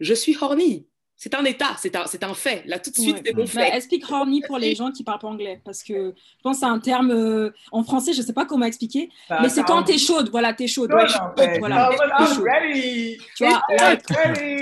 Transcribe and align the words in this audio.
je 0.00 0.14
suis 0.14 0.36
horny. 0.40 0.86
C'est 1.18 1.32
un 1.34 1.44
état, 1.46 1.74
c'est 1.78 1.96
un, 1.96 2.04
c'est 2.06 2.22
un 2.24 2.34
fait. 2.34 2.62
Là, 2.66 2.78
tout 2.78 2.90
de 2.90 2.96
suite, 2.96 3.16
Ouais. 3.16 3.22
c'est 3.24 3.32
mon 3.34 3.44
Bah, 3.44 3.48
fait. 3.48 3.74
explique 3.74 4.04
horny 4.10 4.42
pour 4.46 4.58
les 4.58 4.74
gens 4.74 4.90
qui 4.92 5.02
parlent 5.02 5.18
pas 5.18 5.28
anglais, 5.28 5.62
parce 5.64 5.82
que 5.82 6.12
je 6.14 6.42
pense 6.42 6.56
que 6.56 6.60
c'est 6.60 6.70
un 6.70 6.78
terme 6.78 7.10
euh, 7.10 7.54
en 7.72 7.82
français, 7.82 8.12
je 8.12 8.20
sais 8.20 8.34
pas 8.34 8.44
comment 8.44 8.66
expliquer, 8.66 9.08
mais 9.40 9.48
c'est 9.48 9.62
quand 9.62 9.82
t'es 9.82 9.96
chaude, 9.96 10.28
voilà, 10.30 10.52
t'es 10.52 10.66
chaude. 10.66 10.90
chaude, 10.90 10.98
Ouais, 11.00 11.04
en 11.04 11.08
chaude, 11.08 11.38
fait. 11.38 11.58
voilà, 11.58 11.90
Ah, 12.12 12.26
chaude. 12.26 12.44
ready. 12.44 13.16
Tu 13.34 13.46
vois. 13.46 13.62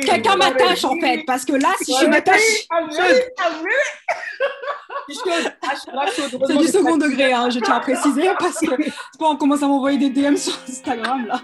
Quelqu'un 0.07 0.33
I'm 0.35 0.39
m'attache 0.39 0.85
en 0.85 0.91
ready. 0.91 1.01
fait, 1.01 1.23
parce 1.27 1.45
que 1.45 1.55
là, 1.55 1.73
si 1.83 1.93
je 2.01 2.07
m'attache. 2.07 2.41
Ah, 5.97 6.07
c'est 6.47 6.57
du 6.57 6.67
second 6.67 6.97
degré, 6.97 7.33
hein, 7.33 7.51
je 7.51 7.59
tiens 7.59 7.75
à 7.77 7.81
préciser, 7.81 8.29
parce 8.39 8.59
que 8.61 8.67
c'est 8.81 9.19
pas 9.19 9.27
on 9.29 9.37
commence 9.37 9.63
à 9.63 9.67
m'envoyer 9.67 9.99
des 9.99 10.11
DM 10.11 10.37
sur 10.37 10.57
Instagram 10.69 11.27
là. 11.27 11.41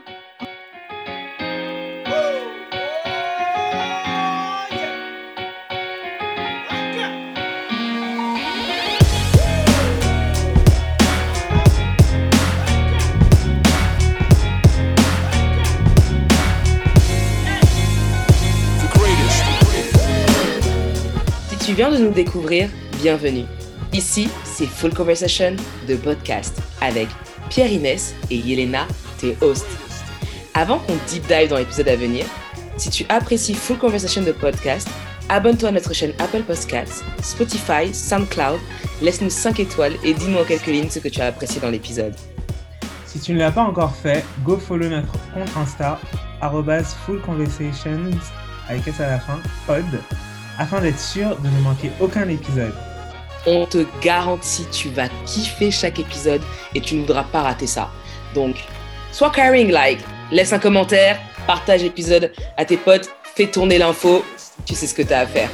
De 21.88 21.96
nous 21.96 22.12
découvrir, 22.12 22.68
bienvenue. 23.00 23.46
Ici, 23.94 24.28
c'est 24.44 24.66
Full 24.66 24.92
Conversation 24.92 25.56
de 25.88 25.96
podcast 25.96 26.60
avec 26.82 27.08
Pierre 27.48 27.72
Inès 27.72 28.14
et 28.30 28.36
Yelena, 28.36 28.86
tes 29.18 29.34
hosts. 29.40 29.66
Avant 30.52 30.78
qu'on 30.78 30.92
deep 31.08 31.26
dive 31.26 31.48
dans 31.48 31.56
l'épisode 31.56 31.88
à 31.88 31.96
venir, 31.96 32.26
si 32.76 32.90
tu 32.90 33.06
apprécies 33.08 33.54
Full 33.54 33.78
Conversation 33.78 34.22
de 34.22 34.30
podcast, 34.30 34.88
abonne-toi 35.30 35.70
à 35.70 35.72
notre 35.72 35.94
chaîne 35.94 36.12
Apple 36.18 36.42
Podcasts, 36.42 37.02
Spotify, 37.22 37.94
SoundCloud, 37.94 38.60
laisse-nous 39.00 39.30
5 39.30 39.58
étoiles 39.60 39.94
et 40.04 40.12
dis-nous 40.12 40.38
en 40.38 40.44
quelques 40.44 40.66
lignes 40.66 40.90
ce 40.90 40.98
que 40.98 41.08
tu 41.08 41.22
as 41.22 41.26
apprécié 41.26 41.62
dans 41.62 41.70
l'épisode. 41.70 42.14
Si 43.06 43.18
tu 43.18 43.32
ne 43.32 43.38
l'as 43.38 43.52
pas 43.52 43.62
encore 43.62 43.96
fait, 43.96 44.22
go 44.44 44.58
follow 44.58 44.88
notre 44.90 45.12
compte 45.32 45.48
Insta, 45.56 45.98
fullconversations, 47.06 48.10
avec 48.68 48.86
S 48.86 49.00
à 49.00 49.08
la 49.12 49.18
fin, 49.18 49.38
pod, 49.66 49.86
afin 50.60 50.80
d'être 50.82 51.00
sûr 51.00 51.36
de 51.38 51.48
ne 51.48 51.60
manquer 51.62 51.90
aucun 52.00 52.28
épisode. 52.28 52.74
On 53.46 53.64
te 53.64 53.86
garantit, 54.02 54.66
tu 54.70 54.90
vas 54.90 55.08
kiffer 55.24 55.70
chaque 55.70 55.98
épisode 55.98 56.42
et 56.74 56.80
tu 56.82 56.94
ne 56.94 57.00
voudras 57.00 57.24
pas 57.24 57.40
rater 57.40 57.66
ça. 57.66 57.90
Donc, 58.34 58.56
sois 59.10 59.30
caring, 59.30 59.70
like, 59.70 60.00
laisse 60.30 60.52
un 60.52 60.58
commentaire, 60.58 61.18
partage 61.46 61.82
l'épisode 61.82 62.32
à 62.58 62.66
tes 62.66 62.76
potes, 62.76 63.08
fais 63.34 63.46
tourner 63.46 63.78
l'info, 63.78 64.22
tu 64.66 64.74
sais 64.74 64.86
ce 64.86 64.94
que 64.94 65.02
tu 65.02 65.14
as 65.14 65.20
à 65.20 65.26
faire. 65.26 65.48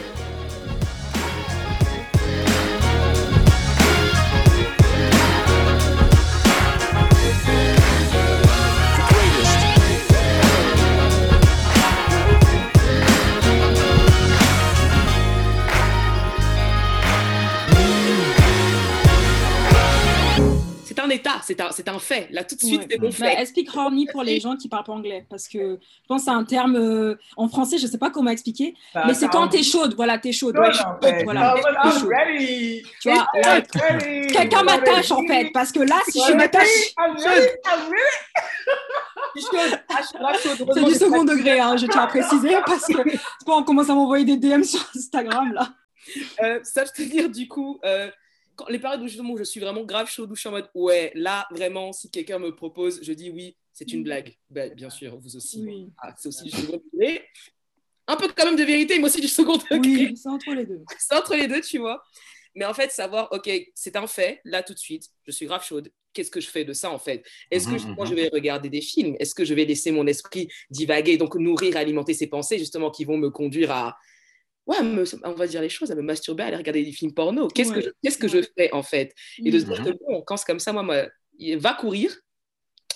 C'est 21.57 21.61
un, 21.63 21.71
c'est 21.73 21.89
un 21.89 21.99
fait. 21.99 22.29
Là, 22.31 22.45
tout 22.45 22.55
de 22.57 22.61
suite, 22.61 22.81
Ouais. 22.83 22.87
c'est 22.91 22.99
mon 23.01 23.09
Bah, 23.09 23.15
fait. 23.15 23.41
explique 23.41 23.75
horny 23.75 24.07
pour 24.13 24.23
les 24.23 24.41
gens 24.41 24.57
qui 24.57 24.69
parlent 24.69 24.85
pas 24.85 24.93
anglais, 24.93 25.27
parce 25.31 25.49
que 25.49 25.59
je 25.59 26.07
pense 26.09 26.23
que 26.23 26.25
c'est 26.31 26.37
un 26.37 26.45
terme 26.45 26.77
euh, 26.77 27.15
en 27.37 27.49
français, 27.49 27.79
je 27.79 27.87
sais 27.87 27.99
pas 27.99 28.11
comment 28.11 28.31
expliquer, 28.31 28.75
mais 29.07 29.15
c'est 29.15 29.29
quand 29.29 29.49
t'es 29.49 29.63
chaude, 29.63 29.95
voilà, 29.95 30.19
t'es 30.19 30.33
chaude. 30.33 30.57
Ouais, 30.59 30.69
en 30.69 30.73
chaude, 30.73 30.97
fait. 31.03 31.25
voilà, 31.25 31.55
Ah, 31.79 31.89
I'm 31.89 32.09
ready. 32.09 32.83
Tu 33.01 33.11
vois, 33.11 33.27
là, 33.43 33.59
I'm 33.59 33.65
ready. 34.01 34.27
quelqu'un 34.33 34.61
I'm 34.61 34.67
m'attache 34.67 35.11
en 35.13 35.17
ready. 35.21 35.29
fait, 35.29 35.51
parce 35.53 35.73
que 35.73 35.81
là, 35.81 35.97
si 36.09 36.21
je 36.29 36.33
m'attache. 36.35 36.67
Je. 37.19 37.49
Ah, 39.89 40.03
je 40.03 40.75
c'est 40.75 40.85
du 40.85 40.95
second 40.95 41.25
degré, 41.25 41.61
hein, 41.61 41.77
je 41.77 41.87
tiens 41.87 42.03
à 42.03 42.07
préciser, 42.07 42.55
parce 42.67 42.87
que 42.87 42.95
c'est 43.05 43.47
pas 43.47 43.57
on 43.57 43.63
commence 43.63 43.91
à 43.91 43.95
m'envoyer 43.95 44.25
des 44.25 44.37
DM 44.37 44.63
sur 44.63 44.81
Instagram 44.95 45.53
là. 45.53 45.69
Euh, 46.43 46.61
s'abstenir 46.63 47.29
du 47.29 47.49
coup 47.49 47.81
euh, 47.85 48.09
quand, 48.57 48.69
les 48.69 48.79
périodes 48.79 49.03
où 49.03 49.07
justement 49.07 49.33
où 49.33 49.39
je 49.39 49.45
suis 49.45 49.61
vraiment 49.61 49.85
grave 49.85 50.09
chaude 50.09 50.31
où 50.31 50.35
je 50.35 50.41
suis 50.41 50.49
en 50.49 50.53
mode 50.53 50.69
ouais 50.75 51.13
là 51.15 51.47
vraiment 51.51 51.93
si 51.93 52.11
quelqu'un 52.11 52.39
me 52.39 52.55
propose 52.55 53.01
je 53.03 53.13
dis 53.13 53.31
oui 53.31 53.57
c'est 53.73 53.93
une 53.93 54.03
blague. 54.03 54.35
Ben, 54.49 54.73
bien 54.75 54.89
sûr 54.89 55.19
vous 55.19 55.37
aussi. 55.37 55.63
Oui. 55.63 55.91
Ah, 56.03 56.15
c'est 56.17 56.29
aussi 56.29 56.45
du 56.45 56.51
second 56.51 56.81
degré 56.93 57.23
un 58.09 58.17
peu 58.17 58.29
quand 58.35 58.47
même 58.47 58.57
de 58.57 58.65
vérité 58.65 58.99
mais 58.99 59.05
aussi 59.05 59.21
du 59.21 59.29
second 59.29 59.57
degré. 59.57 59.79
Oui, 60.07 60.17
c'est 60.17 60.29
entre 60.29 60.55
les 60.55 60.65
deux. 60.65 60.83
c'est 60.99 61.15
entre 61.15 61.35
les 61.35 61.47
deux 61.47 61.61
tu 61.61 61.79
vois. 61.79 62.03
Mais 62.55 62.65
en 62.65 62.73
fait 62.73 62.91
savoir 62.91 63.29
ok 63.33 63.51
c'est 63.75 63.97
un 63.97 64.07
fait 64.07 64.41
là 64.45 64.63
tout 64.63 64.73
de 64.73 64.79
suite 64.79 65.11
je 65.27 65.31
suis 65.33 65.47
grave 65.47 65.65
chaude. 65.65 65.91
Qu'est-ce 66.15 66.31
que 66.31 66.41
je 66.41 66.49
fais 66.49 66.65
de 66.65 66.73
ça 66.73 66.91
en 66.91 66.99
fait? 66.99 67.23
Est-ce 67.51 67.67
que 67.67 67.73
Mhm, 67.73 67.79
justement 67.79 68.05
mhm. 68.05 68.09
je 68.09 68.15
vais 68.15 68.31
regarder 68.33 68.71
des 68.71 68.81
films? 68.81 69.17
Est-ce 69.21 69.35
que 69.35 69.45
je 69.45 69.53
vais 69.53 69.67
laisser 69.67 69.91
mon 69.91 70.07
esprit 70.07 70.49
divaguer 70.71 71.19
donc 71.19 71.35
nourrir 71.35 71.77
alimenter 71.77 72.15
ces 72.15 72.27
pensées 72.27 72.59
justement 72.59 72.91
qui 72.91 73.05
vont 73.05 73.19
me 73.19 73.29
conduire 73.29 73.71
à 73.71 73.99
ouais, 74.67 74.83
me- 74.83 75.05
on 75.27 75.33
va 75.33 75.47
dire 75.47 75.61
les 75.63 75.69
choses, 75.69 75.91
à 75.91 75.95
me 75.95 76.03
masturber, 76.03 76.43
à 76.43 76.47
aller 76.47 76.57
regarder 76.57 76.85
des 76.85 76.93
films 76.93 77.13
porno. 77.15 77.49
Qu'est-ce 77.49 77.73
que, 77.73 77.79
Ouais. 77.81 77.93
qu'est-ce 78.03 78.19
que 78.19 78.29
je 78.29 78.39
fais 78.57 78.73
en 78.73 78.83
fait? 78.83 79.15
Et 79.45 79.51
de 79.51 79.59
se 79.59 79.65
dire 79.65 79.83
que 79.83 79.91
bon, 80.07 80.23
quand 80.23 80.37
c'est 80.37 80.47
comme 80.47 80.59
ça, 80.61 80.73
moi, 80.73 80.83
moi, 80.83 81.07
il- 81.39 81.59
va 81.59 81.75
courir. 81.75 82.15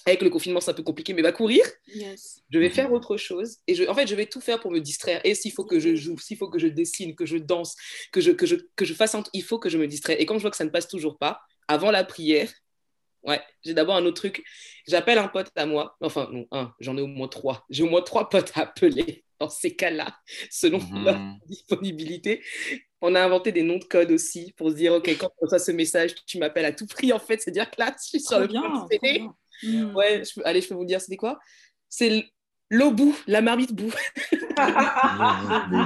Avec 0.07 0.23
le 0.23 0.31
confinement, 0.31 0.61
c'est 0.61 0.71
un 0.71 0.75
peu 0.75 0.83
compliqué, 0.83 1.13
mais 1.13 1.21
va 1.21 1.31
courir. 1.31 1.63
Yes. 1.95 2.41
Je 2.49 2.59
vais 2.59 2.71
faire 2.71 2.91
autre 2.91 3.19
chose. 3.19 3.59
Et 3.67 3.75
je, 3.75 3.85
en 3.85 3.95
fait, 3.95 4.07
je 4.07 4.15
vais 4.15 4.25
tout 4.25 4.41
faire 4.41 4.59
pour 4.59 4.71
me 4.71 4.81
distraire. 4.81 5.21
Et 5.25 5.35
s'il 5.35 5.53
faut 5.53 5.65
que 5.67 5.79
je 5.79 5.95
joue, 5.95 6.19
s'il 6.19 6.39
faut 6.39 6.49
que 6.49 6.59
je 6.59 6.69
dessine, 6.69 7.15
que 7.15 7.27
je 7.27 7.37
danse, 7.37 7.77
que 8.11 8.23
je, 8.23 8.31
que 8.31 8.47
je, 8.47 8.57
que 8.77 8.87
je 8.87 8.95
fasse 8.95 9.15
un 9.15 9.23
il 9.35 9.43
faut 9.43 9.59
que 9.59 9.69
je 9.69 9.77
me 9.77 9.87
distraie. 9.87 10.17
Et 10.19 10.25
quand 10.25 10.37
je 10.37 10.41
vois 10.41 10.51
que 10.51 10.57
ça 10.57 10.65
ne 10.65 10.71
passe 10.71 10.89
toujours 10.89 11.19
pas, 11.19 11.43
avant 11.69 11.91
la 11.91 12.03
prière, 12.03 12.51
ouais, 13.25 13.43
j'ai 13.63 13.75
d'abord 13.75 13.95
un 13.95 14.05
autre 14.07 14.17
truc. 14.17 14.43
J'appelle 14.89 15.19
un 15.19 15.29
pote 15.29 15.51
à 15.55 15.67
moi. 15.67 15.99
Enfin, 16.01 16.31
non, 16.33 16.47
un, 16.51 16.73
j'en 16.81 16.97
ai 16.97 17.03
au 17.03 17.07
moins 17.07 17.29
trois. 17.29 17.67
J'ai 17.69 17.83
au 17.83 17.89
moins 17.91 18.03
trois 18.03 18.31
potes 18.31 18.53
à 18.55 18.63
appeler 18.63 19.23
dans 19.41 19.49
ces 19.49 19.75
cas-là, 19.75 20.15
selon 20.51 20.79
Mhm. 20.79 21.05
leur 21.05 21.19
disponibilité. 21.47 22.45
On 23.01 23.15
a 23.15 23.23
inventé 23.25 23.51
des 23.51 23.63
noms 23.63 23.79
de 23.79 23.85
code 23.85 24.11
aussi 24.13 24.53
pour 24.57 24.69
se 24.71 24.75
dire, 24.75 24.93
OK, 24.93 25.09
quand 25.19 25.29
tu 25.29 25.35
reçois 25.45 25.59
ce 25.59 25.73
message, 25.73 26.15
tu 26.27 26.39
m'appelles 26.39 26.67
à 26.67 26.73
tout 26.73 26.87
prix. 26.87 27.13
En 27.13 27.19
fait, 27.19 27.41
c'est-à-dire 27.41 27.71
que 27.71 27.77
là, 27.81 27.95
je 27.99 28.07
suis 28.07 28.21
sur 28.21 28.33
Trop 28.33 28.41
le 28.43 28.47
bien. 28.49 28.61
point 28.61 28.71
de 28.71 28.77
trop 28.77 28.89
céder. 28.91 29.19
bien. 29.19 29.35
Mm. 29.63 29.95
Ouais, 29.97 30.23
je 30.25 30.41
allez, 30.45 30.61
je 30.61 30.69
peux 30.69 30.75
vous 30.75 30.81
le 30.83 30.87
dire, 30.87 31.01
c'était 31.01 31.17
quoi? 31.17 31.39
C'est 31.89 32.25
l'eau 32.71 32.91
bout, 32.93 33.17
la 33.27 33.41
marmite 33.41 33.73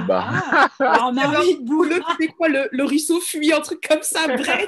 bas. 0.07 0.27
Ah, 0.29 0.69
alors 0.79 1.13
marmite 1.13 1.59
Ou 1.61 1.63
boule. 1.65 1.89
le, 1.89 2.01
c'est 2.19 2.27
quoi, 2.27 2.49
le, 2.49 2.67
le 2.71 2.83
ruisseau 2.83 3.19
fuit, 3.21 3.53
un 3.53 3.61
truc 3.61 3.85
comme 3.87 4.01
ça, 4.03 4.27
bref. 4.27 4.67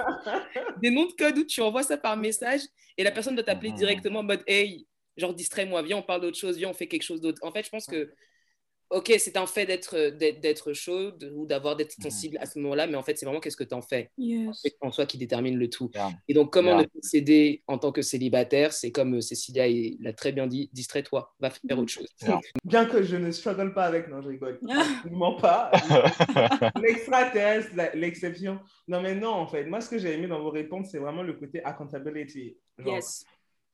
Des 0.81 0.89
noms 0.91 1.05
de 1.05 1.11
code 1.13 1.37
où 1.37 1.43
tu 1.43 1.61
envoies 1.61 1.83
ça 1.83 1.97
par 1.97 2.15
message 2.17 2.61
et 2.97 3.03
la 3.03 3.11
personne 3.11 3.35
doit 3.35 3.43
t'appeler 3.43 3.69
Mhm. 3.71 3.75
directement 3.77 4.19
en 4.19 4.23
mode 4.23 4.43
Hey, 4.47 4.87
genre 5.17 5.33
distrais-moi, 5.33 5.81
viens, 5.83 5.97
on 5.97 6.01
parle 6.03 6.21
d'autre 6.21 6.37
chose, 6.37 6.57
viens, 6.57 6.69
on 6.69 6.73
fait 6.73 6.87
quelque 6.87 7.03
chose 7.03 7.19
d'autre. 7.21 7.39
En 7.43 7.51
fait, 7.51 7.63
je 7.63 7.69
pense 7.69 7.85
que, 7.85 8.09
ok, 8.89 9.13
c'est 9.19 9.35
un 9.37 9.45
fait 9.45 9.65
d'être, 9.65 10.09
d'être, 10.17 10.39
d'être 10.39 10.73
chaud 10.73 11.11
de- 11.11 11.29
ou 11.31 11.45
d'avoir 11.45 11.75
d'être 11.75 11.91
sensible 12.01 12.37
à 12.39 12.45
ce 12.45 12.57
moment-là, 12.59 12.87
mais 12.87 12.95
en 12.95 13.03
fait, 13.03 13.17
c'est 13.17 13.25
vraiment 13.25 13.39
qu'est-ce 13.41 13.57
que 13.57 13.63
tu 13.63 13.73
en 13.75 13.81
fais 13.81 14.11
Yes. 14.17 14.59
c'est 14.61 14.75
en 14.81 14.91
soi 14.91 15.05
qui 15.05 15.17
détermine 15.17 15.57
le 15.57 15.69
tout. 15.69 15.89
Et 16.27 16.33
donc, 16.33 16.51
comment 16.53 16.67
Clairement. 16.77 16.81
ne 16.83 16.87
pas 16.87 16.99
céder 17.07 17.63
en 17.67 17.77
tant 17.77 17.91
que 17.91 18.01
célibataire? 18.01 18.73
C'est 18.73 18.91
comme 18.91 19.15
euh, 19.15 19.21
Cécilia 19.21 19.67
il 19.67 19.97
l'a 20.01 20.13
très 20.13 20.31
bien 20.31 20.47
dit, 20.47 20.69
distrais-toi, 20.73 21.33
va 21.39 21.49
faire 21.49 21.77
autre 21.79 21.91
chose. 21.91 22.07
Bien 22.63 22.85
que 22.85 23.03
je 23.03 23.15
ne 23.17 23.31
struggle 23.31 23.73
pas 23.73 23.85
avec, 23.85 24.07
non, 24.09 24.21
je 24.21 24.29
rigole. 24.29 24.59
Absolument 24.69 25.35
pas. 25.35 25.71
L'extraterrestre, 26.81 27.71
l'exception. 27.95 28.59
Non, 28.87 29.01
mais 29.01 29.15
non, 29.15 29.29
en 29.31 29.47
fait, 29.47 29.65
moi, 29.65 29.81
ce 29.81 29.89
que 29.89 29.97
j'ai 29.97 30.13
aimé 30.13 30.27
dans 30.27 30.39
vos 30.41 30.49
réponses, 30.49 30.87
c'est 30.91 30.97
vraiment 30.99 31.23
le 31.23 31.33
côté 31.33 31.63
accountability. 31.63 32.57
Genre, 32.77 32.95
Yes. 32.95 33.25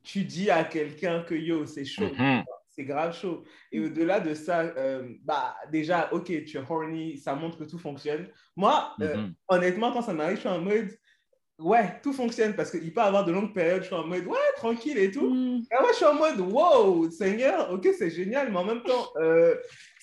tu 0.04 0.24
dis 0.24 0.50
à 0.50 0.64
quelqu'un 0.64 1.22
que 1.24 1.36
yo, 1.36 1.66
c'est 1.66 1.86
chaud, 1.86 2.10
Mhm. 2.18 2.44
C'est 2.76 2.84
grave 2.84 3.16
chaud. 3.16 3.44
Et 3.72 3.80
au-delà 3.80 4.20
de 4.20 4.34
ça, 4.34 4.62
euh, 4.62 5.08
bah, 5.24 5.56
déjà, 5.72 6.10
ok, 6.12 6.26
tu 6.26 6.58
es 6.58 6.62
horny, 6.70 7.18
ça 7.18 7.36
montre 7.36 7.58
que 7.58 7.64
tout 7.66 7.78
fonctionne. 7.80 8.28
Moi, 8.56 8.94
euh, 9.02 9.16
Mhm. 9.18 9.34
honnêtement, 9.48 9.92
quand 9.92 10.02
ça 10.02 10.14
m'arrive, 10.14 10.36
je 10.36 10.42
suis 10.42 10.50
en 10.50 10.60
mode, 10.60 10.90
ouais, 11.60 12.00
tout 12.02 12.14
fonctionne 12.14 12.56
parce 12.56 12.72
qu'il 12.72 12.94
peut 12.94 13.02
y 13.02 13.04
avoir 13.04 13.26
de 13.26 13.32
longues 13.32 13.54
périodes, 13.54 13.82
je 13.84 13.88
suis 13.88 13.96
en 13.96 14.08
mode, 14.08 14.26
ouais, 14.26 14.38
tranquille 14.58 14.98
et 14.98 15.12
tout. 15.12 15.30
Mm. 15.30 15.64
Et 15.72 15.76
moi, 15.80 15.90
je 15.92 15.96
suis 15.96 16.06
en 16.06 16.16
mode, 16.16 16.40
wow, 16.40 17.10
Seigneur, 17.12 17.72
ok, 17.72 17.88
c'est 17.98 18.10
génial, 18.10 18.52
mais 18.52 18.58
en 18.58 18.66
même 18.66 18.84
temps, 18.84 19.08
euh, 19.18 19.56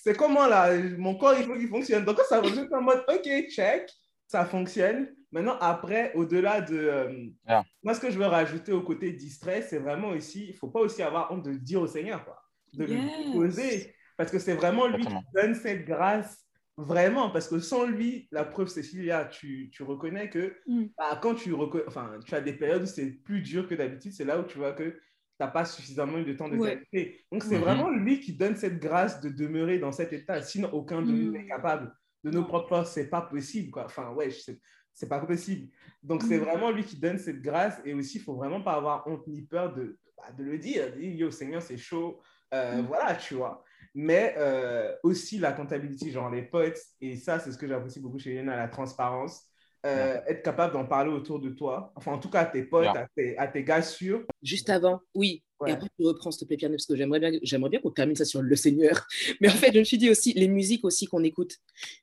c'est 0.03 0.15
comment 0.15 0.47
là, 0.47 0.75
mon 0.97 1.15
corps, 1.15 1.35
il 1.37 1.43
faut 1.43 1.53
qu'il 1.55 1.67
fonctionne. 1.67 2.05
Donc, 2.05 2.17
quand 2.17 2.23
ça 2.23 2.37
fonctionne, 2.41 2.63
je 2.63 2.67
suis 2.67 2.75
en 2.75 2.81
mode, 2.81 3.03
ok, 3.07 3.29
check, 3.49 3.89
ça 4.27 4.45
fonctionne. 4.45 5.09
Maintenant, 5.33 5.57
après, 5.61 6.11
au-delà 6.15 6.59
de. 6.59 6.75
euh, 6.77 7.13
Yeah. 7.47 7.63
Moi, 7.83 7.93
ce 7.93 7.99
que 8.01 8.09
je 8.11 8.17
veux 8.17 8.25
rajouter 8.25 8.71
au 8.73 8.81
côté 8.81 9.11
distrait, 9.13 9.61
c'est 9.61 9.77
vraiment 9.77 10.09
aussi, 10.09 10.45
il 10.47 10.51
ne 10.51 10.57
faut 10.57 10.67
pas 10.69 10.81
aussi 10.81 11.01
avoir 11.03 11.31
honte 11.31 11.43
de 11.45 11.51
le 11.51 11.57
dire 11.59 11.81
au 11.81 11.87
Seigneur, 11.87 12.25
quoi, 12.25 12.40
de 12.73 12.85
Yes. 12.85 13.25
lui 13.25 13.31
poser. 13.33 13.95
Parce 14.17 14.31
que 14.31 14.39
c'est 14.39 14.53
vraiment 14.53 14.87
lui 14.87 14.95
Exactement. 14.97 15.21
qui 15.21 15.27
donne 15.41 15.55
cette 15.55 15.85
grâce, 15.85 16.45
vraiment. 16.77 17.29
Parce 17.31 17.47
que 17.47 17.59
sans 17.59 17.85
lui, 17.85 18.27
la 18.31 18.45
preuve, 18.45 18.67
Cécilia, 18.67 19.25
tu, 19.25 19.69
tu 19.71 19.83
reconnais 19.83 20.29
que 20.29 20.55
Mm. 20.67 20.85
bah, 20.97 21.19
quand 21.21 21.35
tu, 21.35 21.53
enfin, 21.87 22.19
tu 22.25 22.35
as 22.35 22.41
des 22.41 22.53
périodes 22.53 22.83
où 22.83 22.85
c'est 22.85 23.09
plus 23.11 23.41
dur 23.41 23.67
que 23.67 23.75
d'habitude, 23.75 24.13
c'est 24.13 24.25
là 24.25 24.39
où 24.39 24.43
tu 24.43 24.57
vois 24.57 24.73
que 24.73 24.83
tu 24.89 25.01
t'as 25.39 25.47
pas 25.47 25.65
suffisamment 25.65 26.19
eu 26.19 26.23
de 26.25 26.33
temps 26.33 26.49
de 26.49 26.57
Ouais. 26.57 26.75
qualité. 26.91 27.25
Donc, 27.31 27.43
c'est 27.43 27.55
Mhm. 27.57 27.63
vraiment 27.63 27.89
lui 27.89 28.19
qui 28.19 28.33
donne 28.33 28.55
cette 28.55 28.79
grâce 28.79 29.21
de 29.21 29.29
demeurer 29.29 29.79
dans 29.79 29.91
cet 29.91 30.13
état. 30.13 30.39
Sinon, 30.43 30.69
aucun 30.71 31.01
de 31.01 31.11
nous 31.11 31.31
n'est 31.31 31.47
capable. 31.47 31.91
De 32.23 32.29
nos 32.29 32.43
propres 32.45 32.69
forces, 32.69 32.91
c'est 32.91 33.09
pas 33.09 33.21
possible. 33.23 33.71
Quoi. 33.71 33.85
Enfin, 33.85 34.11
ouais, 34.13 34.29
c'est 34.29 34.59
c'est 34.93 35.07
pas 35.07 35.19
possible. 35.25 35.69
Donc, 36.03 36.21
c'est 36.21 36.37
Mhm. 36.37 36.43
vraiment 36.43 36.69
lui 36.69 36.83
qui 36.83 36.99
donne 36.99 37.17
cette 37.17 37.41
grâce. 37.41 37.81
Et 37.85 37.93
aussi, 37.95 38.17
il 38.17 38.23
faut 38.23 38.35
vraiment 38.35 38.61
pas 38.61 38.73
avoir 38.73 39.07
honte 39.07 39.25
ni 39.25 39.41
peur 39.41 39.73
de, 39.73 39.97
bah, 40.17 40.31
de 40.37 40.43
le 40.43 40.57
dire. 40.59 40.91
Dire, 40.91 41.15
yo, 41.15 41.31
Seigneur, 41.31 41.61
c'est 41.61 41.77
chaud. 41.77 42.21
Euh, 42.53 42.77
Mhm. 42.77 42.85
Voilà, 42.87 43.15
tu 43.15 43.35
vois. 43.35 43.63
Mais 43.93 44.35
euh, 44.37 44.93
aussi 45.03 45.37
la 45.37 45.51
comptabilité, 45.51 46.11
genre 46.11 46.29
les 46.29 46.43
potes. 46.43 46.77
Et 47.01 47.15
ça, 47.17 47.39
c'est 47.39 47.51
ce 47.51 47.57
que 47.57 47.67
j'apprécie 47.67 47.99
beaucoup 47.99 48.19
chez 48.19 48.33
Yéna, 48.33 48.55
la 48.55 48.67
transparence. 48.67 49.43
Euh, 49.85 50.19
Être 50.27 50.43
capable 50.43 50.73
d'en 50.73 50.85
parler 50.85 51.11
autour 51.11 51.39
de 51.39 51.49
toi. 51.49 51.91
Enfin, 51.95 52.11
en 52.13 52.19
tout 52.19 52.29
cas, 52.29 52.41
à 52.41 52.45
tes 52.45 52.63
potes, 52.63 52.85
à, 52.95 53.07
tes, 53.15 53.37
à 53.37 53.47
tes 53.47 53.63
gars 53.63 53.81
sûrs. 53.81 54.23
Juste 54.43 54.69
avant, 54.69 55.01
oui. 55.15 55.43
Ouais. 55.61 55.69
Et 55.69 55.73
après, 55.73 55.87
tu 55.97 56.05
reprends, 56.05 56.31
s'il 56.31 56.41
te 56.41 56.45
plaît, 56.45 56.57
Pierre, 56.57 56.71
parce 56.71 56.85
que 56.85 56.95
j'aimerais 56.95 57.19
bien, 57.19 57.31
j'aimerais 57.43 57.69
bien 57.69 57.79
qu'on 57.79 57.91
termine 57.91 58.15
ça 58.15 58.25
sur 58.25 58.41
le 58.41 58.55
Seigneur. 58.55 59.05
Mais 59.41 59.47
en 59.49 59.53
fait, 59.53 59.71
je 59.73 59.79
me 59.79 59.83
suis 59.83 59.97
dit 59.97 60.09
aussi, 60.09 60.33
les 60.33 60.47
musiques 60.47 60.83
aussi 60.83 61.05
qu'on 61.05 61.23
écoute. 61.23 61.57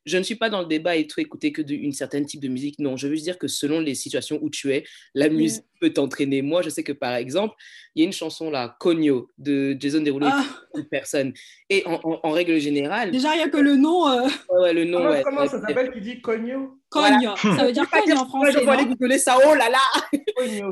Je 0.06 0.16
ne 0.16 0.22
suis 0.22 0.36
pas 0.36 0.48
dans 0.50 0.60
le 0.60 0.66
débat 0.66 0.96
et 0.96 1.06
tout 1.06 1.20
écouter 1.20 1.52
que 1.52 1.60
d'une 1.62 1.92
certaine 1.92 2.24
type 2.24 2.40
de 2.40 2.48
musique. 2.48 2.78
Non, 2.78 2.96
je 2.96 3.06
veux 3.08 3.14
juste 3.14 3.24
dire 3.24 3.38
que 3.38 3.48
selon 3.48 3.80
les 3.80 3.94
situations 3.94 4.38
où 4.42 4.48
tu 4.50 4.72
es, 4.72 4.84
la 5.14 5.28
musique 5.28 5.64
peut 5.80 5.90
t'entraîner. 5.92 6.42
Moi, 6.42 6.62
je 6.62 6.70
sais 6.70 6.82
que 6.82 6.92
par 6.92 7.14
exemple, 7.14 7.54
il 7.94 8.00
y 8.00 8.02
a 8.04 8.06
une 8.06 8.12
chanson 8.12 8.50
là, 8.50 8.76
Cogno, 8.80 9.30
de 9.38 9.76
Jason 9.78 10.00
Derulo 10.02 10.26
Ah, 10.30 10.44
et 10.74 10.78
une 10.78 10.84
personne. 10.86 11.32
Et 11.68 11.84
en, 11.86 12.00
en- 12.04 12.20
en 12.22 12.30
règle 12.30 12.58
générale, 12.58 13.10
déjà, 13.10 13.34
il 13.34 13.38
n'y 13.38 13.42
a 13.44 13.48
que 13.48 13.58
le 13.58 13.76
nom 13.76 14.08
euh, 14.08 14.22
ouais, 14.50 14.60
ouais, 14.62 14.72
le 14.74 14.84
nom, 14.84 14.98
comment 15.00 15.22
comment 15.22 15.46
ça 15.48 15.60
s'appelle 15.60 15.90
qui 15.92 16.00
dit 16.00 16.20
cogno 16.20 16.77
cogne. 16.90 17.28
Ça 17.36 17.64
veut 17.64 17.72
dire 17.72 17.88
cogne 17.90 18.12
en 18.14 18.26
français. 18.26 18.52
je 18.52 18.58
vais 18.58 18.68
aller 18.68 18.86
googler 18.86 19.18
ça. 19.18 19.36
Oh 19.46 19.54
là 19.54 19.68
là 19.70 19.78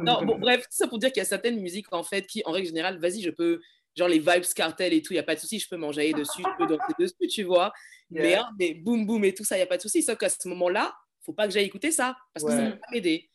Non, 0.02 0.24
bon, 0.24 0.38
bref, 0.38 0.62
tout 0.62 0.68
ça 0.70 0.86
pour 0.88 0.98
dire 0.98 1.10
qu'il 1.12 1.20
y 1.20 1.26
a 1.26 1.28
certaines 1.28 1.60
musiques 1.60 1.92
en 1.92 2.02
fait 2.02 2.26
qui, 2.26 2.42
en 2.46 2.52
règle 2.52 2.66
générale, 2.68 2.98
vas-y, 2.98 3.22
je 3.22 3.30
peux, 3.30 3.60
genre 3.96 4.08
les 4.08 4.18
vibes 4.18 4.44
cartel 4.54 4.92
et 4.92 5.02
tout, 5.02 5.12
il 5.12 5.16
n'y 5.16 5.20
a 5.20 5.24
pas 5.24 5.34
de 5.34 5.40
souci, 5.40 5.58
je 5.58 5.68
peux 5.68 5.76
m'enjailler 5.76 6.12
dessus, 6.14 6.42
je 6.42 6.56
peux 6.58 6.66
danser 6.66 6.92
dessus, 6.98 7.26
tu 7.28 7.42
vois. 7.44 7.72
Mais, 8.10 8.34
hein, 8.34 8.46
mais 8.58 8.74
boum 8.74 9.04
boum 9.06 9.24
et 9.24 9.34
tout 9.34 9.44
ça, 9.44 9.56
il 9.56 9.58
n'y 9.60 9.64
a 9.64 9.66
pas 9.66 9.76
de 9.78 9.82
souci. 9.82 10.02
Sauf 10.02 10.16
qu'à 10.18 10.28
ce 10.28 10.48
moment-là, 10.48 10.94
faut 11.24 11.32
pas 11.32 11.46
que 11.48 11.52
j'aille 11.52 11.64
écouter 11.66 11.90
ça 11.90 12.16
parce 12.32 12.44
que 12.44 12.52
ça 12.52 12.58
Ouais. 12.58 12.70
va 12.70 12.76
pas 12.76 12.86
m'aider. 12.92 13.28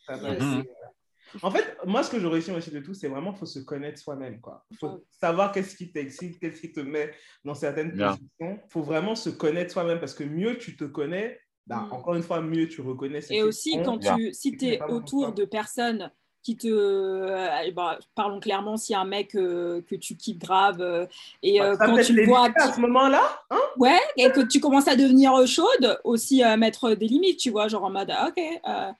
En 1.42 1.50
fait, 1.50 1.78
moi, 1.86 2.04
ce 2.04 2.12
que 2.12 2.20
je 2.20 2.28
retiens 2.28 2.56
aussi 2.56 2.72
de 2.72 2.80
tout, 2.82 2.94
c'est 2.94 3.08
vraiment 3.08 3.34
faut 3.34 3.46
se 3.46 3.60
connaître 3.60 3.98
soi-même. 4.00 4.40
Il 4.70 4.78
faut 4.78 5.06
savoir 5.10 5.54
qu'est-ce 5.54 5.76
qui 5.78 5.92
t'excite, 5.92 6.38
qu'est-ce 6.40 6.60
qui 6.60 6.74
te 6.74 6.82
met 6.82 7.14
dans 7.46 7.54
certaines 7.56 7.96
Yeah. 7.98 8.10
positions. 8.10 8.60
Il 8.66 8.70
faut 8.72 8.82
vraiment 8.82 9.16
se 9.16 9.30
connaître 9.30 9.72
soi-même 9.72 10.00
parce 10.00 10.14
que 10.14 10.26
mieux 10.26 10.58
tu 10.58 10.76
te 10.76 10.84
connais, 10.84 11.40
bah, 11.68 11.88
Mm. 11.90 11.94
encore 11.94 12.16
une 12.16 12.24
fois, 12.24 12.42
mieux 12.42 12.68
tu 12.68 12.82
reconnais 12.82 13.22
ce 13.22 13.34
Et 13.34 13.44
aussi, 13.44 13.74
quand 13.84 13.98
tu, 14.00 14.34
si 14.34 14.56
tu 14.58 14.66
es 14.68 14.82
autour 14.84 15.32
de 15.34 15.46
personnes 15.46 16.12
qui 16.44 16.58
te. 16.58 16.68
euh, 16.68 17.72
ben, 17.76 18.00
parlons 18.16 18.40
clairement, 18.40 18.76
si 18.76 18.96
un 18.96 19.06
mec 19.06 19.36
euh, 19.36 19.82
que 19.84 19.96
tu 19.96 20.16
kiffes 20.18 20.40
grave 20.40 20.82
euh, 20.82 21.06
et 21.44 21.62
euh, 21.62 21.76
Ça 21.76 21.86
quand 21.86 21.98
tu 22.00 22.14
le 22.14 22.26
vois. 22.26 22.50
à 22.56 22.74
ce 22.74 22.80
moment-là, 22.82 23.22
hein? 23.52 23.60
Ouais, 23.78 24.00
et 24.18 24.32
que 24.32 24.42
tu 24.42 24.60
commences 24.60 24.88
à 24.88 24.96
devenir 24.96 25.46
chaude, 25.48 26.00
aussi 26.04 26.44
euh, 26.44 26.58
mettre 26.58 26.94
des 26.96 27.08
limites, 27.08 27.38
tu 27.40 27.52
vois, 27.52 27.68
genre 27.68 27.84
en 27.84 27.92
mode, 27.92 28.10
ah, 28.12 28.28
ok, 28.30 28.44
euh, 28.68 28.92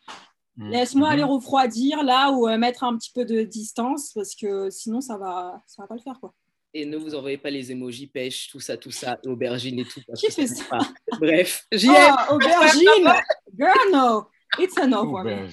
laisse-moi 0.58 1.08
Mhm. 1.08 1.14
aller 1.14 1.24
refroidir 1.24 2.04
là 2.04 2.32
ou 2.32 2.48
euh, 2.48 2.58
mettre 2.58 2.84
un 2.84 2.96
petit 2.98 3.12
peu 3.12 3.26
de 3.26 3.42
distance 3.42 4.12
parce 4.14 4.36
que 4.36 4.70
sinon 4.70 5.02
ça 5.02 5.18
va, 5.18 5.60
ça 5.66 5.82
va 5.82 5.88
pas 5.88 5.96
le 5.96 6.02
faire 6.02 6.20
quoi. 6.20 6.34
Et 6.74 6.86
ne 6.86 6.96
vous 6.98 7.16
envoyez 7.16 7.38
pas 7.38 7.50
les 7.50 7.72
emojis 7.72 8.08
pêche, 8.08 8.50
tout 8.50 8.60
ça, 8.62 8.78
tout 8.78 8.92
ça, 8.92 9.20
aubergine 9.26 9.80
et 9.80 9.86
tout. 9.86 10.00
Qui 10.16 10.32
fait 10.32 10.48
ça? 10.48 10.64
pas- 10.70 10.88
Bref, 11.20 11.66
j'y 11.72 11.88
ai. 11.88 11.92
Oh, 12.30 12.36
aubergine! 12.36 13.12
Girl, 13.58 13.92
no! 13.92 14.28
It's 14.58 14.78
a 14.78 14.88
no 14.88 15.04
for 15.10 15.24
me. 15.26 15.50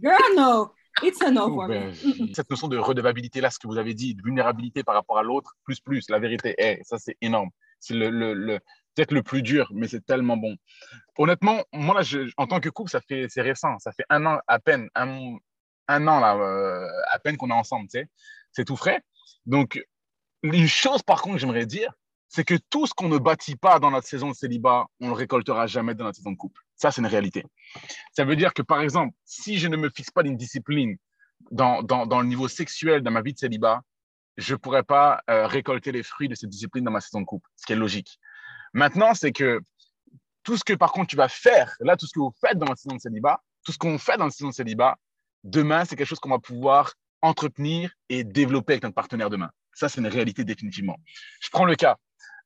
Girl, 0.00 0.36
no! 0.36 0.72
It's 1.02 1.20
a 1.22 1.30
no 1.30 1.48
for 1.48 1.68
me. 1.68 1.92
Cette 2.34 2.48
notion 2.48 2.68
de 2.68 2.78
redevabilité, 2.78 3.40
là, 3.40 3.50
ce 3.50 3.58
que 3.58 3.66
vous 3.66 3.76
avez 3.76 3.92
dit, 3.94 4.14
de 4.14 4.22
vulnérabilité 4.22 4.82
par 4.84 4.94
rapport 4.94 5.18
à 5.18 5.22
l'autre, 5.24 5.56
plus, 5.64 5.80
plus, 5.80 6.08
la 6.10 6.18
vérité, 6.18 6.54
eh, 6.58 6.78
ça, 6.84 6.98
c'est 6.98 7.16
énorme. 7.20 7.50
C'est 7.80 7.94
le, 7.94 8.08
le, 8.08 8.34
le- 8.34 8.60
peut-être 8.94 9.12
le 9.12 9.22
plus 9.22 9.42
dur, 9.42 9.68
mais 9.74 9.88
c'est 9.88 10.04
tellement 10.06 10.36
bon. 10.36 10.54
Honnêtement, 11.18 11.62
moi, 11.72 11.94
là, 11.96 12.02
je- 12.02 12.30
en 12.36 12.46
tant 12.46 12.60
que 12.60 12.68
couple, 12.68 12.90
ça 12.90 13.00
fait, 13.00 13.26
c'est 13.28 13.42
récent. 13.42 13.78
Ça 13.80 13.90
fait 13.92 14.04
un 14.10 14.24
an 14.26 14.38
à 14.46 14.58
peine, 14.60 14.88
un, 14.94 15.36
un 15.88 16.08
an, 16.08 16.20
là, 16.20 16.36
euh, 16.36 16.86
à 17.10 17.18
peine 17.18 17.36
qu'on 17.36 17.50
est 17.50 17.52
ensemble, 17.52 17.88
tu 17.88 17.98
sais. 17.98 18.06
C'est 18.52 18.64
tout 18.64 18.76
frais. 18.76 19.02
Donc, 19.46 19.82
une 20.42 20.68
chose, 20.68 21.02
par 21.02 21.22
contre, 21.22 21.38
j'aimerais 21.38 21.66
dire, 21.66 21.92
c'est 22.28 22.44
que 22.44 22.54
tout 22.70 22.86
ce 22.86 22.92
qu'on 22.94 23.08
ne 23.08 23.18
bâtit 23.18 23.56
pas 23.56 23.78
dans 23.78 23.90
notre 23.90 24.06
saison 24.06 24.30
de 24.30 24.34
célibat, 24.34 24.86
on 25.00 25.08
le 25.08 25.14
récoltera 25.14 25.66
jamais 25.66 25.94
dans 25.94 26.04
notre 26.04 26.16
saison 26.16 26.32
de 26.32 26.36
couple. 26.36 26.60
Ça, 26.74 26.90
c'est 26.90 27.00
une 27.00 27.06
réalité. 27.06 27.44
Ça 28.12 28.24
veut 28.24 28.36
dire 28.36 28.52
que, 28.52 28.62
par 28.62 28.80
exemple, 28.80 29.14
si 29.24 29.58
je 29.58 29.68
ne 29.68 29.76
me 29.76 29.88
fixe 29.90 30.10
pas 30.10 30.22
d'une 30.22 30.36
discipline 30.36 30.96
dans, 31.50 31.82
dans, 31.82 32.06
dans 32.06 32.20
le 32.20 32.26
niveau 32.26 32.48
sexuel 32.48 33.02
dans 33.02 33.10
ma 33.10 33.22
vie 33.22 33.32
de 33.32 33.38
célibat, 33.38 33.82
je 34.36 34.54
ne 34.54 34.58
pourrais 34.58 34.82
pas 34.82 35.22
euh, 35.30 35.46
récolter 35.46 35.92
les 35.92 36.02
fruits 36.02 36.28
de 36.28 36.34
cette 36.34 36.50
discipline 36.50 36.84
dans 36.84 36.90
ma 36.90 37.00
saison 37.00 37.20
de 37.20 37.26
couple, 37.26 37.48
ce 37.56 37.64
qui 37.64 37.72
est 37.72 37.76
logique. 37.76 38.18
Maintenant, 38.74 39.14
c'est 39.14 39.32
que 39.32 39.60
tout 40.42 40.56
ce 40.56 40.64
que, 40.64 40.74
par 40.74 40.92
contre, 40.92 41.08
tu 41.08 41.16
vas 41.16 41.28
faire, 41.28 41.74
là, 41.80 41.96
tout 41.96 42.06
ce 42.06 42.12
que 42.12 42.20
vous 42.20 42.34
faites 42.40 42.58
dans 42.58 42.66
la 42.66 42.76
saison 42.76 42.96
de 42.96 43.00
célibat, 43.00 43.42
tout 43.64 43.72
ce 43.72 43.78
qu'on 43.78 43.98
fait 43.98 44.16
dans 44.18 44.26
la 44.26 44.30
saison 44.30 44.50
de 44.50 44.54
célibat, 44.54 44.98
demain, 45.42 45.84
c'est 45.84 45.96
quelque 45.96 46.08
chose 46.08 46.20
qu'on 46.20 46.30
va 46.30 46.38
pouvoir 46.38 46.92
entretenir 47.22 47.90
et 48.08 48.24
développer 48.24 48.74
avec 48.74 48.82
notre 48.82 48.94
partenaire 48.94 49.30
demain. 49.30 49.50
Ça, 49.72 49.88
c'est 49.88 50.00
une 50.00 50.06
réalité 50.06 50.44
définitivement. 50.44 50.96
Je 51.40 51.50
prends 51.50 51.64
le 51.64 51.74
cas. 51.74 51.96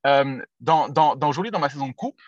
Euh, 0.06 0.40
dans, 0.61 0.88
dans, 0.88 1.17
dans, 1.17 1.28
aujourd'hui, 1.28 1.50
dans 1.50 1.58
ma 1.58 1.69
saison 1.69 1.88
de 1.88 1.93
couple, 1.93 2.25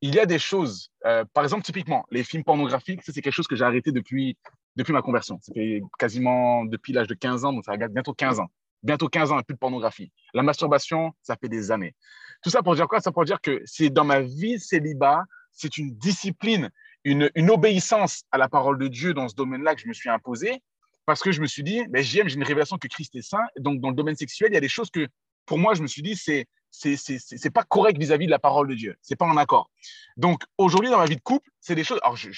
il 0.00 0.14
y 0.14 0.20
a 0.20 0.26
des 0.26 0.38
choses, 0.38 0.90
euh, 1.06 1.24
par 1.32 1.44
exemple, 1.44 1.62
typiquement, 1.62 2.04
les 2.10 2.24
films 2.24 2.44
pornographiques, 2.44 3.02
ça, 3.02 3.12
c'est 3.12 3.22
quelque 3.22 3.32
chose 3.32 3.46
que 3.46 3.56
j'ai 3.56 3.64
arrêté 3.64 3.90
depuis, 3.90 4.36
depuis 4.76 4.92
ma 4.92 5.02
conversion. 5.02 5.38
Ça 5.40 5.52
fait 5.54 5.82
quasiment 5.98 6.64
depuis 6.64 6.92
l'âge 6.92 7.06
de 7.06 7.14
15 7.14 7.44
ans, 7.44 7.52
donc 7.52 7.64
ça 7.64 7.72
regarde 7.72 7.92
bientôt 7.92 8.12
15 8.12 8.40
ans. 8.40 8.48
Bientôt 8.82 9.08
15 9.08 9.32
ans, 9.32 9.40
plus 9.40 9.54
de 9.54 9.58
pornographie. 9.58 10.12
La 10.34 10.42
masturbation, 10.42 11.14
ça 11.22 11.36
fait 11.40 11.48
des 11.48 11.70
années. 11.70 11.94
Tout 12.42 12.50
ça 12.50 12.62
pour 12.62 12.74
dire 12.74 12.86
quoi? 12.86 13.00
Ça 13.00 13.12
pour 13.12 13.24
dire 13.24 13.40
que 13.40 13.62
c'est 13.64 13.88
dans 13.88 14.04
ma 14.04 14.20
vie 14.20 14.60
célibat, 14.60 15.24
c'est 15.52 15.78
une 15.78 15.94
discipline, 15.96 16.70
une, 17.04 17.30
une 17.34 17.50
obéissance 17.50 18.24
à 18.30 18.36
la 18.36 18.50
parole 18.50 18.78
de 18.78 18.88
Dieu 18.88 19.14
dans 19.14 19.28
ce 19.28 19.34
domaine-là 19.34 19.74
que 19.74 19.80
je 19.80 19.88
me 19.88 19.94
suis 19.94 20.10
imposé, 20.10 20.60
parce 21.06 21.20
que 21.20 21.32
je 21.32 21.40
me 21.40 21.46
suis 21.46 21.62
dit, 21.62 21.82
ben, 21.88 22.02
j'aime, 22.02 22.28
j'ai 22.28 22.36
une 22.36 22.44
révélation 22.44 22.78
que 22.78 22.88
Christ 22.88 23.14
est 23.14 23.22
saint. 23.22 23.44
Donc, 23.58 23.80
dans 23.80 23.90
le 23.90 23.94
domaine 23.94 24.16
sexuel, 24.16 24.50
il 24.50 24.54
y 24.54 24.58
a 24.58 24.60
des 24.60 24.68
choses 24.68 24.90
que, 24.90 25.06
pour 25.46 25.58
moi, 25.58 25.74
je 25.74 25.82
me 25.82 25.86
suis 25.86 26.02
dit, 26.02 26.16
c'est 26.16 26.46
c'est 26.70 27.50
pas 27.52 27.62
correct 27.62 27.96
vis-à-vis 27.98 28.24
-vis 28.24 28.26
de 28.26 28.32
la 28.32 28.40
parole 28.40 28.66
de 28.66 28.74
Dieu. 28.74 28.96
C'est 29.00 29.14
pas 29.14 29.26
en 29.26 29.36
accord. 29.36 29.70
Donc, 30.16 30.42
aujourd'hui, 30.58 30.90
dans 30.90 30.98
ma 30.98 31.06
vie 31.06 31.16
de 31.16 31.20
couple, 31.20 31.48
c'est 31.60 31.76
des 31.76 31.84
choses. 31.84 32.00
Alors, 32.02 32.16
je, 32.16 32.30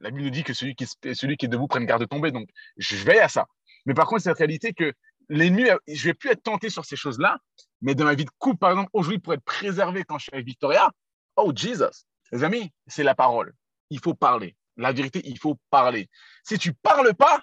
la 0.00 0.10
Bible 0.10 0.24
nous 0.24 0.30
dit 0.30 0.44
que 0.44 0.52
celui 0.52 0.74
qui, 0.74 0.86
celui 1.14 1.36
qui 1.36 1.46
est 1.46 1.48
debout 1.48 1.68
prenne 1.68 1.86
garde 1.86 2.02
de 2.02 2.06
tomber. 2.06 2.30
Donc, 2.30 2.48
je 2.76 2.96
veille 2.96 3.20
à 3.20 3.28
ça. 3.28 3.46
Mais 3.86 3.94
par 3.94 4.06
contre, 4.06 4.22
c'est 4.22 4.30
cette 4.30 4.38
réalité 4.38 4.72
que 4.72 4.92
l'ennemi, 5.28 5.64
je 5.86 6.04
vais 6.04 6.14
plus 6.14 6.30
être 6.30 6.42
tenté 6.42 6.70
sur 6.70 6.84
ces 6.84 6.96
choses-là. 6.96 7.38
Mais 7.80 7.94
dans 7.94 8.04
ma 8.04 8.14
vie 8.14 8.24
de 8.24 8.30
couple, 8.38 8.58
par 8.58 8.70
exemple, 8.70 8.90
aujourd'hui, 8.92 9.18
pour 9.18 9.32
être 9.34 9.44
préservé 9.44 10.04
quand 10.04 10.18
je 10.18 10.24
suis 10.24 10.34
avec 10.34 10.46
Victoria, 10.46 10.90
oh, 11.36 11.52
Jesus, 11.54 12.04
les 12.32 12.44
amis, 12.44 12.72
c'est 12.86 13.04
la 13.04 13.14
parole. 13.14 13.54
Il 13.90 14.00
faut 14.00 14.14
parler. 14.14 14.56
La 14.76 14.92
vérité, 14.92 15.20
il 15.24 15.38
faut 15.38 15.58
parler. 15.70 16.08
Si 16.44 16.58
tu 16.58 16.72
parles 16.72 17.14
pas, 17.14 17.42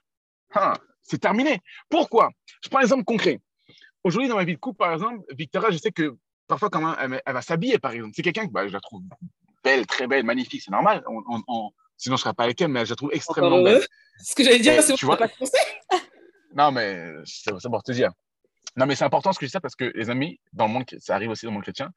hein, 0.55 0.73
c'est 1.03 1.19
terminé. 1.19 1.61
Pourquoi? 1.89 2.31
Je 2.63 2.69
prends 2.69 2.79
un 2.79 2.83
exemple 2.83 3.03
concret. 3.03 3.39
Aujourd'hui, 4.03 4.29
dans 4.29 4.35
ma 4.35 4.43
vie 4.43 4.53
de 4.53 4.59
couple, 4.59 4.77
par 4.77 4.93
exemple, 4.93 5.23
Victoria, 5.35 5.71
je 5.71 5.77
sais 5.77 5.91
que 5.91 6.15
parfois, 6.47 6.69
quand 6.69 6.95
elle, 6.97 7.21
elle 7.25 7.33
va 7.33 7.41
s'habiller, 7.41 7.79
par 7.79 7.91
exemple, 7.91 8.13
c'est 8.15 8.21
quelqu'un 8.21 8.47
que 8.47 8.51
bah, 8.51 8.67
je 8.67 8.73
la 8.73 8.79
trouve 8.79 9.01
belle, 9.63 9.87
très 9.87 10.07
belle, 10.07 10.23
magnifique, 10.23 10.61
c'est 10.61 10.71
normal. 10.71 11.03
On, 11.07 11.23
on, 11.27 11.43
on... 11.47 11.71
Sinon, 11.97 12.15
je 12.15 12.21
ne 12.21 12.23
serais 12.23 12.33
pas 12.33 12.43
avec 12.43 12.61
elle, 12.61 12.67
mais 12.67 12.85
je 12.85 12.91
la 12.91 12.95
trouve 12.95 13.11
extrêmement 13.13 13.63
belle. 13.63 13.85
Ce 14.23 14.35
que 14.35 14.43
j'allais 14.43 14.59
dire, 14.59 14.81
c'est 14.81 14.93
tu 14.93 15.05
vois? 15.05 15.17
pas 15.17 15.27
Non, 16.55 16.71
mais 16.71 17.11
c'est 17.25 17.51
pour 17.51 17.83
te 17.83 17.91
dire. 17.91 18.11
Non, 18.77 18.85
mais 18.85 18.95
c'est 18.95 19.05
important 19.05 19.31
ce 19.31 19.39
que 19.39 19.45
je 19.45 19.49
dis 19.49 19.53
ça 19.53 19.61
parce 19.61 19.75
que, 19.75 19.91
les 19.95 20.09
amis, 20.09 20.39
dans 20.51 20.67
le 20.67 20.73
monde, 20.73 20.85
ça 20.99 21.15
arrive 21.15 21.29
aussi 21.29 21.45
dans 21.45 21.51
le 21.51 21.55
monde 21.55 21.63
chrétien, 21.63 21.91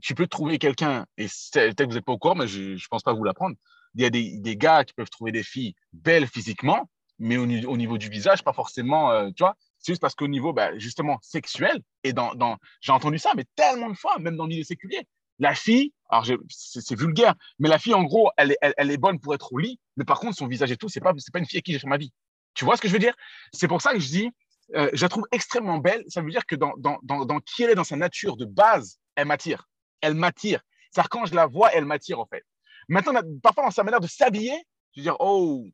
tu 0.00 0.14
peux 0.14 0.26
trouver 0.26 0.58
quelqu'un, 0.58 1.06
et 1.18 1.26
peut-être 1.26 1.76
que 1.76 1.84
vous 1.84 1.94
n'êtes 1.94 2.04
pas 2.04 2.12
au 2.12 2.18
courant, 2.18 2.34
mais 2.34 2.46
je 2.46 2.72
ne 2.72 2.88
pense 2.90 3.02
pas 3.02 3.12
vous 3.12 3.24
l'apprendre. 3.24 3.56
Il 3.94 4.02
y 4.02 4.06
a 4.06 4.10
des, 4.10 4.38
des, 4.38 4.56
gars 4.56 4.84
qui 4.84 4.94
peuvent 4.94 5.10
trouver 5.10 5.32
des 5.32 5.42
filles 5.42 5.74
belles 5.92 6.26
physiquement, 6.26 6.88
mais 7.18 7.36
au, 7.36 7.44
au 7.44 7.76
niveau 7.76 7.98
du 7.98 8.08
visage, 8.08 8.42
pas 8.42 8.52
forcément, 8.52 9.10
euh, 9.10 9.30
tu 9.30 9.42
vois, 9.42 9.56
c'est 9.78 9.92
juste 9.92 10.00
parce 10.00 10.14
qu'au 10.14 10.28
niveau, 10.28 10.52
bah, 10.52 10.78
justement, 10.78 11.18
sexuel, 11.22 11.80
et 12.04 12.12
dans, 12.12 12.34
dans 12.34 12.56
j'ai 12.80 12.92
entendu 12.92 13.18
ça, 13.18 13.32
mais 13.36 13.44
tellement 13.56 13.90
de 13.90 13.96
fois, 13.96 14.18
même 14.18 14.36
dans 14.36 14.44
le 14.44 14.50
milieu 14.50 14.64
séculier, 14.64 15.06
la 15.38 15.54
fille, 15.54 15.92
alors 16.08 16.26
c'est 16.48 16.96
vulgaire, 16.96 17.34
mais 17.58 17.68
la 17.68 17.78
fille, 17.78 17.94
en 17.94 18.04
gros, 18.04 18.30
elle 18.36 18.52
est, 18.52 18.58
elle, 18.76 18.90
est, 18.90 18.96
bonne 18.96 19.18
pour 19.18 19.34
être 19.34 19.52
au 19.52 19.58
lit, 19.58 19.80
mais 19.96 20.04
par 20.04 20.20
contre, 20.20 20.36
son 20.36 20.46
visage 20.46 20.70
et 20.70 20.76
tout, 20.76 20.88
c'est 20.88 21.00
pas, 21.00 21.12
pas 21.12 21.38
une 21.38 21.46
fille 21.46 21.56
avec 21.56 21.64
qui 21.64 21.72
j'ai 21.72 21.78
fait 21.78 21.88
ma 21.88 21.96
vie. 21.96 22.12
Tu 22.54 22.64
vois 22.64 22.76
ce 22.76 22.82
que 22.82 22.88
je 22.88 22.92
veux 22.92 22.98
dire? 22.98 23.14
C'est 23.52 23.66
pour 23.66 23.80
ça 23.80 23.92
que 23.92 23.98
je 23.98 24.08
dis, 24.08 24.30
euh, 24.74 24.90
je 24.92 25.02
la 25.02 25.08
trouve 25.08 25.24
extrêmement 25.32 25.78
belle. 25.78 26.04
Ça 26.08 26.20
veut 26.20 26.30
dire 26.30 26.46
que 26.46 26.54
dans, 26.54 26.74
dans, 26.76 26.98
dans, 27.02 27.24
dans 27.24 27.40
qui 27.40 27.62
elle 27.62 27.70
est 27.70 27.74
dans 27.74 27.84
sa 27.84 27.96
nature 27.96 28.36
de 28.36 28.44
base, 28.44 28.98
elle 29.16 29.26
m'attire. 29.26 29.68
Elle 30.00 30.14
m'attire. 30.14 30.60
C'est-à-dire 30.90 31.08
quand 31.08 31.26
je 31.26 31.34
la 31.34 31.46
vois, 31.46 31.72
elle 31.72 31.86
m'attire 31.86 32.20
en 32.20 32.26
fait. 32.26 32.44
Maintenant, 32.88 33.20
parfois 33.42 33.64
dans 33.64 33.70
sa 33.70 33.84
manière 33.84 34.00
de 34.00 34.06
s'habiller, 34.06 34.54
je 34.94 35.00
veux 35.00 35.04
dire, 35.04 35.16
oh, 35.20 35.66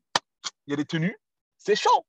il 0.67 0.71
y 0.71 0.73
a 0.73 0.77
des 0.77 0.85
tenues, 0.85 1.17
c'est 1.59 1.75
chaud. 1.75 2.05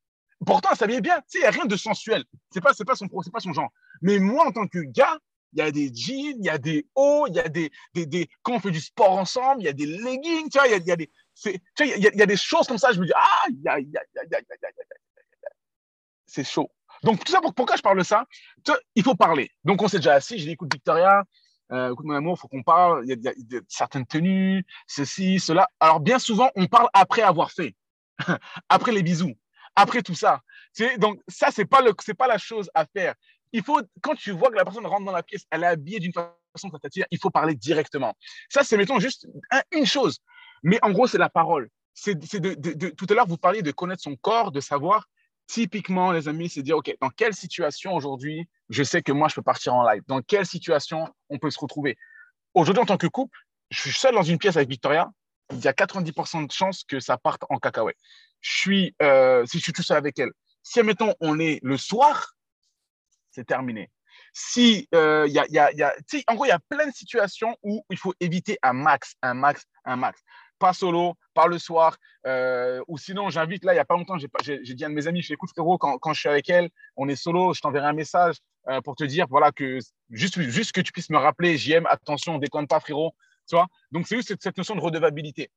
Pourtant, 0.47 0.71
elle 0.73 0.79
s'habille 0.79 1.01
bien. 1.03 1.19
Tu 1.21 1.25
sais, 1.27 1.39
il 1.39 1.43
n'y 1.43 1.47
a 1.47 1.51
rien 1.51 1.67
de 1.67 1.77
sensuel. 1.77 2.25
C'est 2.51 2.63
pas, 2.63 2.73
c'est 2.73 2.85
pas 2.85 2.95
son, 2.95 3.09
pas 3.09 3.41
son 3.41 3.53
genre. 3.53 3.71
Mais 4.01 4.19
moi, 4.19 4.47
en 4.47 4.53
tant 4.53 4.67
que 4.67 4.79
gars, 4.79 5.19
il 5.53 5.59
y 5.59 5.63
a 5.63 5.71
des 5.71 5.93
jeans, 5.93 6.37
il 6.39 6.45
y 6.45 6.49
a 6.49 6.59
des 6.59 6.87
hauts, 6.95 7.27
il 7.29 7.35
y 7.35 7.41
a 7.41 7.49
des, 7.49 7.71
des, 7.93 8.07
des, 8.07 8.31
quand 8.43 8.55
on 8.55 8.61
fait 8.61 8.71
du 8.71 8.81
sport 8.81 9.13
ensemble, 9.13 9.63
il 9.63 9.65
y 9.65 9.69
a 9.69 9.73
des 9.73 9.87
leggings, 9.87 10.49
tu 10.49 10.59
vois, 10.59 10.69
il 10.69 10.87
y 10.87 10.93
a, 10.93 10.97
des, 10.97 11.11
y, 11.79 12.23
a, 12.23 12.27
des 12.27 12.37
choses 12.37 12.67
comme 12.67 12.79
ça. 12.79 12.93
Je 12.93 13.01
me 13.01 13.07
dis, 13.07 13.13
ah, 13.15 13.45
il 13.51 13.61
y 13.61 13.69
a, 13.69 13.79
il 13.81 13.91
y 13.91 13.97
a, 13.97 14.03
c'est 16.27 16.45
chaud. 16.45 16.71
Donc, 17.03 17.25
tout 17.25 17.33
ça, 17.33 17.41
pourquoi 17.41 17.77
je 17.77 17.83
parle 17.83 17.99
de 17.99 18.05
ça 18.05 18.27
Il 18.95 19.03
faut 19.03 19.15
parler. 19.15 19.51
Donc, 19.65 19.83
on 19.83 19.89
s'est 19.89 19.99
déjà 19.99 20.15
assis. 20.15 20.39
J'ai 20.39 20.47
dit, 20.47 20.53
écoute, 20.53 20.73
Victoria, 20.73 21.25
euh, 21.73 21.93
écoute, 21.93 22.07
mon 22.07 22.15
amour, 22.15 22.37
il 22.37 22.41
faut 22.41 22.49
qu'on 22.49 22.63
parle. 22.63 23.05
Il 23.07 23.21
y, 23.21 23.29
a, 23.29 23.61
certaines 23.69 24.07
tenues, 24.07 24.65
ceci, 24.87 25.41
cela. 25.41 25.69
Alors, 25.81 26.01
bien 26.01 26.19
souvent, 26.19 26.51
on 26.57 26.67
parle 26.67 26.89
après 26.93 27.23
avoir 27.23 27.51
fait, 27.51 27.75
après 28.69 28.93
les 28.93 29.03
bisous, 29.03 29.35
après 29.77 30.03
tout 30.03 30.15
ça. 30.15 30.43
Donc, 30.99 31.21
ça, 31.29 31.51
ce 31.51 31.61
n'est 31.61 31.67
pas, 31.67 31.83
pas 32.19 32.27
la 32.27 32.39
chose 32.39 32.71
à 32.75 32.87
faire. 32.87 33.15
Il 33.53 33.63
faut, 33.63 33.81
quand 34.01 34.15
tu 34.15 34.31
vois 34.31 34.51
que 34.51 34.57
la 34.57 34.65
personne 34.65 34.87
rentre 34.87 35.05
dans 35.05 35.13
la 35.13 35.23
pièce, 35.23 35.45
elle 35.51 35.65
est 35.65 35.67
habillée 35.67 35.99
d'une 35.99 36.13
façon 36.13 36.71
que 36.71 36.77
il 37.11 37.19
faut 37.19 37.31
parler 37.31 37.55
directement. 37.55 38.15
Ça, 38.49 38.63
c'est, 38.63 38.77
mettons, 38.77 39.01
juste 39.01 39.27
une 39.73 39.87
chose. 39.87 40.19
Mais 40.63 40.79
en 40.83 40.93
gros, 40.93 41.07
c'est 41.07 41.19
la 41.19 41.31
parole. 41.31 41.69
C'est 41.93 42.15
de, 42.15 42.89
tout 42.91 43.07
à 43.11 43.15
l'heure, 43.15 43.27
vous 43.27 43.37
parliez 43.37 43.63
de 43.63 43.73
connaître 43.73 44.03
son 44.03 44.17
corps, 44.17 44.53
de 44.53 44.61
savoir 44.61 45.07
Typiquement, 45.51 46.13
les 46.13 46.29
amis, 46.29 46.49
c'est 46.49 46.63
dire, 46.63 46.77
OK, 46.77 46.97
dans 47.01 47.11
quelle 47.11 47.35
situation 47.35 47.93
aujourd'hui, 47.97 48.49
je 48.69 48.85
sais 48.85 49.03
que 49.03 49.11
moi, 49.11 49.27
je 49.27 49.35
peux 49.35 49.43
partir 49.43 49.75
en 49.75 49.83
live? 49.83 50.01
Dans 50.07 50.23
quelle 50.23 50.47
situation 50.47 51.09
on 51.29 51.39
peut 51.39 51.51
se 51.51 51.59
retrouver? 51.59 51.99
Aujourd'hui, 52.55 52.81
en 52.81 52.87
tant 52.87 52.97
que 52.97 53.09
couple, 53.09 53.37
je 53.69 53.81
suis 53.81 53.93
seul 53.93 54.15
dans 54.15 54.23
une 54.23 54.39
pièce 54.39 54.55
avec 54.55 54.69
Victoria. 54.69 55.11
Il 55.53 55.61
y 55.61 55.69
a 55.69 55.73
90% 55.73 56.47
de 56.47 56.53
chances 56.53 56.85
que 56.85 57.01
ça 57.01 57.19
parte 57.19 57.43
en 57.49 57.59
cacahuète. 57.59 57.97
Je 58.41 58.59
suis, 58.59 58.97
euh, 59.03 59.45
si 59.47 59.59
je 59.59 59.65
suis 59.65 59.73
tout 59.73 59.83
seul 59.83 59.97
avec 59.97 60.19
elle. 60.19 60.31
Si, 60.63 60.81
admettons, 60.81 61.15
on 61.21 61.39
est 61.39 61.59
le 61.63 61.77
soir, 61.77 62.35
c'est 63.31 63.47
terminé. 63.47 63.91
Si, 64.33 64.89
euh, 64.95 65.27
y 65.29 65.39
a, 65.39 65.47
y 65.49 65.59
a, 65.59 65.73
y 65.73 66.25
en 66.29 66.35
gros, 66.35 66.45
il 66.45 66.49
y 66.49 66.53
a 66.53 66.61
plein 66.69 66.87
de 66.87 66.93
situations 66.93 67.57
où 67.63 67.85
il 67.91 67.99
faut 67.99 68.15
éviter 68.21 68.59
un 68.63 68.73
max, 68.73 69.15
un 69.23 69.35
max, 69.35 69.65
un 69.85 69.97
max 69.97 70.21
pas 70.61 70.75
solo, 70.75 71.15
pas 71.33 71.47
le 71.47 71.59
soir. 71.59 71.97
Euh, 72.27 72.83
ou 72.87 72.99
sinon, 72.99 73.31
j'invite, 73.31 73.65
là, 73.65 73.73
il 73.73 73.77
n'y 73.77 73.81
a 73.81 73.85
pas 73.87 73.97
longtemps, 73.97 74.19
j'ai 74.19 74.75
dit 74.75 74.85
à 74.85 74.89
un 74.89 74.91
de 74.91 74.95
mes 74.95 75.07
amis, 75.07 75.23
je 75.23 75.29
fais 75.29 75.35
écoute, 75.35 75.49
frérot, 75.51 75.79
quand, 75.79 75.97
quand, 75.99 76.13
je 76.13 76.21
suis 76.21 76.29
avec 76.29 76.51
elle, 76.51 76.69
on 76.97 77.09
est 77.09 77.17
solo, 77.17 77.55
je 77.55 77.61
t'enverrai 77.63 77.87
un 77.87 77.95
message 77.95 78.37
pour 78.85 78.95
te 78.95 79.05
dire, 79.05 79.27
voilà, 79.31 79.53
que 79.53 79.79
juste, 80.11 80.39
juste 80.39 80.73
que 80.73 80.83
tu 80.83 80.93
puisses 80.93 81.09
me 81.09 81.17
rappeler, 81.17 81.57
j'aime, 81.57 81.87
attention, 81.87 82.37
déconne 82.37 82.67
pas, 82.67 82.79
frérot. 82.79 83.15
Tu 83.51 83.57
vois 83.57 83.67
Donc, 83.91 84.07
c'est 84.07 84.17
juste 84.17 84.33
cette, 84.41 84.57
notion 84.57 84.77
de 84.77 84.81
redevabilité. 84.81 85.51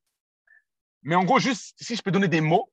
Mais 1.04 1.14
en 1.16 1.24
gros, 1.24 1.38
juste 1.38 1.76
si 1.80 1.96
je 1.96 2.02
peux 2.02 2.10
donner 2.10 2.28
des 2.28 2.42
mots 2.42 2.72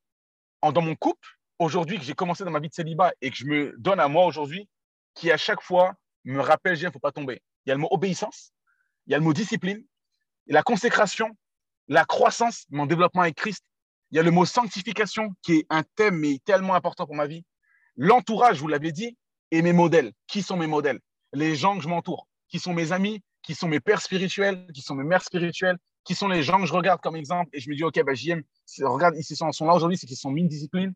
dans 0.62 0.80
mon 0.80 0.94
couple, 0.94 1.28
aujourd'hui, 1.58 1.98
que 1.98 2.04
j'ai 2.04 2.14
commencé 2.14 2.42
dans 2.42 2.50
ma 2.50 2.58
vie 2.58 2.70
de 2.70 2.74
célibat 2.74 3.12
et 3.20 3.30
que 3.30 3.36
je 3.36 3.44
me 3.44 3.74
donne 3.76 4.00
à 4.00 4.08
moi 4.08 4.24
aujourd'hui, 4.24 4.66
qui 5.14 5.30
à 5.30 5.36
chaque 5.36 5.60
fois 5.60 5.94
me 6.24 6.40
rappelle, 6.40 6.78
il 6.78 6.84
ne 6.86 6.90
faut 6.90 6.98
pas 6.98 7.12
tomber. 7.12 7.42
Il 7.66 7.68
y 7.68 7.72
a 7.72 7.74
le 7.74 7.80
mot 7.80 7.88
obéissance, 7.90 8.52
il 9.06 9.12
y 9.12 9.14
a 9.14 9.18
le 9.18 9.24
mot 9.24 9.34
discipline, 9.34 9.84
la 10.46 10.62
consécration, 10.62 11.36
la 11.88 12.06
croissance, 12.06 12.64
mon 12.70 12.86
développement 12.86 13.22
avec 13.22 13.36
Christ. 13.36 13.62
Il 14.10 14.16
y 14.16 14.18
a 14.18 14.22
le 14.22 14.30
mot 14.30 14.46
sanctification 14.46 15.34
qui 15.42 15.58
est 15.58 15.66
un 15.68 15.82
thème 15.96 16.16
mais 16.16 16.38
tellement 16.46 16.74
important 16.74 17.04
pour 17.04 17.14
ma 17.14 17.26
vie. 17.26 17.44
L'entourage, 17.96 18.58
vous 18.58 18.68
l'avez 18.68 18.92
dit, 18.92 19.18
et 19.50 19.60
mes 19.60 19.74
modèles. 19.74 20.12
Qui 20.28 20.42
sont 20.42 20.56
mes 20.56 20.66
modèles? 20.66 21.00
Les 21.34 21.56
gens 21.56 21.76
que 21.76 21.82
je 21.82 21.88
m'entoure. 21.88 22.26
Qui 22.48 22.58
sont 22.58 22.72
mes 22.72 22.92
amis? 22.92 23.22
Qui 23.42 23.54
sont 23.54 23.68
mes 23.68 23.80
pères 23.80 24.02
spirituels 24.02 24.66
Qui 24.75 24.82
sont 24.82 24.94
mes 24.94 25.04
mères 25.04 25.23
spirituelles 25.23 25.78
Qui 26.04 26.14
sont 26.14 26.28
les 26.28 26.42
gens 26.42 26.61
que 26.61 26.66
je 26.66 26.73
regarde 26.73 27.00
comme 27.00 27.16
exemple 27.16 27.50
Et 27.52 27.61
je 27.61 27.70
me 27.70 27.76
dis, 27.76 27.85
OK, 27.85 28.00
bah, 28.04 28.14
JM, 28.14 28.42
regarde, 28.82 29.14
ils 29.16 29.25
sont, 29.25 29.66
là 29.66 29.75
aujourd'hui, 29.75 29.97
c'est 29.99 30.06
qu'ils 30.06 30.16
sont 30.16 30.30
mine 30.30 30.49
discipline. 30.49 30.94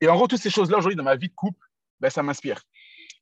Et 0.00 0.08
en 0.08 0.16
gros, 0.16 0.26
toutes 0.26 0.40
ces 0.40 0.50
choses-là 0.50 0.78
aujourd'hui 0.78 0.96
dans 0.96 1.04
ma 1.04 1.16
vie 1.16 1.28
de 1.28 1.34
couple, 1.34 1.64
bah, 2.00 2.10
ça 2.10 2.22
m'inspire. 2.22 2.60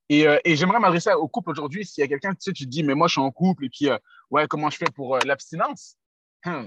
Et, 0.09 0.26
euh, 0.26 0.38
et 0.44 0.56
j'aimerais 0.56 0.80
m'adresser 0.80 1.12
au 1.12 1.28
couple 1.28 1.50
aujourd'hui. 1.50 1.87
S'il 1.87 2.02
y 2.02 2.04
a 2.04 2.09
quelqu'un, 2.09 2.30
tu 2.35 2.40
sais, 2.40 2.52
tu 2.52 2.64
te 2.64 2.71
dis, 2.71 2.83
mais 2.83 2.94
moi, 2.94 3.06
je 3.09 3.12
suis 3.12 3.21
en 3.21 3.30
couple, 3.30 3.64
et 3.64 3.71
puis, 3.71 3.88
euh, 3.88 3.99
ouais, 4.30 4.47
comment 4.49 4.71
je 4.71 4.76
fais 4.76 4.90
pour 4.94 5.16
euh, 5.16 5.21
l'abstinence? 5.25 5.97
Hmm 6.44 6.66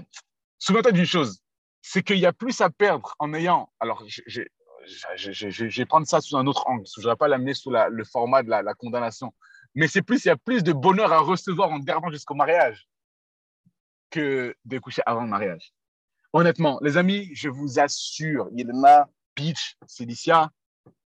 souviens-toi 0.58 0.92
d'une 0.92 1.06
chose, 1.06 1.40
c'est 1.82 2.02
qu'il 2.02 2.18
y 2.18 2.26
a 2.26 2.32
plus 2.32 2.60
à 2.60 2.70
perdre 2.70 3.14
en 3.18 3.32
ayant. 3.34 3.72
Alors, 3.80 4.04
je, 4.06 4.42
vais 5.78 5.86
prendre 5.86 6.06
ça 6.06 6.20
sous 6.20 6.36
un 6.36 6.46
autre 6.46 6.66
angle, 6.66 6.84
je 6.96 7.06
ne 7.06 7.12
vais 7.12 7.16
pas 7.16 7.28
l'amener 7.28 7.54
sous 7.54 7.70
le 7.70 8.04
format 8.04 8.42
de 8.42 8.50
la, 8.50 8.74
condamnation. 8.74 9.32
Mais 9.78 9.86
c'est 9.86 10.02
plus, 10.02 10.24
il 10.24 10.28
y 10.28 10.30
a 10.32 10.36
plus 10.36 10.64
de 10.64 10.72
bonheur 10.72 11.12
à 11.12 11.20
recevoir 11.20 11.70
en 11.70 11.78
gardant 11.78 12.10
jusqu'au 12.10 12.34
mariage 12.34 12.88
que 14.10 14.56
de 14.64 14.78
coucher 14.80 15.02
avant 15.06 15.22
le 15.22 15.28
mariage. 15.28 15.72
Honnêtement, 16.32 16.80
les 16.82 16.96
amis, 16.96 17.30
je 17.32 17.48
vous 17.48 17.78
assure, 17.78 18.48
Yelena, 18.50 19.08
Peach, 19.36 19.76
Célicia, 19.86 20.50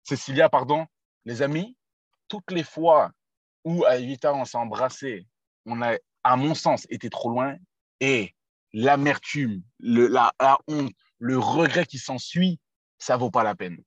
Cécilia, 0.03 0.49
pardon, 0.49 0.85
les 1.25 1.41
amis, 1.41 1.75
toutes 2.27 2.51
les 2.51 2.63
fois 2.63 3.11
où 3.65 3.85
à 3.85 3.97
Evita 3.97 4.35
on 4.35 4.45
s'est 4.45 4.59
embrassé, 4.59 5.25
on 5.65 5.81
a, 5.81 5.97
à 6.23 6.35
mon 6.35 6.53
sens, 6.53 6.85
été 6.91 7.09
trop 7.09 7.31
loin 7.31 7.55
et 7.99 8.35
l'amertume, 8.71 9.63
la, 9.79 10.31
honte, 10.67 10.93
le 11.17 11.39
regret 11.39 11.87
qui 11.87 11.97
s'ensuit, 11.97 12.59
ça 12.99 13.17
vaut 13.17 13.31
pas 13.31 13.43
la 13.43 13.55
peine. 13.55 13.81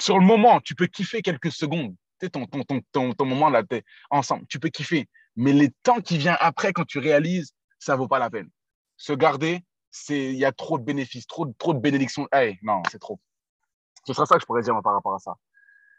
Sur 0.00 0.18
le 0.18 0.26
moment, 0.26 0.60
tu 0.60 0.74
peux 0.74 0.88
kiffer 0.88 1.22
quelques 1.22 1.52
secondes. 1.52 1.94
Ton, 2.28 2.46
ton, 2.46 2.82
ton, 2.92 3.12
ton, 3.14 3.24
moment 3.24 3.48
là, 3.48 3.62
es 3.70 3.82
ensemble, 4.10 4.46
tu 4.48 4.58
peux 4.58 4.68
kiffer. 4.68 5.08
Mais 5.36 5.52
les 5.52 5.70
temps 5.82 6.00
qui 6.00 6.18
viennent 6.18 6.36
après, 6.40 6.72
quand 6.72 6.84
tu 6.84 6.98
réalises, 6.98 7.52
ça 7.78 7.96
vaut 7.96 8.08
pas 8.08 8.18
la 8.18 8.28
peine. 8.30 8.50
Se 8.96 9.12
garder, 9.12 9.64
il 10.08 10.36
y 10.36 10.44
a 10.44 10.52
trop 10.52 10.78
de 10.78 10.84
bénéfices, 10.84 11.26
trop, 11.26 11.46
trop 11.58 11.72
de 11.72 11.78
bénédictions. 11.78 12.28
Hey, 12.32 12.58
non, 12.62 12.82
c'est 12.90 12.98
trop. 12.98 13.18
Ce 14.06 14.12
sera 14.12 14.26
ça 14.26 14.34
que 14.36 14.42
je 14.42 14.46
pourrais 14.46 14.62
dire 14.62 14.78
par 14.82 14.94
rapport 14.94 15.14
à 15.14 15.18
ça. 15.18 15.34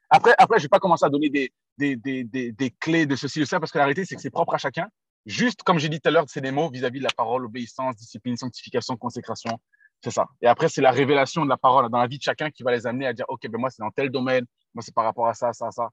Après, 0.10 0.34
après 0.38 0.60
je 0.60 0.64
vais 0.64 0.70
pas 0.70 0.80
commencer 0.80 1.06
à 1.06 1.10
donner 1.10 1.30
des, 1.30 1.52
des, 1.78 1.96
des, 1.96 2.52
des, 2.52 2.72
clés 2.72 3.06
de 3.06 3.16
ceci, 3.16 3.40
de 3.40 3.46
ça, 3.46 3.60
parce 3.60 3.72
que 3.72 3.78
la 3.78 3.86
réalité, 3.86 4.06
c'est 4.06 4.16
que 4.16 4.22
c'est 4.22 4.30
propre 4.30 4.54
à 4.54 4.58
chacun. 4.58 4.88
Juste, 5.26 5.64
comme 5.64 5.80
j'ai 5.80 5.90
dit 5.90 6.00
tout 6.00 6.10
à 6.10 6.12
l'heure, 6.12 6.26
c'est 6.28 6.42
des 6.42 6.52
mots 6.52 6.70
vis-à-vis 6.70 7.00
de 7.00 7.04
la 7.04 7.12
parole, 7.16 7.46
obéissance, 7.46 7.96
discipline, 7.96 8.36
sanctification, 8.38 8.98
consécration. 8.98 9.60
C'est 10.04 10.12
ça. 10.12 10.26
Et 10.42 10.48
après, 10.48 10.68
c'est 10.68 10.82
la 10.82 10.92
révélation 10.92 11.44
de 11.44 11.50
la 11.50 11.58
parole 11.58 11.90
dans 11.90 12.00
la 12.00 12.08
vie 12.08 12.18
de 12.18 12.24
chacun 12.24 12.50
qui 12.50 12.64
va 12.64 12.72
les 12.72 12.88
amener 12.88 13.06
à 13.06 13.14
dire, 13.14 13.26
OK, 13.28 13.48
ben 13.48 13.60
moi, 13.60 13.70
c'est 13.70 13.84
dans 13.84 13.92
tel 13.92 14.10
domaine, 14.10 14.46
moi, 14.74 14.82
c'est 14.82 14.94
par 14.94 15.04
rapport 15.04 15.28
à 15.28 15.34
ça, 15.34 15.54
ça, 15.54 15.70
ça. 15.70 15.90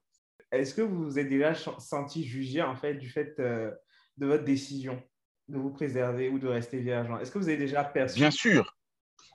Est-ce 0.51 0.73
que 0.73 0.81
vous 0.81 1.03
vous 1.05 1.19
êtes 1.19 1.29
déjà 1.29 1.53
senti 1.53 2.23
jugé, 2.25 2.61
en 2.61 2.75
fait, 2.75 2.95
du 2.95 3.09
fait 3.09 3.35
euh, 3.39 3.71
de 4.17 4.25
votre 4.25 4.43
décision 4.43 5.01
de 5.47 5.57
vous 5.57 5.71
préserver 5.71 6.29
ou 6.29 6.39
de 6.39 6.47
rester 6.47 6.79
vierge? 6.79 7.07
Est-ce 7.21 7.31
que 7.31 7.37
vous 7.39 7.47
avez 7.49 7.57
déjà 7.57 7.83
perçu 7.83 8.15
Bien 8.19 8.31
sûr. 8.31 8.75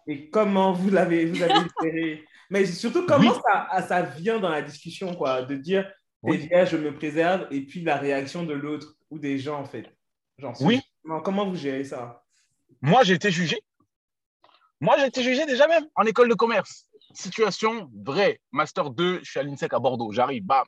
Et 0.07 0.29
comment 0.31 0.73
vous 0.73 0.91
l'avez 0.91 1.25
vous 1.27 1.43
avez 1.43 2.25
Mais 2.51 2.67
surtout, 2.67 3.07
comment 3.07 3.35
ça, 3.41 3.83
ça 3.87 4.03
vient 4.03 4.39
dans 4.39 4.51
la 4.51 4.63
discussion, 4.63 5.15
quoi, 5.15 5.43
de 5.43 5.57
dire, 5.57 5.91
oui. 6.23 6.49
je 6.51 6.77
me 6.77 6.95
préserve, 6.95 7.47
et 7.51 7.63
puis 7.63 7.83
la 7.83 7.97
réaction 7.97 8.45
de 8.45 8.53
l'autre 8.55 8.97
ou 9.11 9.19
des 9.19 9.39
gens, 9.39 9.61
en 9.61 9.65
fait? 9.65 9.87
Genre, 10.39 10.55
Oui. 10.63 10.81
comment 11.23 11.49
vous 11.49 11.57
gérez 11.57 11.85
ça? 11.85 12.23
Moi, 12.81 13.03
j'ai 13.05 13.15
été 13.15 13.31
jugé. 13.31 13.59
Moi, 14.81 14.97
j'ai 14.99 15.07
été 15.07 15.23
jugé 15.23 15.47
déjà 15.47 15.67
même 15.69 15.85
en 15.95 16.05
école 16.05 16.29
de 16.29 16.35
commerce. 16.35 16.87
Situation 17.15 17.91
vraie. 18.05 18.41
Master 18.53 18.91
2, 18.91 19.21
je 19.23 19.31
suis 19.31 19.41
à 19.41 19.43
l'INSEC 19.43 19.73
à 19.73 19.79
Bordeaux. 19.79 20.13
J'arrive, 20.13 20.45
bam. 20.45 20.65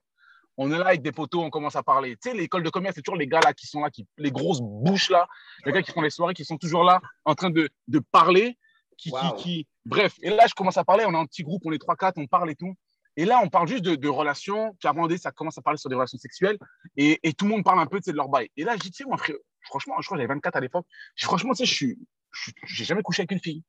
On 0.56 0.72
est 0.72 0.78
là 0.78 0.86
avec 0.86 1.02
des 1.02 1.12
poteaux, 1.12 1.42
on 1.42 1.50
commence 1.50 1.76
à 1.76 1.82
parler. 1.82 2.16
Tu 2.16 2.30
sais, 2.30 2.36
l'école 2.36 2.62
de 2.62 2.70
commerce, 2.70 2.94
c'est 2.94 3.02
toujours 3.02 3.18
les 3.18 3.26
gars 3.26 3.40
là 3.40 3.52
qui 3.52 3.66
sont 3.66 3.80
là, 3.80 3.90
qui, 3.90 4.06
les 4.16 4.30
grosses 4.30 4.60
bouches 4.60 5.10
là, 5.10 5.28
les 5.64 5.72
gars 5.72 5.82
qui 5.82 5.92
font 5.92 6.00
les 6.00 6.10
soirées, 6.10 6.34
qui 6.34 6.44
sont 6.44 6.56
toujours 6.56 6.84
là 6.84 7.00
en 7.24 7.34
train 7.34 7.50
de, 7.50 7.68
de 7.88 7.98
parler. 7.98 8.58
Qui, 8.96 9.10
qui, 9.10 9.34
qui, 9.36 9.66
Bref, 9.84 10.14
et 10.22 10.30
là, 10.30 10.46
je 10.48 10.54
commence 10.54 10.78
à 10.78 10.84
parler. 10.84 11.04
On 11.06 11.12
est 11.12 11.18
un 11.18 11.26
petit 11.26 11.42
groupe, 11.42 11.62
on 11.66 11.72
est 11.72 11.82
3-4, 11.82 12.14
on 12.16 12.26
parle 12.26 12.50
et 12.50 12.54
tout. 12.54 12.74
Et 13.16 13.24
là, 13.24 13.40
on 13.42 13.48
parle 13.48 13.68
juste 13.68 13.82
de, 13.84 14.08
relations. 14.08 14.76
Puis 14.78 14.88
avant, 14.88 15.08
ça 15.16 15.30
commence 15.30 15.56
à 15.56 15.62
parler 15.62 15.78
sur 15.78 15.88
des 15.88 15.94
relations 15.94 16.18
sexuelles. 16.18 16.58
Et, 16.96 17.18
tout 17.34 17.46
le 17.46 17.52
monde 17.52 17.64
parle 17.64 17.80
un 17.80 17.86
peu 17.86 18.00
de 18.00 18.12
leur 18.12 18.28
bail. 18.28 18.48
Et 18.56 18.64
là, 18.64 18.74
je 18.74 18.80
dis, 18.80 18.90
tu 18.90 19.04
sais, 19.04 19.08
moi, 19.08 19.16
franchement, 19.62 19.94
je 20.00 20.06
crois 20.06 20.16
que 20.16 20.22
j'avais 20.22 20.34
24 20.34 20.56
à 20.56 20.60
l'époque. 20.60 20.86
Franchement, 21.16 21.54
tu 21.54 21.66
sais, 21.66 21.86
je 22.34 22.50
n'ai 22.80 22.84
jamais 22.84 23.02
couché 23.02 23.22
avec 23.22 23.30
une 23.30 23.40
fille. 23.40 23.62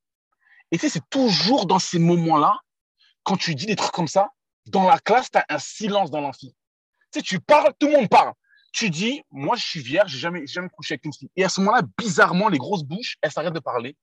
Et 0.71 0.77
tu 0.77 0.81
sais, 0.81 0.89
c'est 0.89 1.09
toujours 1.09 1.65
dans 1.65 1.79
ces 1.79 1.99
moments-là, 1.99 2.57
quand 3.23 3.37
tu 3.37 3.55
dis 3.55 3.67
des 3.67 3.75
trucs 3.75 3.93
comme 3.93 4.07
ça, 4.07 4.29
dans 4.65 4.83
la 4.83 4.99
classe, 4.99 5.31
tu 5.31 5.37
as 5.37 5.45
un 5.49 5.59
silence 5.59 6.11
dans 6.11 6.19
l'amphi. 6.19 6.53
Tu 7.11 7.19
sais, 7.19 7.23
tu 7.23 7.39
parles, 7.39 7.73
tout 7.79 7.87
le 7.87 7.93
monde 7.93 8.09
parle. 8.09 8.33
Tu 8.73 8.89
dis, 8.89 9.21
moi, 9.31 9.55
je 9.55 9.65
suis 9.65 9.79
vierge, 9.79 10.11
j'ai 10.11 10.19
jamais, 10.19 10.45
jamais 10.45 10.69
couché 10.69 10.93
avec 10.93 11.05
une 11.05 11.13
fille. 11.13 11.29
Et 11.35 11.43
à 11.43 11.49
ce 11.49 11.61
moment-là, 11.61 11.81
bizarrement, 11.97 12.49
les 12.49 12.57
grosses 12.57 12.83
bouches, 12.83 13.17
elles 13.21 13.31
s'arrêtent 13.31 13.53
de 13.53 13.59
parler. 13.59 13.95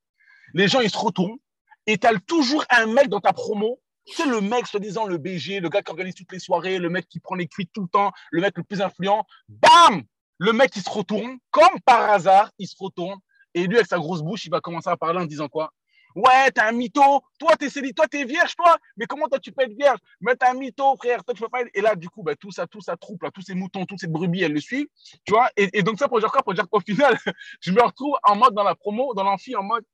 Les 0.53 0.69
gens, 0.69 0.81
ils 0.81 0.91
se 0.91 0.99
retournent. 0.99 1.39
Et 1.87 1.99
tu 1.99 2.07
as 2.07 2.19
toujours 2.21 2.65
un 2.71 2.87
mec 2.87 3.09
dans 3.09 3.21
ta 3.21 3.33
promo 3.33 3.79
c'est 4.07 4.27
le 4.27 4.41
mec, 4.41 4.67
soi-disant 4.67 5.07
le 5.07 5.17
BG, 5.19 5.61
le 5.61 5.69
gars 5.69 5.83
qui 5.83 5.91
organise 5.91 6.15
toutes 6.15 6.33
les 6.33 6.39
soirées, 6.39 6.79
le 6.79 6.91
mec 6.91 7.09
qui 7.09 7.21
prend 7.21 7.35
les 7.35 7.47
cuites 7.47 7.71
tout 7.73 7.83
le 7.83 7.89
temps, 7.89 8.13
le 8.31 8.43
mec 8.43 8.57
le 8.57 8.63
plus 8.63 8.83
influent. 8.83 9.25
Bam 9.49 10.03
Le 10.39 10.53
mec, 10.53 10.73
il 10.77 10.83
se 10.83 10.91
retourne, 10.91 11.39
comme 11.51 11.81
par 11.87 12.11
hasard, 12.11 12.51
il 12.59 12.69
se 12.69 12.75
retourne. 12.79 13.19
Et 13.55 13.67
lui, 13.67 13.77
avec 13.77 13.87
sa 13.87 13.99
grosse 13.99 14.23
bouche, 14.23 14.45
il 14.45 14.51
va 14.51 14.61
commencer 14.61 14.91
à 14.91 14.97
parler 14.97 15.21
en 15.21 15.25
disant 15.25 15.49
quoi? 15.49 15.73
Ouais, 16.15 16.51
t'es 16.53 16.61
un 16.61 16.73
mytho. 16.73 17.23
Toi, 17.39 17.57
t'es 17.57 17.69
célibat. 17.69 17.95
Toi, 17.95 18.09
t'es 18.09 18.25
vierge, 18.25 18.55
toi. 18.55 18.79
Mais 18.97 19.07
comment 19.07 19.27
toi, 19.29 19.39
tu 19.41 19.53
peux 19.53 19.65
être 19.65 19.77
vierge? 19.77 19.99
Mais 20.21 20.37
t'es 20.37 20.47
un 20.47 20.55
mytho, 20.55 20.97
frère. 20.97 21.25
Toi, 21.25 21.35
tu 21.35 21.43
peux 21.43 21.49
pas 21.49 21.63
être... 21.63 21.71
Et 21.75 21.81
là, 21.81 21.97
du 21.97 22.09
coup, 22.09 22.23
bah, 22.23 22.37
tout 22.37 22.53
ça, 22.53 22.67
tout 22.67 22.81
ça 22.81 22.97
troupe, 22.97 23.25
tous 23.33 23.43
ces 23.43 23.55
moutons, 23.55 23.85
toutes 23.85 24.01
ces 24.01 24.07
brebis, 24.07 24.43
elle 24.43 24.53
le 24.53 24.61
suit. 24.61 24.89
Tu 25.25 25.33
vois? 25.33 25.51
Et, 25.57 25.83
donc, 25.83 25.99
ça, 25.99 26.09
pour 26.09 26.21
dire 26.21 26.31
quoi? 26.31 26.43
Pour 26.43 26.55
dire 26.55 26.69
qu'au 26.69 26.81
final, 26.81 27.19
je 27.61 27.73
me 27.73 27.83
retrouve 27.83 28.17
en 28.23 28.37
mode 28.37 28.55
dans 28.55 28.63
la 28.63 28.75
promo, 28.75 29.13
dans 29.15 29.25
l'amphi, 29.25 29.57
en 29.57 29.63
mode 29.63 29.85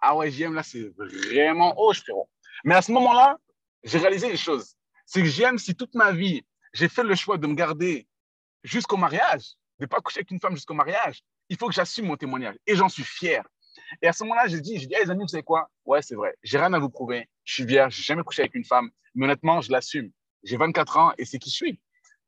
Ah 0.00 0.16
ouais, 0.16 0.30
j'aime, 0.30 0.54
là, 0.54 0.62
c'est 0.62 0.90
vraiment 0.96 1.74
oh, 1.76 1.92
frérot. 1.94 2.28
Mais 2.64 2.74
à 2.74 2.82
ce 2.82 2.90
moment-là, 2.92 3.36
j'ai 3.84 3.98
réalisé 3.98 4.28
une 4.28 4.36
chose. 4.36 4.74
C'est 5.06 5.22
que 5.22 5.28
j'aime 5.28 5.58
si 5.58 5.74
toute 5.74 5.94
ma 5.94 6.12
vie, 6.12 6.44
j'ai 6.72 6.88
fait 6.88 7.02
le 7.02 7.14
choix 7.14 7.38
de 7.38 7.46
me 7.46 7.54
garder 7.54 8.06
jusqu'au 8.62 8.96
mariage, 8.96 9.54
de 9.78 9.84
ne 9.84 9.86
pas 9.86 10.00
coucher 10.00 10.18
avec 10.18 10.30
une 10.30 10.40
femme 10.40 10.54
jusqu'au 10.54 10.74
mariage, 10.74 11.22
il 11.48 11.56
faut 11.56 11.68
que 11.68 11.74
j'assume 11.74 12.06
mon 12.06 12.16
témoignage. 12.16 12.56
Et 12.66 12.76
j'en 12.76 12.88
suis 12.88 13.02
fier. 13.02 13.42
Et 14.02 14.08
à 14.08 14.12
ce 14.12 14.24
moment-là, 14.24 14.46
j'ai 14.46 14.60
dit, 14.60 14.78
j'ai 14.78 14.86
dit, 14.86 14.94
les 15.02 15.10
amis, 15.10 15.22
vous 15.22 15.28
savez 15.28 15.42
quoi? 15.42 15.68
Ouais, 15.84 16.02
c'est 16.02 16.14
vrai. 16.14 16.34
J'ai 16.42 16.58
rien 16.58 16.72
à 16.72 16.78
vous 16.78 16.90
prouver. 16.90 17.28
Je 17.44 17.54
suis 17.54 17.64
vierge, 17.64 17.94
j'ai 17.96 18.02
jamais 18.02 18.22
couché 18.22 18.42
avec 18.42 18.54
une 18.54 18.64
femme. 18.64 18.90
Mais 19.14 19.24
honnêtement, 19.24 19.60
je 19.60 19.72
l'assume. 19.72 20.10
J'ai 20.42 20.56
24 20.56 20.96
ans 20.96 21.12
et 21.18 21.24
c'est 21.24 21.38
qui 21.38 21.50
je 21.50 21.54
suis. 21.56 21.80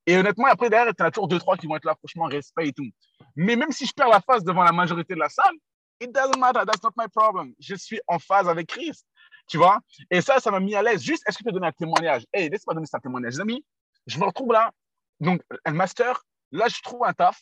Et 0.06 0.16
honnêtement, 0.16 0.46
après, 0.46 0.68
derrière, 0.68 0.92
tu 0.94 1.02
as 1.02 1.10
toujours 1.10 1.28
deux, 1.28 1.38
trois 1.38 1.56
qui 1.56 1.66
vont 1.66 1.76
être 1.76 1.84
là, 1.84 1.94
franchement, 1.94 2.24
respect 2.24 2.68
et 2.68 2.72
tout. 2.72 2.88
Mais 3.36 3.56
même 3.56 3.70
si 3.70 3.86
je 3.86 3.92
perds 3.92 4.08
la 4.08 4.20
face 4.20 4.42
devant 4.42 4.64
la 4.64 4.72
majorité 4.72 5.14
de 5.14 5.20
la 5.20 5.28
salle, 5.28 5.54
it 6.00 6.12
doesn't 6.12 6.38
matter, 6.38 6.60
that's 6.66 6.82
not 6.82 6.90
my 6.96 7.06
problem. 7.08 7.54
Je 7.60 7.76
suis 7.76 8.00
en 8.08 8.18
phase 8.18 8.48
avec 8.48 8.66
Christ. 8.66 9.06
Tu 9.48 9.58
vois? 9.58 9.78
Et 10.10 10.20
ça, 10.20 10.40
ça 10.40 10.50
m'a 10.50 10.60
mis 10.60 10.74
à 10.74 10.82
l'aise. 10.82 11.02
Juste, 11.02 11.22
est-ce 11.26 11.38
que 11.38 11.42
tu 11.42 11.44
peux 11.44 11.52
donner 11.52 11.68
un 11.68 11.72
témoignage? 11.72 12.24
Hey, 12.32 12.48
laisse-moi 12.48 12.74
donner 12.74 12.86
un 12.92 12.98
témoignage. 12.98 13.34
Les 13.34 13.40
amis, 13.40 13.64
je 14.06 14.18
me 14.18 14.24
retrouve 14.24 14.52
là. 14.52 14.72
Donc, 15.20 15.42
un 15.64 15.72
master, 15.72 16.24
là, 16.50 16.68
je 16.68 16.80
trouve 16.82 17.04
un 17.04 17.12
taf. 17.12 17.40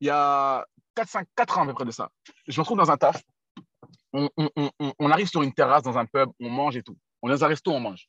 Il 0.00 0.08
y 0.08 0.10
a 0.10 0.66
4, 0.96 1.08
5, 1.08 1.28
4 1.36 1.58
ans 1.58 1.62
à 1.62 1.66
peu 1.66 1.74
près 1.74 1.84
de 1.84 1.90
ça. 1.90 2.10
Je 2.48 2.58
me 2.58 2.62
retrouve 2.62 2.78
dans 2.78 2.90
un 2.90 2.96
taf. 2.96 3.22
On, 4.16 4.30
on, 4.36 4.48
on, 4.56 4.92
on, 4.98 5.10
arrive 5.10 5.26
sur 5.26 5.42
une 5.42 5.52
terrasse 5.52 5.82
dans 5.82 5.98
un 5.98 6.06
pub, 6.06 6.30
on 6.40 6.48
mange 6.48 6.76
et 6.76 6.82
tout. 6.82 6.96
On 7.20 7.28
est 7.28 7.32
dans 7.32 7.44
un 7.44 7.48
resto, 7.48 7.72
on 7.72 7.80
mange. 7.80 8.06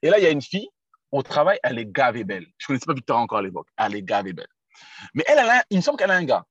Et 0.00 0.08
là, 0.08 0.18
il 0.18 0.24
y 0.24 0.26
a 0.26 0.30
une 0.30 0.40
fille, 0.40 0.68
au 1.10 1.22
travail, 1.22 1.58
elle 1.62 1.78
est 1.78 1.90
gavée 1.90 2.24
belle. 2.24 2.46
Je 2.58 2.64
ne 2.64 2.66
connaissais 2.68 2.86
pas 2.86 2.94
Victoria 2.94 3.22
encore 3.22 3.38
à 3.38 3.42
l'époque. 3.42 3.66
Elle 3.76 3.96
est 3.96 4.02
gavée 4.02 4.32
belle. 4.32 4.48
Mais 5.14 5.24
elle, 5.26 5.38
elle 5.38 5.62
il 5.70 5.78
me 5.78 5.82
semble 5.82 5.98
qu'elle 5.98 6.10
a 6.10 6.14
un 6.14 6.24
gars. 6.24 6.44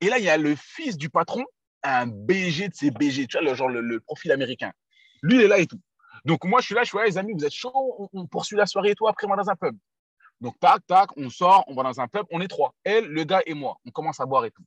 Et 0.00 0.08
là, 0.08 0.18
il 0.18 0.24
y 0.24 0.28
a 0.28 0.36
le 0.36 0.56
fils 0.56 0.96
du 0.96 1.08
patron, 1.08 1.44
un 1.84 2.06
BG 2.06 2.68
de 2.68 2.74
ses 2.74 2.90
BG, 2.90 3.28
tu 3.28 3.38
vois, 3.38 3.48
le, 3.48 3.54
genre 3.54 3.68
le, 3.68 4.00
profil 4.00 4.32
américain. 4.32 4.72
Lui, 5.22 5.36
il 5.36 5.42
est 5.42 5.48
là 5.48 5.58
et 5.58 5.66
tout. 5.66 5.80
Donc, 6.24 6.44
moi, 6.44 6.60
je 6.60 6.66
suis 6.66 6.74
là, 6.74 6.82
je 6.82 6.88
suis 6.88 6.98
là, 6.98 7.04
les 7.04 7.18
amis, 7.18 7.32
vous 7.32 7.44
êtes 7.44 7.52
chauds, 7.52 8.08
on, 8.12 8.26
poursuit 8.26 8.56
la 8.56 8.66
soirée 8.66 8.90
et 8.90 8.94
tout, 8.94 9.08
après, 9.08 9.26
moi, 9.26 9.36
dans 9.36 9.48
un 9.48 9.56
pub. 9.56 9.76
Donc, 10.40 10.58
tac, 10.58 10.84
tac, 10.86 11.16
on 11.16 11.30
sort, 11.30 11.64
on 11.68 11.74
va 11.74 11.84
dans 11.84 12.00
un 12.00 12.08
pub, 12.08 12.24
on 12.30 12.40
est 12.40 12.48
trois. 12.48 12.74
Elle, 12.82 13.06
le 13.06 13.24
gars 13.24 13.42
et 13.46 13.54
moi. 13.54 13.78
On 13.86 13.90
commence 13.90 14.20
à 14.20 14.26
boire 14.26 14.44
et 14.44 14.50
tout. 14.50 14.64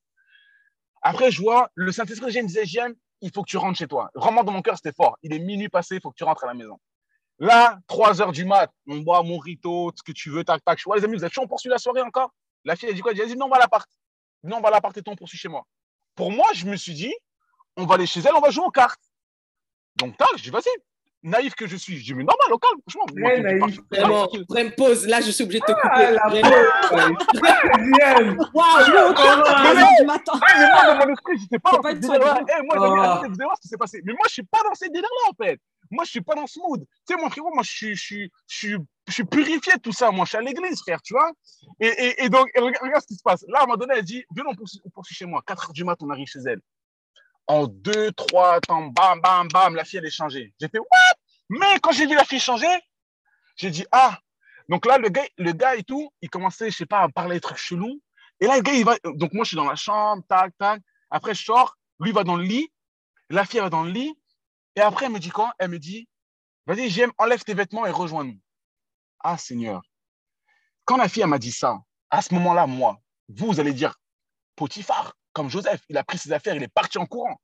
Après, 1.02 1.32
je 1.32 1.42
vois, 1.42 1.70
le 1.76 1.92
Saint-Esprit 1.92 2.28
me 2.42 2.48
disait, 2.48 2.66
Jeanne, 2.66 2.96
il 3.22 3.32
faut 3.34 3.44
que 3.44 3.50
tu 3.50 3.58
rentres 3.58 3.78
chez 3.78 3.88
toi. 3.88 4.10
Vraiment, 4.16 4.44
dans 4.44 4.52
mon 4.52 4.62
cœur, 4.62 4.76
c'était 4.76 4.94
fort. 4.94 5.18
Il 5.24 5.34
est 5.34 5.40
minuit 5.40 5.70
passé, 5.70 5.96
il 5.96 6.02
faut 6.02 6.12
que 6.12 6.16
tu 6.16 6.24
rentres 6.24 6.44
à 6.44 6.48
la 6.48 6.54
maison. 6.54 6.80
Là, 7.40 7.80
3 7.88 8.22
heures 8.22 8.32
du 8.32 8.46
mat, 8.46 8.72
on 8.88 8.98
boit 9.00 9.22
mon 9.24 9.38
rito, 9.38 9.92
ce 9.96 10.04
que 10.04 10.12
tu 10.12 10.30
veux, 10.30 10.44
tac, 10.44 10.64
tac. 10.64 10.80
Je 10.80 10.84
vois, 10.86 10.98
les 10.98 11.04
amis, 11.04 11.18
vous 11.18 11.26
êtes 11.26 11.34
chaud, 11.34 11.42
on 11.44 11.48
poursuit 11.48 11.70
la 11.70 11.78
soirée 11.78 12.02
encore? 12.02 12.32
La 12.64 12.76
fille, 12.76 12.90
elle 12.90 12.96
dit 12.96 13.02
quoi? 13.02 13.12
Elle 13.12 13.28
dit, 13.28 13.36
non, 13.36 13.48
on 13.48 13.50
va 13.50 13.58
à 13.58 13.60
l'appart. 13.60 13.90
Non, 14.44 14.58
on 14.58 14.62
va 14.62 14.70
à 14.70 14.72
l'appart 14.72 14.96
et 14.98 15.02
on 15.08 15.16
poursuit 15.16 15.38
chez 15.38 15.50
moi. 15.50 15.66
Pour 16.16 16.32
moi, 16.32 16.48
je 16.54 16.66
me 16.66 16.76
suis 16.76 16.94
dit, 16.94 17.14
on 17.76 17.86
va 17.86 17.96
aller 17.96 18.08
chez 18.08 18.22
elle, 18.22 18.36
on 18.36 18.42
va 18.42 18.52
jouer 18.52 18.66
aux 18.66 18.72
cartes. 18.72 19.04
Donc, 19.98 20.18
tac, 20.18 20.30
je 20.38 20.44
dis, 20.44 20.50
vas-y. 20.50 20.70
Naïf 21.26 21.56
que 21.56 21.66
je 21.66 21.76
suis, 21.76 21.98
je 21.98 22.04
dis, 22.04 22.14
mais 22.14 22.24
normal, 22.24 22.54
au 22.54 22.60
calme, 22.60 22.80
franchement. 22.88 23.06
Très 23.16 23.42
naïf. 23.42 23.80
Vraiment, 23.90 24.28
prends 24.48 24.70
pause. 24.78 25.08
Là, 25.08 25.22
je 25.22 25.32
suis 25.32 25.44
obligé 25.44 25.60
de 25.60 25.66
te 25.66 25.72
couper. 25.72 25.90
Ah, 25.90 26.12
la 26.12 26.22
pause. 26.22 26.42
Waouh, 28.54 28.86
je 28.86 28.92
vais 28.92 29.10
au 29.10 29.14
calme. 29.16 30.06
M'attends. 30.06 30.40
Mais 30.56 30.68
moi, 30.68 30.86
dans 30.86 31.06
mon 31.06 31.14
esprit, 31.14 31.38
j'étais 31.40 31.58
pas. 31.58 31.80
Pas 31.82 31.92
une 31.94 32.04
soirée. 32.04 32.22
Moi, 32.22 32.78
vous 32.78 32.84
allez 33.26 33.36
voir 33.44 33.56
ce 33.58 33.62
qui 33.62 33.68
s'est 33.70 33.78
passé. 33.78 34.02
Mais 34.06 34.14
moi, 34.14 34.26
je 34.28 34.34
suis 34.34 34.44
pas 34.44 34.62
dans 34.64 34.76
ces 34.76 34.88
délires-là, 34.90 35.32
en 35.32 35.44
fait. 35.44 35.60
Moi, 35.90 36.04
je 36.04 36.12
suis 36.12 36.22
pas 36.22 36.36
dans 36.36 36.48
ce 36.48 36.60
mood. 36.60 36.84
Tu 37.08 37.16
sais, 37.16 37.22
mon 37.22 37.30
frérot, 37.30 37.52
moi, 37.54 37.64
je 37.64 37.72
suis, 37.72 37.96
je, 37.96 38.28
je, 38.48 38.78
je 39.08 39.14
suis 39.14 39.24
purifié 39.24 39.74
de 39.76 39.82
tout 39.82 39.92
ça. 39.92 40.12
Moi, 40.12 40.26
je 40.26 40.30
suis 40.30 40.38
à 40.38 40.42
l'église, 40.42 40.80
frère, 40.82 41.02
tu 41.02 41.14
vois. 41.14 41.32
Et, 41.80 41.88
et, 41.88 42.26
et 42.26 42.30
donc, 42.30 42.50
regarde, 42.56 43.02
ce 43.02 43.08
qui 43.08 43.16
se 43.16 43.24
passe. 43.24 43.46
Là, 43.48 43.60
à 43.60 43.64
un 43.64 43.66
moment 43.66 43.78
donné, 43.78 43.94
elle 43.98 44.04
dit 44.04 44.24
Viens, 44.36 44.46
on 44.48 44.56
poursuit, 44.56 44.80
on 44.86 44.90
poursuit 44.90 45.16
chez 45.16 45.26
moi. 45.26 45.42
4 45.46 45.66
heures 45.66 45.74
du 45.74 45.84
mat, 45.84 45.98
on 46.02 46.10
arrive 46.12 46.28
chez 46.28 46.40
elle. 46.46 46.60
En 47.48 47.68
2, 47.68 48.12
3 48.12 48.62
temps, 48.62 48.88
bam, 48.88 49.22
bam, 49.22 49.48
bam, 49.48 49.76
la 49.76 49.86
fille, 49.86 50.00
elle 50.00 50.06
est 50.06 50.10
changée. 50.10 50.54
J'ai 50.60 50.68
fait 50.68 50.80
What? 50.80 51.16
Mais 51.50 51.80
quand 51.82 51.92
j'ai 51.92 52.08
vu 52.08 52.16
la 52.16 52.26
fille 52.26 52.40
changer, 52.40 52.68
j'ai 53.56 53.70
dit 53.70 53.86
Ah 53.92 54.20
Donc 54.68 54.86
là, 54.86 54.98
le 54.98 55.10
gars, 55.10 55.28
le 55.38 55.52
gars 55.52 55.76
et 55.76 55.84
tout, 55.84 56.12
il 56.22 56.30
commençait, 56.30 56.72
je 56.72 56.78
sais 56.78 56.86
pas, 56.86 57.02
à 57.02 57.10
parler 57.10 57.36
des 57.36 57.42
trucs 57.42 57.58
chelous. 57.58 58.02
Et 58.40 58.48
là, 58.48 58.58
le 58.58 58.62
gars, 58.62 58.74
il 58.74 58.84
va. 58.84 58.96
Donc, 59.04 59.34
moi, 59.34 59.44
je 59.44 59.50
suis 59.50 59.58
dans 59.58 59.70
la 59.70 59.76
chambre, 59.76 60.24
tac, 60.28 60.54
tac. 60.58 60.82
Après, 61.10 61.34
je 61.34 61.44
sors. 61.44 61.76
Lui, 62.00 62.12
va 62.12 62.24
dans 62.24 62.36
le 62.36 62.44
lit. 62.44 62.70
La 63.30 63.46
fille, 63.46 63.60
elle 63.60 63.66
va 63.66 63.70
dans 63.70 63.84
le 63.84 63.92
lit. 63.92 64.14
Et 64.76 64.82
après, 64.82 65.06
elle 65.06 65.12
me 65.12 65.20
dit 65.20 65.30
quoi? 65.30 65.54
Elle 65.60 65.70
me 65.70 65.80
dit 65.80 66.08
Vas-y, 66.68 66.90
j'aime, 66.90 67.12
enlève 67.18 67.44
tes 67.44 67.54
vêtements 67.54 67.86
et 67.86 67.92
rejoins-nous. 67.92 68.40
Ah, 69.20 69.38
Seigneur. 69.38 69.82
Quand 70.84 70.98
la 70.98 71.08
fille 71.08 71.26
m'a 71.26 71.40
dit 71.40 71.52
ça, 71.52 71.78
à 72.10 72.22
ce 72.22 72.34
moment-là, 72.34 72.68
moi, 72.68 73.00
vous, 73.30 73.48
vous 73.48 73.60
allez 73.60 73.74
dire 73.74 73.96
Potiphar, 74.56 75.16
comme 75.36 75.50
Joseph, 75.50 75.82
il 75.90 75.98
a 75.98 76.04
pris 76.04 76.18
ses 76.18 76.32
affaires, 76.32 76.56
il 76.56 76.64
est 76.64 76.74
parti 76.74 76.98
en 76.98 77.06
courant. 77.06 77.40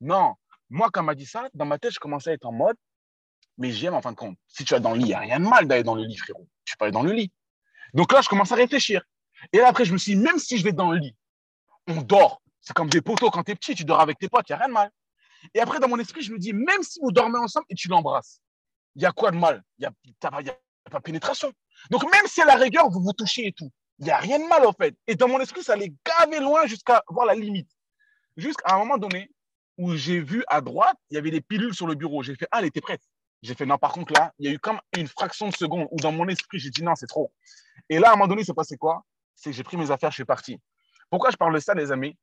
Non. 0.00 0.34
Moi, 0.70 0.88
quand 0.90 1.02
m'a 1.02 1.14
dit 1.14 1.26
ça, 1.26 1.46
dans 1.52 1.66
ma 1.66 1.78
tête, 1.78 1.92
je 1.92 2.00
commençais 2.00 2.30
à 2.30 2.32
être 2.32 2.46
en 2.46 2.52
mode 2.52 2.76
Mais 3.58 3.70
j'aime 3.70 3.92
en 3.92 4.00
fin 4.00 4.12
de 4.12 4.16
compte. 4.16 4.38
Si 4.48 4.64
tu 4.64 4.74
es 4.74 4.80
dans 4.80 4.92
le 4.92 4.96
lit, 4.96 5.04
il 5.04 5.08
n'y 5.08 5.14
a 5.14 5.20
rien 5.20 5.38
de 5.38 5.44
mal 5.46 5.68
d'aller 5.68 5.82
dans 5.82 5.94
le 5.94 6.04
lit, 6.04 6.16
frérot. 6.16 6.48
Tu 6.64 6.74
peux 6.76 6.86
aller 6.86 6.92
dans 6.92 7.02
le 7.02 7.12
lit. 7.12 7.30
Donc 7.92 8.12
là, 8.12 8.22
je 8.22 8.30
commence 8.30 8.50
à 8.50 8.54
réfléchir. 8.54 9.04
Et 9.52 9.58
là, 9.58 9.68
après, 9.68 9.84
je 9.84 9.92
me 9.92 9.98
suis 9.98 10.16
dit 10.16 10.20
Même 10.22 10.38
si 10.38 10.56
je 10.56 10.64
vais 10.64 10.72
dans 10.72 10.90
le 10.90 10.98
lit, 10.98 11.14
on 11.86 12.00
dort. 12.00 12.40
C'est 12.62 12.72
comme 12.72 12.88
des 12.88 13.02
poteaux 13.02 13.30
quand 13.30 13.44
tu 13.44 13.52
es 13.52 13.54
petit, 13.54 13.74
tu 13.74 13.84
dors 13.84 14.00
avec 14.00 14.18
tes 14.18 14.30
potes, 14.30 14.48
il 14.48 14.52
n'y 14.52 14.54
a 14.54 14.58
rien 14.58 14.68
de 14.68 14.72
mal. 14.72 14.90
Et 15.52 15.60
après, 15.60 15.78
dans 15.80 15.88
mon 15.88 15.98
esprit, 15.98 16.22
je 16.22 16.32
me 16.32 16.38
dis, 16.38 16.54
même 16.54 16.82
si 16.82 16.98
vous 17.02 17.12
dormez 17.12 17.38
ensemble 17.38 17.66
et 17.68 17.74
tu 17.74 17.88
l'embrasses, 17.88 18.40
il 18.96 19.02
y 19.02 19.06
a 19.06 19.12
quoi 19.12 19.30
de 19.30 19.36
mal? 19.36 19.62
Il 19.78 19.82
n'y 19.82 19.86
a, 19.86 19.92
a, 20.28 20.90
pas 20.90 21.00
pénétration. 21.00 21.52
Donc, 21.90 22.10
même 22.10 22.26
si 22.26 22.40
à 22.40 22.46
la 22.46 22.54
rigueur, 22.54 22.88
vous 22.88 23.02
vous 23.02 23.12
touchez 23.12 23.48
et 23.48 23.52
tout, 23.52 23.70
il 23.98 24.06
n'y 24.06 24.10
a 24.10 24.18
rien 24.18 24.38
de 24.38 24.46
mal, 24.46 24.66
en 24.66 24.72
fait. 24.72 24.96
Et 25.06 25.14
dans 25.14 25.28
mon 25.28 25.40
esprit, 25.40 25.62
ça 25.62 25.74
allait 25.74 25.92
gaver 26.04 26.40
loin 26.40 26.66
jusqu'à 26.66 27.02
voir 27.08 27.26
la 27.26 27.34
limite. 27.34 27.70
Jusqu'à 28.36 28.74
un 28.74 28.78
moment 28.78 28.98
donné 28.98 29.30
où 29.78 29.94
j'ai 29.94 30.20
vu 30.20 30.44
à 30.48 30.60
droite, 30.60 30.96
il 31.10 31.14
y 31.14 31.18
avait 31.18 31.30
des 31.30 31.40
pilules 31.40 31.74
sur 31.74 31.86
le 31.86 31.94
bureau. 31.94 32.22
J'ai 32.22 32.34
fait, 32.34 32.48
ah, 32.50 32.58
elle 32.58 32.66
était 32.66 32.80
prête. 32.80 33.02
J'ai 33.42 33.54
fait, 33.54 33.66
non, 33.66 33.78
par 33.78 33.92
contre, 33.92 34.12
là, 34.12 34.32
il 34.38 34.46
y 34.46 34.48
a 34.48 34.52
eu 34.52 34.58
comme 34.58 34.80
une 34.96 35.06
fraction 35.06 35.48
de 35.48 35.54
seconde 35.54 35.86
où 35.90 35.96
dans 35.96 36.12
mon 36.12 36.26
esprit, 36.28 36.58
j'ai 36.58 36.70
dit, 36.70 36.82
non, 36.82 36.94
c'est 36.94 37.06
trop. 37.06 37.32
Et 37.88 37.98
là, 37.98 38.08
à 38.08 38.12
un 38.12 38.16
moment 38.16 38.26
donné, 38.26 38.42
c'est 38.42 38.54
passé 38.54 38.76
quoi? 38.76 39.04
C'est 39.34 39.50
que 39.50 39.56
j'ai 39.56 39.64
pris 39.64 39.76
mes 39.76 39.90
affaires, 39.90 40.10
je 40.10 40.16
suis 40.16 40.24
parti. 40.24 40.58
Pourquoi 41.10 41.30
je 41.30 41.36
parle 41.36 41.54
de 41.54 41.58
ça, 41.60 41.74
les 41.74 41.92
amis? 41.92 42.16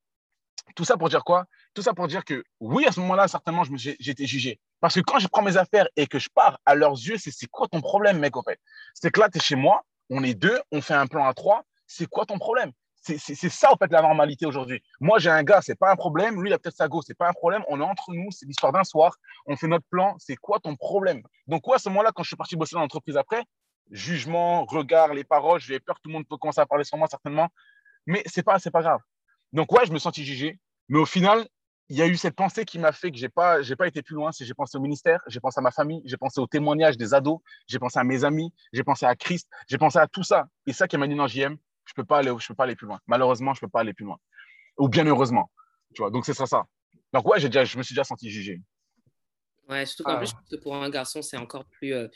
Tout 0.75 0.85
ça 0.85 0.97
pour 0.97 1.09
dire 1.09 1.23
quoi? 1.23 1.45
Tout 1.73 1.81
ça 1.81 1.93
pour 1.93 2.07
dire 2.07 2.25
que, 2.25 2.43
oui, 2.59 2.85
à 2.85 2.91
ce 2.91 2.99
moment-là, 3.01 3.27
certainement, 3.27 3.63
été 3.63 4.25
jugé. 4.25 4.59
Parce 4.79 4.95
que 4.95 5.01
quand 5.01 5.19
je 5.19 5.27
prends 5.27 5.41
mes 5.41 5.57
affaires 5.57 5.87
et 5.95 6.07
que 6.07 6.19
je 6.19 6.29
pars, 6.33 6.59
à 6.65 6.75
leurs 6.75 6.93
yeux, 6.93 7.17
c'est 7.17 7.47
quoi 7.47 7.67
ton 7.67 7.81
problème, 7.81 8.19
mec, 8.19 8.35
en 8.35 8.43
fait? 8.43 8.59
C'est 8.93 9.11
que 9.11 9.19
là, 9.19 9.29
tu 9.29 9.37
es 9.37 9.41
chez 9.41 9.55
moi, 9.55 9.85
on 10.11 10.23
est 10.23 10.35
deux, 10.35 10.59
on 10.71 10.81
fait 10.81 10.93
un 10.93 11.07
plan 11.07 11.25
à 11.25 11.33
trois, 11.33 11.63
c'est 11.87 12.05
quoi 12.05 12.25
ton 12.25 12.37
problème? 12.37 12.71
C'est 13.03 13.17
ça, 13.49 13.73
en 13.73 13.77
fait, 13.77 13.91
la 13.91 14.03
normalité 14.03 14.45
aujourd'hui. 14.45 14.83
Moi, 14.99 15.17
j'ai 15.17 15.31
un 15.31 15.41
gars, 15.41 15.61
c'est 15.63 15.73
pas 15.73 15.91
un 15.91 15.95
problème. 15.95 16.39
Lui, 16.39 16.51
il 16.51 16.53
a 16.53 16.59
peut-être 16.59 16.75
sa 16.75 16.87
go, 16.87 17.01
c'est 17.01 17.17
pas 17.17 17.27
un 17.27 17.33
problème. 17.33 17.63
On 17.67 17.81
est 17.81 17.83
entre 17.83 18.13
nous, 18.13 18.29
c'est 18.29 18.45
l'histoire 18.45 18.71
d'un 18.71 18.83
soir. 18.83 19.15
On 19.47 19.55
fait 19.55 19.65
notre 19.65 19.87
plan. 19.89 20.15
C'est 20.19 20.35
quoi 20.35 20.59
ton 20.59 20.75
problème? 20.75 21.23
Donc, 21.47 21.63
quoi, 21.63 21.77
à 21.77 21.79
ce 21.79 21.89
moment-là, 21.89 22.11
quand 22.13 22.21
je 22.21 22.27
suis 22.27 22.35
parti 22.35 22.55
bosser 22.55 22.75
dans 22.75 22.81
l'entreprise 22.81 23.17
après, 23.17 23.43
jugement, 23.89 24.65
regard, 24.65 25.15
les 25.15 25.23
paroles, 25.23 25.59
j'ai 25.59 25.79
peur 25.79 25.95
que 25.95 26.01
tout 26.03 26.09
le 26.09 26.13
monde 26.13 26.27
peut 26.27 26.37
commencer 26.37 26.61
à 26.61 26.67
parler 26.67 26.83
sur 26.83 26.95
moi, 26.99 27.07
certainement. 27.07 27.49
Mais 28.05 28.21
c'est 28.27 28.43
pas, 28.43 28.59
pas 28.59 28.81
grave. 28.83 28.99
Donc, 29.51 29.71
ouais, 29.71 29.83
je 29.87 29.91
me 29.91 29.97
sentis 29.97 30.23
jugé. 30.23 30.59
Mais 30.87 30.99
au 30.99 31.07
final, 31.07 31.47
il 31.91 31.97
y 31.97 32.01
a 32.01 32.07
eu 32.07 32.15
cette 32.15 32.37
pensée 32.37 32.63
qui 32.63 32.79
m'a 32.79 32.93
fait 32.93 33.11
que 33.11 33.17
j'ai 33.17 33.27
pas, 33.27 33.61
j'ai 33.61 33.75
pas 33.75 33.85
été 33.85 34.01
plus 34.01 34.15
loin. 34.15 34.31
C'est 34.31 34.45
j'ai 34.45 34.53
pensé 34.53 34.77
au 34.77 34.81
ministère, 34.81 35.19
j'ai 35.27 35.41
pensé 35.41 35.59
à 35.59 35.61
ma 35.61 35.71
famille, 35.71 36.01
j'ai 36.05 36.15
pensé 36.15 36.39
au 36.39 36.47
témoignage 36.47 36.95
des 36.95 37.13
ados, 37.13 37.39
j'ai 37.67 37.79
pensé 37.79 37.99
à 37.99 38.05
mes 38.05 38.23
amis, 38.23 38.53
j'ai 38.71 38.85
pensé 38.85 39.05
à 39.05 39.13
Christ, 39.13 39.49
j'ai 39.67 39.77
pensé 39.77 39.99
à 39.99 40.07
tout 40.07 40.23
ça. 40.23 40.47
Et 40.65 40.71
ça 40.71 40.87
qui 40.87 40.95
m'a 40.95 41.05
dit 41.05 41.15
non, 41.15 41.27
JM, 41.27 41.57
je 41.83 41.93
peux 41.93 42.05
pas 42.05 42.19
aller, 42.19 42.33
je 42.39 42.47
peux 42.47 42.55
pas 42.55 42.63
aller 42.63 42.77
plus 42.77 42.87
loin. 42.87 43.01
Malheureusement, 43.07 43.53
je 43.53 43.59
peux 43.59 43.67
pas 43.67 43.81
aller 43.81 43.93
plus 43.93 44.05
loin. 44.05 44.17
Ou 44.77 44.87
bien 44.87 45.05
heureusement, 45.05 45.51
tu 45.93 46.01
vois. 46.01 46.11
Donc 46.11 46.25
c'est 46.25 46.33
ça, 46.33 46.45
ça. 46.45 46.63
Donc 47.11 47.27
ouais, 47.27 47.41
j'ai 47.41 47.49
déjà, 47.49 47.65
je 47.65 47.77
me 47.77 47.83
suis 47.83 47.93
déjà 47.93 48.05
senti 48.05 48.29
jugé. 48.29 48.61
Ouais, 49.67 49.85
surtout 49.85 50.03
qu'en 50.03 50.15
ah. 50.15 50.17
plus, 50.17 50.33
pour 50.63 50.75
un 50.77 50.89
garçon, 50.89 51.21
c'est 51.21 51.37
encore 51.37 51.65
plus. 51.65 51.93
Euh, 51.93 52.07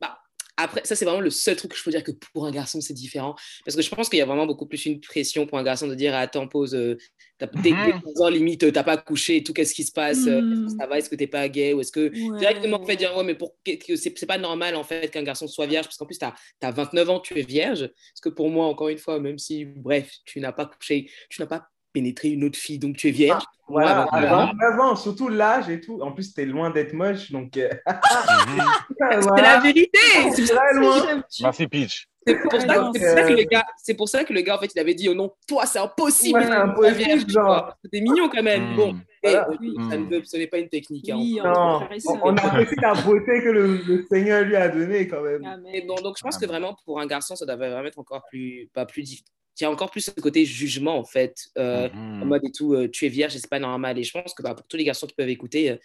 bah, 0.00 0.20
après, 0.56 0.82
ça, 0.84 0.94
c'est 0.94 1.04
vraiment 1.04 1.20
le 1.20 1.30
seul 1.30 1.56
truc 1.56 1.72
que 1.72 1.78
je 1.78 1.82
peux 1.82 1.90
dire 1.90 2.04
que 2.04 2.12
pour 2.32 2.46
un 2.46 2.50
garçon, 2.50 2.80
c'est 2.80 2.92
différent. 2.92 3.34
Parce 3.64 3.74
que 3.74 3.82
je 3.82 3.90
pense 3.90 4.08
qu'il 4.08 4.18
y 4.18 4.22
a 4.22 4.26
vraiment 4.26 4.46
beaucoup 4.46 4.66
plus 4.66 4.84
une 4.84 5.00
pression 5.00 5.46
pour 5.46 5.58
un 5.58 5.62
garçon 5.62 5.88
de 5.88 5.94
dire 5.94 6.14
Attends, 6.14 6.46
pause, 6.46 6.74
euh, 6.74 6.98
dès, 7.40 7.70
que 7.70 8.22
ans, 8.22 8.28
limite, 8.28 8.70
t'as 8.72 8.82
pas 8.82 8.98
couché 8.98 9.42
tout, 9.42 9.54
qu'est-ce 9.54 9.74
qui 9.74 9.84
se 9.84 9.92
passe 9.92 10.26
euh, 10.26 10.40
Est-ce 10.40 10.74
que 10.74 10.78
ça 10.78 10.86
va 10.86 10.98
Est-ce 10.98 11.08
que 11.08 11.16
t'es 11.16 11.26
pas 11.26 11.48
gay 11.48 11.72
Ou 11.72 11.80
est-ce 11.80 11.92
que 11.92 12.08
directement, 12.38 12.80
en 12.80 12.86
fait, 12.86 12.96
dire 12.96 13.16
Ouais, 13.16 13.24
mais 13.24 13.34
pour, 13.34 13.54
c'est 13.64 14.26
pas 14.26 14.38
normal, 14.38 14.76
en 14.76 14.84
fait, 14.84 15.10
qu'un 15.10 15.22
garçon 15.22 15.48
soit 15.48 15.66
vierge, 15.66 15.86
parce 15.86 15.96
qu'en 15.96 16.06
plus, 16.06 16.18
tu 16.18 16.26
as, 16.26 16.70
29 16.70 17.10
ans, 17.10 17.20
tu 17.20 17.38
es 17.38 17.42
vierge. 17.42 17.88
Parce 17.88 18.20
que 18.22 18.28
pour 18.28 18.50
moi, 18.50 18.66
encore 18.66 18.88
une 18.88 18.98
fois, 18.98 19.18
même 19.20 19.38
si, 19.38 19.64
bref, 19.64 20.12
tu 20.24 20.40
n'as 20.40 20.52
pas 20.52 20.66
couché, 20.66 21.10
tu 21.30 21.40
n'as 21.40 21.46
pas 21.46 21.68
pénétrer 21.92 22.28
une 22.30 22.44
autre 22.44 22.58
fille, 22.58 22.78
donc 22.78 22.96
tu 22.96 23.08
es 23.08 23.10
vierge. 23.10 23.42
Ah, 23.80 24.06
voilà, 24.10 24.52
avant, 24.60 24.96
surtout 24.96 25.28
l'âge 25.28 25.70
et 25.70 25.80
tout. 25.80 26.00
En 26.02 26.12
plus, 26.12 26.34
tu 26.34 26.40
es 26.42 26.44
loin 26.44 26.70
d'être 26.70 26.92
moche, 26.92 27.30
donc. 27.30 27.56
Euh, 27.56 27.70
c'est 28.98 29.42
la 29.42 29.60
vérité. 29.60 29.98
C'est 30.34 30.44
très 30.44 30.74
loin. 30.74 31.22
Merci, 31.40 31.66
Peach. 31.66 32.08
C'est 32.24 32.38
pour, 32.40 32.60
ça, 32.60 32.68
que 32.68 33.32
le 33.32 33.44
gars, 33.44 33.64
c'est 33.76 33.94
pour 33.94 34.08
ça 34.08 34.24
que 34.24 34.32
le 34.32 34.42
gars, 34.42 34.56
en 34.56 34.58
fait, 34.60 34.70
il 34.74 34.78
avait 34.78 34.94
dit, 34.94 35.08
oh 35.08 35.14
non, 35.14 35.32
toi, 35.48 35.66
c'est 35.66 35.80
impossible. 35.80 36.38
Ouais, 36.38 36.50
impossible, 36.50 37.28
genre. 37.28 37.74
C'était 37.82 38.00
mignon 38.00 38.28
quand 38.28 38.42
même. 38.42 38.74
Hmm. 38.74 38.76
Bon, 38.76 38.96
voilà. 39.22 39.48
ça 39.90 39.96
ce 40.24 40.36
n'est 40.36 40.46
pas 40.46 40.58
une 40.58 40.68
technique. 40.68 41.08
Hein. 41.08 41.16
Oui, 41.16 41.40
on, 41.42 42.36
a 42.36 42.46
apprécié 42.46 42.76
la 42.80 42.94
beauté 42.94 43.42
que 43.42 43.48
le, 43.48 44.06
Seigneur 44.08 44.44
lui 44.44 44.54
a 44.54 44.68
donnée 44.68 45.08
quand 45.08 45.22
même. 45.22 45.42
bon, 45.86 45.96
donc 45.96 46.16
je 46.16 46.22
pense 46.22 46.38
que 46.38 46.46
vraiment, 46.46 46.76
pour 46.84 47.00
un 47.00 47.06
garçon, 47.06 47.34
ça 47.34 47.46
devrait 47.46 47.70
vraiment 47.70 47.88
être 47.88 47.98
encore 47.98 48.22
plus, 48.28 48.68
pas 48.72 48.86
plus 48.86 49.24
il 49.60 49.64
y 49.64 49.66
a 49.66 49.70
encore 49.70 49.90
plus 49.90 50.00
ce 50.00 50.10
côté 50.12 50.44
jugement, 50.44 50.98
en 50.98 51.04
fait, 51.04 51.48
euh, 51.58 51.88
en 51.90 51.96
mhm. 51.96 52.24
mode 52.24 52.44
et 52.44 52.52
tout, 52.52 52.74
euh, 52.74 52.88
tu 52.88 53.06
es 53.06 53.08
vierge 53.08 53.36
et 53.36 53.38
c'est 53.38 53.50
pas 53.50 53.58
normal. 53.58 53.98
Et 53.98 54.02
je 54.02 54.12
pense 54.12 54.34
que 54.34 54.42
bah, 54.42 54.54
pour 54.54 54.66
tous 54.66 54.76
les 54.76 54.84
garçons 54.84 55.06
qui 55.06 55.14
peuvent 55.14 55.28
écouter, 55.28 55.70
euh, 55.70 55.76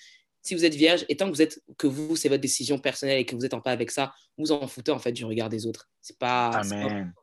si 0.42 0.56
vous 0.56 0.64
êtes 0.64 0.76
vierge, 0.76 1.06
et 1.10 1.18
tant 1.18 1.26
que 1.26 1.32
vous 1.32 1.42
êtes, 1.42 1.62
que 1.78 1.88
vous, 1.88 2.16
c'est 2.16 2.30
votre 2.30 2.42
décision 2.42 2.80
personnelle 2.80 3.20
et 3.20 3.26
que 3.26 3.36
vous 3.36 3.46
êtes 3.46 3.54
en 3.54 3.60
paix 3.60 3.72
avec 3.72 3.92
ça, 3.92 4.14
vous 4.38 4.52
en 4.52 4.66
foutez, 4.68 4.92
en 4.92 5.00
fait, 5.00 5.12
du 5.12 5.26
regard 5.26 5.50
des 5.50 5.66
autres. 5.66 5.90
C'est 6.02 6.18
pas. 6.18 6.50
Amen. 6.50 7.14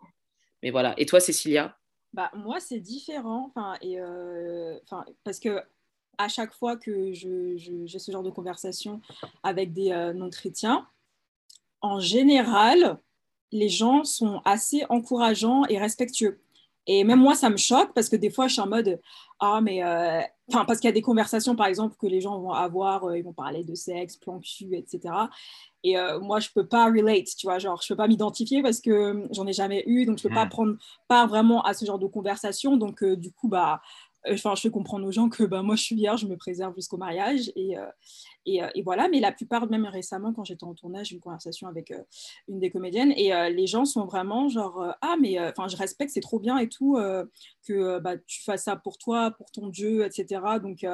Mais 0.62 0.70
voilà. 0.70 0.94
Et 0.98 1.07
toi, 1.07 1.20
Cécilia? 1.20 1.76
Bah, 2.12 2.30
Moi, 2.35 2.61
c'est 2.61 2.80
différent. 2.80 3.50
Enfin, 3.54 3.78
et, 3.80 3.98
enfin, 4.83 5.04
parce 5.24 5.38
que 5.38 5.61
à 6.18 6.28
chaque 6.28 6.52
fois 6.52 6.76
que 6.76 7.12
j'ai 7.12 7.59
je, 7.59 7.98
ce 7.98 8.12
genre 8.12 8.22
de 8.22 8.30
conversation 8.30 9.00
avec 9.42 9.72
des 9.72 9.90
non-chrétiens, 10.14 10.87
en 11.80 12.00
général, 12.00 12.98
les 13.52 13.68
gens 13.68 14.04
sont 14.04 14.40
assez 14.44 14.85
encourageants 14.88 15.64
et 15.66 15.78
respectueux. 15.78 16.40
Et 16.87 17.04
même 17.04 17.20
moi, 17.20 17.35
ça 17.35 17.48
me 17.48 17.57
choque 17.57 17.92
parce 17.94 18.09
que 18.09 18.16
des 18.16 18.30
fois, 18.30 18.46
je 18.46 18.54
suis 18.54 18.62
en 18.62 18.68
mode 18.68 19.00
Ah, 19.40 19.61
mais. 19.62 19.83
Euh, 19.83 20.20
enfin, 20.52 20.64
parce 20.66 20.80
qu'il 20.80 20.88
y 20.88 20.92
a 20.92 20.94
des 20.94 21.02
conversations, 21.02 21.57
par 21.57 21.66
exemple, 21.66 21.96
que 21.98 22.07
les 22.07 22.20
gens 22.20 22.38
vont 22.38 22.52
avoir, 22.52 23.04
euh, 23.04 23.18
ils 23.18 23.24
vont 23.24 23.33
parler 23.33 23.64
de 23.64 23.74
sexe, 23.74 24.16
plan 24.16 24.38
cul, 24.40 24.74
etc. 24.76 25.14
Et 25.83 25.98
euh, 25.98 26.20
moi, 26.20 26.40
je 26.40 26.50
peux 26.54 26.66
pas 26.66 26.87
relate, 26.87 27.28
tu 27.37 27.46
vois, 27.46 27.59
genre, 27.59 27.80
je 27.83 27.88
peux 27.88 27.96
pas 27.96 28.09
m'identifier 28.09 28.62
parce 28.62 28.80
que 28.80 29.26
j'en 29.30 29.46
ai 29.46 29.52
jamais 29.52 29.83
eu, 29.87 30.04
donc 30.04 30.18
je 30.18 30.28
peux 30.28 30.35
pas 30.35 30.46
mm. 30.46 30.50
prendre 30.50 30.76
part 31.09 31.28
vraiment 31.28 31.62
à 31.62 31.72
ce 31.72 31.87
genre 31.87 31.98
de 31.98 32.07
conversation. 32.07 32.76
Donc, 32.76 33.02
du 33.02 33.33
coup, 33.33 33.48
bah, 33.48 33.80
enfin, 34.30 34.54
je 34.54 34.62
fais 34.62 34.70
comprendre 34.70 35.06
aux 35.06 35.12
gens 35.12 35.28
que 35.28 35.44
bah, 35.44 35.62
moi, 35.62 35.76
je 35.76 35.82
suis 35.82 35.94
vierge, 35.94 36.22
je 36.22 36.26
me 36.26 36.37
préserve 36.37 36.74
jusqu'au 36.74 36.96
mariage. 36.96 37.50
Et, 37.56 37.76
euh, 37.76 37.84
euh, 38.48 38.68
et, 38.74 38.82
voilà, 38.82 39.08
mais 39.08 39.20
la 39.20 39.32
plupart, 39.32 39.68
même 39.70 39.87
récemment, 39.87 40.32
quand 40.32 40.44
j'étais 40.44 40.64
en 40.64 40.74
tournage, 40.74 41.12
une 41.12 41.20
conversation 41.20 41.68
avec 41.68 41.90
euh, 41.90 42.02
une 42.48 42.58
des 42.58 42.70
comédiennes 42.70 43.12
et 43.12 43.32
les 43.50 43.66
gens 43.66 43.84
sont 43.84 44.04
vraiment 44.04 44.48
genre, 44.48 44.94
ah, 45.00 45.16
mais 45.20 45.34
je 45.34 45.76
respecte, 45.76 46.12
c'est 46.12 46.20
trop 46.20 46.38
bien 46.38 46.58
et 46.58 46.68
tout, 46.68 46.98
que 47.66 47.98
bah, 47.98 48.16
tu 48.26 48.42
fasses 48.42 48.64
ça 48.64 48.76
pour 48.76 48.98
toi, 48.98 49.30
pour 49.30 49.50
ton 49.50 49.68
Dieu, 49.68 50.04
etc. 50.04 50.40
Donc, 50.62 50.87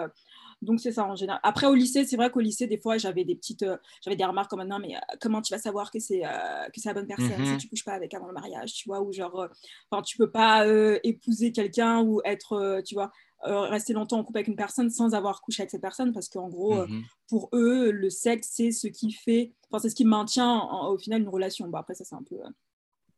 donc 0.62 0.80
c'est 0.80 0.92
ça 0.92 1.04
en 1.04 1.16
général. 1.16 1.40
Après 1.42 1.66
au 1.66 1.74
lycée, 1.74 2.04
c'est 2.04 2.16
vrai 2.16 2.30
qu'au 2.30 2.40
lycée 2.40 2.66
des 2.66 2.78
fois 2.78 2.98
j'avais 2.98 3.24
des 3.24 3.34
petites, 3.34 3.64
j'avais 4.02 4.16
des 4.16 4.24
remarques 4.24 4.50
comme 4.50 4.62
non 4.64 4.78
mais 4.78 4.94
comment 5.20 5.42
tu 5.42 5.52
vas 5.52 5.58
savoir 5.58 5.90
que 5.90 5.98
c'est 5.98 6.20
que 6.20 6.80
c'est 6.80 6.88
la 6.88 6.94
bonne 6.94 7.06
personne 7.06 7.28
si 7.28 7.52
mm-hmm. 7.52 7.58
tu 7.58 7.68
couches 7.68 7.84
pas 7.84 7.94
avec 7.94 8.14
avant 8.14 8.26
le 8.26 8.34
mariage, 8.34 8.74
tu 8.74 8.88
vois 8.88 9.00
ou 9.00 9.12
genre, 9.12 9.48
enfin 9.90 10.02
tu 10.02 10.16
peux 10.16 10.30
pas 10.30 10.66
épouser 11.02 11.52
quelqu'un 11.52 12.02
ou 12.02 12.20
être, 12.24 12.82
tu 12.84 12.94
vois, 12.94 13.10
rester 13.42 13.92
longtemps 13.92 14.18
en 14.18 14.24
couple 14.24 14.38
avec 14.38 14.48
une 14.48 14.56
personne 14.56 14.90
sans 14.90 15.14
avoir 15.14 15.40
couché 15.40 15.62
avec 15.62 15.70
cette 15.70 15.80
personne 15.80 16.12
parce 16.12 16.28
qu'en 16.28 16.48
gros, 16.48 16.84
mm-hmm. 16.84 17.02
pour 17.28 17.48
eux, 17.52 17.90
le 17.90 18.10
sexe, 18.10 18.50
c'est 18.52 18.70
ce 18.70 18.86
qui 18.86 19.12
fait, 19.12 19.52
enfin, 19.70 19.80
c'est 19.80 19.90
ce 19.90 19.94
qui 19.94 20.04
maintient 20.04 20.60
au 20.88 20.98
final 20.98 21.22
une 21.22 21.28
relation. 21.28 21.68
Bon, 21.68 21.78
après, 21.78 21.94
ça, 21.94 22.04
c'est 22.04 22.14
un 22.14 22.22
peu. 22.22 22.36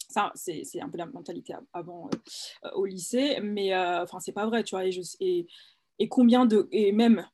ça, 0.08 0.32
c'est, 0.34 0.62
un 0.80 0.88
peu 0.88 0.98
la 0.98 1.06
mentalité 1.06 1.54
avant 1.72 2.08
au 2.74 2.84
lycée, 2.86 3.40
mais 3.42 3.76
enfin, 3.76 4.20
c'est 4.20 4.32
pas 4.32 4.46
vrai, 4.46 4.62
tu 4.62 4.74
vois. 4.74 4.86
Et, 4.86 4.92
je, 4.92 5.00
et, 5.20 5.46
et 5.98 6.08
combien 6.08 6.46
de. 6.46 6.68
Et 6.72 6.92
même 6.92 7.24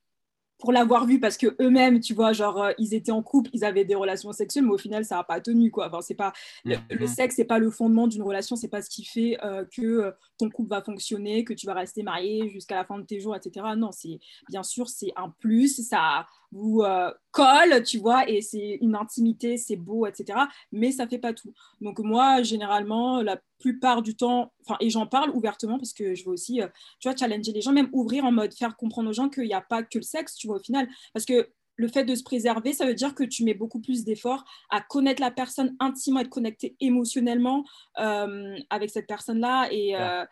pour 0.58 0.72
l'avoir 0.72 1.06
vu 1.06 1.20
parce 1.20 1.36
que 1.36 1.56
eux-mêmes, 1.60 2.00
tu 2.00 2.14
vois, 2.14 2.32
genre 2.32 2.60
euh, 2.60 2.72
ils 2.78 2.92
étaient 2.92 3.12
en 3.12 3.22
couple, 3.22 3.50
ils 3.52 3.64
avaient 3.64 3.84
des 3.84 3.94
relations 3.94 4.32
sexuelles, 4.32 4.64
mais 4.64 4.72
au 4.72 4.78
final 4.78 5.04
ça 5.04 5.16
n'a 5.16 5.24
pas 5.24 5.40
tenu 5.40 5.70
quoi. 5.70 5.86
Enfin, 5.86 6.00
c'est 6.00 6.14
pas 6.14 6.32
le, 6.64 6.76
mm-hmm. 6.76 7.06
sexe, 7.06 7.36
c'est 7.36 7.44
pas 7.44 7.60
le 7.60 7.70
fondement 7.70 8.08
d'une 8.08 8.22
relation, 8.22 8.56
c'est 8.56 8.68
pas 8.68 8.82
ce 8.82 8.90
qui 8.90 9.04
fait 9.04 9.38
euh, 9.44 9.64
que 9.64 9.82
euh, 9.82 10.10
ton 10.36 10.50
couple 10.50 10.70
va 10.70 10.82
fonctionner, 10.82 11.44
que 11.44 11.54
tu 11.54 11.66
vas 11.66 11.74
rester 11.74 12.02
marié 12.02 12.48
jusqu'à 12.48 12.74
la 12.74 12.84
fin 12.84 12.98
de 12.98 13.04
tes 13.04 13.20
jours, 13.20 13.36
etc. 13.36 13.66
Non, 13.76 13.92
c'est 13.92 14.18
bien 14.48 14.64
sûr 14.64 14.88
c'est 14.88 15.12
un 15.16 15.30
plus, 15.38 15.86
ça 15.88 16.26
vous 16.52 16.82
colle, 17.30 17.82
tu 17.84 17.98
vois, 17.98 18.28
et 18.28 18.40
c'est 18.40 18.78
une 18.80 18.94
intimité, 18.94 19.58
c'est 19.58 19.76
beau, 19.76 20.06
etc. 20.06 20.38
Mais 20.72 20.92
ça 20.92 21.06
fait 21.06 21.18
pas 21.18 21.32
tout. 21.32 21.52
Donc 21.80 21.98
moi, 21.98 22.42
généralement, 22.42 23.22
la 23.22 23.40
plupart 23.58 24.02
du 24.02 24.16
temps, 24.16 24.52
enfin, 24.64 24.76
et 24.80 24.90
j'en 24.90 25.06
parle 25.06 25.30
ouvertement 25.30 25.78
parce 25.78 25.92
que 25.92 26.14
je 26.14 26.24
veux 26.24 26.30
aussi, 26.30 26.62
euh, 26.62 26.68
tu 27.00 27.08
vois, 27.08 27.16
challenger 27.16 27.52
les 27.52 27.60
gens, 27.60 27.72
même 27.72 27.88
ouvrir 27.92 28.24
en 28.24 28.32
mode 28.32 28.54
faire 28.54 28.76
comprendre 28.76 29.10
aux 29.10 29.12
gens 29.12 29.28
qu'il 29.28 29.44
n'y 29.44 29.54
a 29.54 29.60
pas 29.60 29.82
que 29.82 29.98
le 29.98 30.02
sexe, 30.02 30.34
tu 30.34 30.46
vois, 30.46 30.56
au 30.56 30.62
final. 30.62 30.88
Parce 31.12 31.24
que 31.24 31.48
le 31.76 31.88
fait 31.88 32.04
de 32.04 32.14
se 32.14 32.24
préserver, 32.24 32.72
ça 32.72 32.86
veut 32.86 32.94
dire 32.94 33.14
que 33.14 33.22
tu 33.22 33.44
mets 33.44 33.54
beaucoup 33.54 33.80
plus 33.80 34.04
d'efforts 34.04 34.44
à 34.68 34.80
connaître 34.80 35.22
la 35.22 35.30
personne 35.30 35.76
intimement, 35.78 36.20
être 36.20 36.28
connecté 36.28 36.76
émotionnellement 36.80 37.64
euh, 38.00 38.56
avec 38.70 38.90
cette 38.90 39.06
personne-là. 39.06 39.68
Et, 39.70 39.94
euh, 39.96 40.24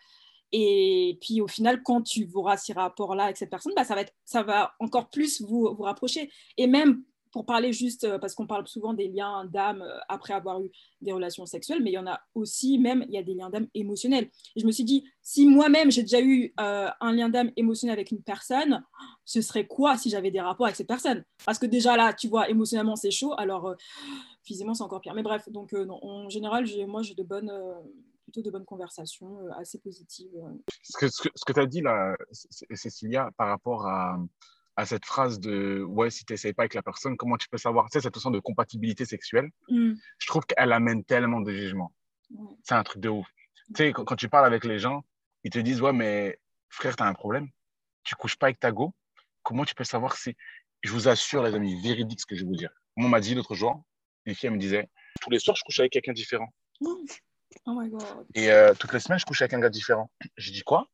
et 0.52 1.18
puis 1.20 1.40
au 1.40 1.48
final, 1.48 1.82
quand 1.82 2.02
tu 2.02 2.28
auras 2.34 2.56
ces 2.56 2.72
rapports-là 2.72 3.24
avec 3.24 3.36
cette 3.36 3.50
personne, 3.50 3.72
bah, 3.74 3.84
ça, 3.84 3.94
va 3.94 4.02
être, 4.02 4.12
ça 4.24 4.42
va 4.42 4.74
encore 4.80 5.10
plus 5.10 5.42
vous, 5.42 5.74
vous 5.74 5.82
rapprocher. 5.82 6.30
Et 6.56 6.66
même 6.66 7.02
pour 7.36 7.44
parler 7.44 7.70
juste, 7.70 8.04
euh, 8.04 8.18
parce 8.18 8.34
qu'on 8.34 8.46
parle 8.46 8.66
souvent 8.66 8.94
des 8.94 9.08
liens 9.08 9.44
d'âme 9.44 9.82
euh, 9.82 9.98
après 10.08 10.32
avoir 10.32 10.62
eu 10.62 10.70
des 11.02 11.12
relations 11.12 11.44
sexuelles, 11.44 11.82
mais 11.82 11.90
il 11.90 11.92
y 11.92 11.98
en 11.98 12.06
a 12.06 12.18
aussi 12.34 12.78
même, 12.78 13.04
il 13.08 13.14
y 13.14 13.18
a 13.18 13.22
des 13.22 13.34
liens 13.34 13.50
d'âme 13.50 13.66
émotionnels. 13.74 14.30
Et 14.54 14.60
je 14.60 14.64
me 14.64 14.72
suis 14.72 14.84
dit, 14.84 15.04
si 15.20 15.46
moi-même 15.46 15.90
j'ai 15.90 16.00
déjà 16.00 16.22
eu 16.22 16.54
euh, 16.58 16.88
un 16.98 17.12
lien 17.12 17.28
d'âme 17.28 17.52
émotionnel 17.56 17.92
avec 17.92 18.10
une 18.10 18.22
personne, 18.22 18.82
ce 19.26 19.42
serait 19.42 19.66
quoi 19.66 19.98
si 19.98 20.08
j'avais 20.08 20.30
des 20.30 20.40
rapports 20.40 20.64
avec 20.64 20.76
cette 20.76 20.86
personne? 20.86 21.24
Parce 21.44 21.58
que 21.58 21.66
déjà 21.66 21.94
là, 21.98 22.14
tu 22.14 22.26
vois, 22.26 22.48
émotionnellement 22.48 22.96
c'est 22.96 23.10
chaud, 23.10 23.34
alors 23.36 23.74
physiquement 24.42 24.72
c'est 24.72 24.84
encore 24.84 25.02
pire. 25.02 25.12
Mais 25.12 25.22
bref, 25.22 25.46
donc 25.50 25.74
en 25.74 26.30
général, 26.30 26.64
moi 26.86 27.02
j'ai 27.02 27.14
de 27.14 27.22
bonnes 27.22 27.52
plutôt 28.26 28.42
de 28.42 28.50
bonnes 28.50 28.64
conversations 28.64 29.38
assez 29.56 29.78
positives. 29.78 30.36
Ce 30.82 30.98
que, 30.98 31.08
ce 31.08 31.44
que 31.44 31.52
tu 31.52 31.60
as 31.60 31.66
dit 31.66 31.80
là, 31.80 32.16
Cécilia, 32.32 33.30
par 33.36 33.48
rapport 33.48 33.86
à, 33.86 34.18
à 34.76 34.84
cette 34.84 35.06
phrase 35.06 35.40
de 35.40 35.82
ouais, 35.82 36.10
si 36.10 36.24
tu 36.24 36.32
n'essayes 36.32 36.52
pas 36.52 36.62
avec 36.62 36.74
la 36.74 36.82
personne, 36.82 37.16
comment 37.16 37.36
tu 37.36 37.48
peux 37.48 37.58
savoir? 37.58 37.86
Tu 37.86 37.98
sais, 37.98 38.02
cette 38.02 38.14
notion 38.14 38.30
de 38.30 38.40
compatibilité 38.40 39.04
sexuelle 39.04 39.50
mm. 39.68 39.94
Je 40.18 40.26
trouve 40.26 40.44
qu'elle 40.44 40.72
amène 40.72 41.02
tellement 41.04 41.40
de 41.40 41.50
jugements. 41.50 41.92
C'est 42.62 42.74
un 42.74 42.82
truc 42.82 43.00
de 43.00 43.08
ouf. 43.08 43.26
Tu 43.74 43.84
sais, 43.84 43.92
quand, 43.92 44.16
tu 44.16 44.28
parles 44.28 44.46
avec 44.46 44.64
les 44.64 44.78
gens, 44.78 45.04
ils 45.44 45.50
te 45.50 45.58
disent 45.58 45.80
ouais, 45.80 45.92
mais 45.92 46.38
frère, 46.68 46.94
tu 46.94 47.02
as 47.02 47.06
un 47.06 47.14
problème. 47.14 47.48
Tu 48.04 48.14
couches 48.16 48.36
pas 48.36 48.46
avec 48.46 48.60
ta 48.60 48.70
go. 48.70 48.94
Comment 49.42 49.64
tu 49.64 49.74
peux 49.74 49.84
savoir 49.84 50.16
si? 50.16 50.36
Je 50.82 50.92
vous 50.92 51.08
assure, 51.08 51.42
les 51.42 51.54
amis, 51.54 51.80
véridique 51.82 52.20
ce 52.20 52.26
que 52.26 52.36
je 52.36 52.42
vais 52.42 52.48
vous 52.48 52.56
dire. 52.56 52.70
Moi, 52.96 53.06
on 53.06 53.10
m'a 53.10 53.20
dit 53.20 53.34
l'autre 53.34 53.54
jour, 53.54 53.82
une 54.24 54.34
fille, 54.34 54.48
elle 54.48 54.54
me 54.54 54.58
disait 54.58 54.88
tous 55.20 55.30
les 55.30 55.38
soirs, 55.38 55.56
je 55.56 55.64
couche 55.64 55.80
avec 55.80 55.92
quelqu'un 55.92 56.12
différent. 56.12 56.48
Oh. 57.66 57.82
Et 58.34 58.50
euh, 58.50 58.74
toutes 58.74 58.92
les 58.92 59.00
semaines, 59.00 59.18
je 59.18 59.24
couche 59.24 59.42
avec 59.42 59.54
un 59.54 59.60
gars 59.60 59.68
différent. 59.68 60.10
J'ai 60.36 60.52
dit 60.52 60.62
quoi? 60.62 60.88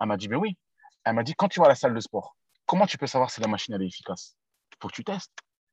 Elle 0.00 0.06
m'a 0.06 0.16
dit, 0.16 0.28
mais 0.28 0.36
oui. 0.36 0.56
Elle 1.04 1.14
m'a 1.14 1.22
dit, 1.22 1.34
quand 1.34 1.48
tu 1.48 1.60
vas 1.60 1.66
à 1.66 1.68
la 1.70 1.74
salle 1.74 1.94
de 1.94 2.00
sport, 2.00 2.36
comment 2.66 2.86
tu 2.86 2.98
peux 2.98 3.06
savoir 3.06 3.30
si 3.30 3.40
la 3.40 3.48
machine 3.48 3.74
est 3.74 3.86
efficace? 3.86 4.36
Faut 4.80 4.88
que 4.88 4.94
tu 4.94 5.04
testes. 5.04 5.32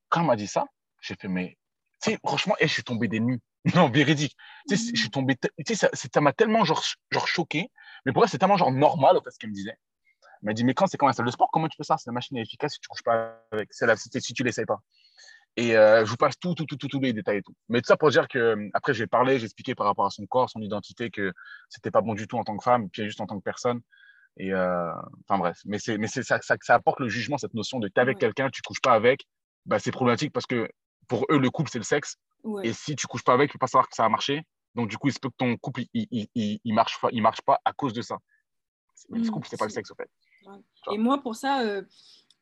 Quand 0.09 0.21
elle 0.21 0.27
m'a 0.27 0.35
dit 0.35 0.47
ça, 0.47 0.65
j'ai 1.01 1.15
fait, 1.15 1.27
mais, 1.27 1.57
tu 2.01 2.11
sais, 2.11 2.19
franchement, 2.23 2.55
et 2.59 2.67
je 2.67 2.73
suis 2.73 2.83
tombé 2.83 3.07
des 3.07 3.19
nues. 3.19 3.39
Non, 3.75 3.89
véridique. 3.89 4.35
Tu 4.69 4.77
sais, 4.77 4.91
je 4.93 4.99
suis 4.99 5.09
tombé, 5.09 5.35
tu 5.35 5.75
sais, 5.75 5.89
ça 5.93 6.21
m'a 6.21 6.31
tellement 6.31 6.63
genre, 6.63 6.81
genre 7.11 7.27
choqué, 7.27 7.69
mais 8.05 8.13
pour 8.13 8.23
elle, 8.23 8.29
c'est 8.29 8.37
tellement 8.37 8.55
genre 8.55 8.71
normal, 8.71 9.17
en 9.17 9.21
fait, 9.21 9.31
ce 9.31 9.37
qu'elle 9.37 9.49
me 9.49 9.55
disait. 9.55 9.77
Elle 10.41 10.45
m'a 10.45 10.53
dit, 10.53 10.63
mais 10.63 10.73
quand 10.73 10.87
c'est 10.87 10.97
comme 10.97 11.09
la 11.09 11.13
salle 11.13 11.25
de 11.25 11.31
sport, 11.31 11.49
comment 11.51 11.67
tu 11.67 11.75
peux 11.75 11.83
savoir 11.83 11.99
si 11.99 12.07
la 12.07 12.13
machine 12.13 12.37
est 12.37 12.43
efficace 12.43 12.73
si 12.73 12.79
tu 12.79 12.87
couches 12.87 13.03
pas 13.03 13.43
avec, 13.51 13.73
si, 13.73 13.85
si 14.21 14.33
tu 14.33 14.43
l'essayes 14.43 14.65
pas? 14.65 14.79
Et 15.57 15.75
euh, 15.75 16.05
je 16.05 16.11
vous 16.11 16.17
passe 16.17 16.37
tout, 16.39 16.53
tout, 16.53 16.65
tout, 16.65 16.77
tout, 16.77 16.87
tous 16.87 16.99
les 17.01 17.13
détails 17.13 17.39
et 17.39 17.41
tout. 17.41 17.55
Mais 17.67 17.81
tout 17.81 17.87
ça 17.87 17.97
pour 17.97 18.11
dire 18.11 18.27
que 18.27 18.69
après 18.73 18.93
j'ai 18.93 19.07
parlé, 19.07 19.39
j'ai 19.39 19.45
expliqué 19.45 19.73
par 19.73 19.87
rapport 19.87 20.05
à 20.05 20.11
son 20.11 20.25
corps, 20.27 20.49
son 20.49 20.61
identité, 20.61 21.09
que 21.09 21.33
c'était 21.67 21.89
pas 21.89 22.01
bon 22.01 22.13
du 22.13 22.27
tout 22.27 22.37
en 22.37 22.43
tant 22.43 22.55
que 22.55 22.63
femme, 22.63 22.89
puis 22.89 23.03
juste 23.05 23.19
en 23.19 23.25
tant 23.25 23.37
que 23.37 23.43
personne. 23.43 23.81
Et 24.37 24.53
euh, 24.53 24.91
enfin 25.27 25.39
bref, 25.39 25.57
mais 25.65 25.79
c'est 25.79 25.97
mais 25.97 26.07
c'est 26.07 26.21
ça, 26.21 26.39
ça, 26.43 26.57
ça, 26.61 26.75
apporte 26.75 26.99
le 26.99 27.09
jugement 27.09 27.39
cette 27.39 27.55
notion 27.55 27.79
de 27.79 27.87
t'es 27.87 27.99
avec 27.99 28.19
quelqu'un, 28.19 28.51
tu 28.51 28.61
couches 28.61 28.81
pas 28.81 28.93
avec, 28.93 29.25
bah 29.65 29.79
c'est 29.79 29.91
problématique 29.91 30.31
parce 30.31 30.45
que 30.45 30.69
pour 31.07 31.25
eux 31.31 31.39
le 31.39 31.49
couple 31.49 31.71
c'est 31.71 31.79
le 31.79 31.83
sexe 31.83 32.17
et 32.63 32.71
si 32.71 32.95
tu 32.95 33.07
couches 33.07 33.23
pas 33.23 33.33
avec, 33.33 33.49
tu 33.49 33.57
peux 33.57 33.63
pas 33.63 33.67
savoir 33.67 33.89
que 33.89 33.95
ça 33.95 34.05
a 34.05 34.09
marché. 34.09 34.43
Donc 34.75 34.89
du 34.89 34.97
coup 34.99 35.07
il 35.07 35.13
se 35.13 35.19
peut 35.19 35.29
que 35.29 35.37
ton 35.37 35.57
couple 35.57 35.81
il, 35.95 36.07
il, 36.11 36.59
il, 36.63 36.73
marche 36.75 37.01
pas, 37.01 37.09
il 37.11 37.23
marche 37.23 37.41
pas 37.41 37.59
à 37.65 37.73
cause 37.73 37.93
de 37.93 38.03
ça. 38.03 38.17
Le 39.09 39.21
mmh, 39.21 39.29
couple 39.31 39.47
c'est 39.49 39.57
pas 39.57 39.65
le 39.65 39.71
sexe 39.71 39.89
en 39.89 39.95
fait. 39.95 40.09
Et 40.91 40.99
moi 40.99 41.19
pour 41.19 41.35
ça 41.35 41.61
euh, 41.61 41.81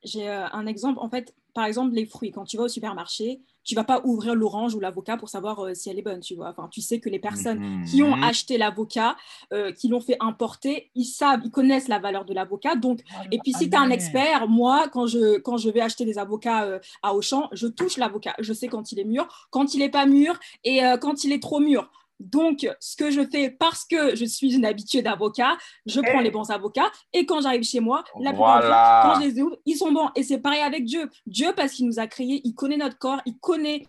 j'ai 0.05 0.29
euh, 0.29 0.47
un 0.51 0.65
exemple 0.65 0.99
en 1.01 1.09
fait 1.09 1.33
par 1.53 1.65
exemple 1.65 1.93
les 1.93 2.05
fruits 2.05 2.31
quand 2.31 2.45
tu 2.45 2.57
vas 2.57 2.63
au 2.63 2.69
supermarché 2.69 3.41
tu 3.65 3.75
vas 3.75 3.83
pas 3.83 4.01
ouvrir 4.05 4.35
l'orange 4.35 4.75
ou 4.75 4.79
l'avocat 4.79 5.17
pour 5.17 5.27
savoir 5.27 5.59
euh, 5.65 5.73
si 5.73 5.89
elle 5.89 5.97
est 5.97 6.03
bonne, 6.03 6.19
tu 6.19 6.35
vois. 6.35 6.49
Enfin, 6.49 6.69
tu 6.71 6.81
sais 6.81 6.99
que 6.99 7.09
les 7.09 7.19
personnes 7.19 7.83
qui 7.85 8.03
ont 8.03 8.15
mhm. 8.15 8.23
acheté 8.23 8.57
l'avocat, 8.57 9.17
euh, 9.51 9.71
qui 9.73 9.87
l'ont 9.87 9.99
fait 9.99 10.17
importer, 10.19 10.91
ils 10.95 11.05
savent, 11.05 11.41
ils 11.43 11.51
connaissent 11.51 11.87
la 11.87 11.99
valeur 11.99 12.25
de 12.25 12.33
l'avocat. 12.33 12.75
Donc, 12.75 13.01
et 13.31 13.39
puis 13.39 13.53
si 13.53 13.69
tu 13.69 13.75
es 13.75 13.79
un 13.79 13.89
expert, 13.89 14.47
moi, 14.47 14.87
quand 14.93 15.07
je, 15.07 15.39
quand 15.39 15.57
je 15.57 15.69
vais 15.69 15.81
acheter 15.81 16.05
des 16.05 16.19
avocats 16.19 16.63
euh, 16.63 16.79
à 17.01 17.15
Auchan, 17.15 17.49
je 17.51 17.67
touche 17.67 17.97
l'avocat. 17.97 18.35
Je 18.39 18.53
sais 18.53 18.67
quand 18.67 18.91
il 18.91 18.99
est 18.99 19.03
mûr, 19.03 19.27
quand 19.49 19.73
il 19.73 19.81
est 19.81 19.89
pas 19.89 20.05
mûr 20.05 20.39
et 20.63 20.81
quand 21.01 21.23
il 21.23 21.33
est 21.33 21.41
trop 21.41 21.59
mûr. 21.59 21.89
Donc, 22.19 22.67
ce 22.79 22.95
que 22.95 23.11
je 23.11 23.21
fais, 23.29 23.49
parce 23.49 23.85
que 23.85 24.15
je 24.15 24.25
suis 24.25 24.55
une 24.55 24.65
habituée 24.65 25.01
d'avocat, 25.01 25.57
je 25.85 25.99
prends 25.99 26.21
les 26.21 26.31
bons 26.31 26.49
avocats. 26.49 26.91
Et 27.13 27.25
quand 27.25 27.41
j'arrive 27.41 27.63
chez 27.63 27.79
moi, 27.79 28.03
la 28.19 28.31
plupart 28.31 28.61
temps, 28.61 29.09
quand 29.13 29.21
je 29.21 29.27
les 29.27 29.41
ouvre, 29.41 29.57
ils 29.65 29.75
sont 29.75 29.91
bons. 29.91 30.09
Et 30.15 30.23
c'est 30.23 30.39
pareil 30.39 30.61
avec 30.61 30.85
Dieu. 30.85 31.09
Dieu, 31.25 31.53
parce 31.55 31.73
qu'il 31.73 31.85
nous 31.85 31.99
a 31.99 32.07
créés, 32.07 32.41
il 32.43 32.53
connaît 32.53 32.77
notre 32.77 32.97
corps, 32.97 33.21
il 33.25 33.37
connaît 33.39 33.85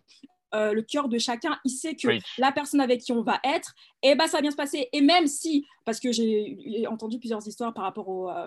euh, 0.55 0.73
le 0.73 0.83
cœur 0.83 1.09
de 1.09 1.19
chacun, 1.19 1.59
il 1.65 1.71
sait 1.71 1.95
que 1.95 2.09
la 2.39 2.53
personne 2.53 2.81
avec 2.81 3.01
qui 3.01 3.13
on 3.13 3.23
va 3.23 3.41
être, 3.45 3.75
et 4.03 4.11
eh 4.11 4.15
ben, 4.15 4.27
ça 4.27 4.39
va 4.39 4.43
bien 4.43 4.51
se 4.51 4.57
passer. 4.57 4.89
Et 4.93 5.01
même 5.01 5.27
si, 5.27 5.67
parce 5.85 6.01
que 6.01 6.13
j'ai 6.13 6.87
entendu 6.89 7.19
plusieurs 7.19 7.47
histoires 7.47 7.75
par 7.75 7.85
rapport 7.85 8.09
au 8.09 8.31
euh, 8.31 8.47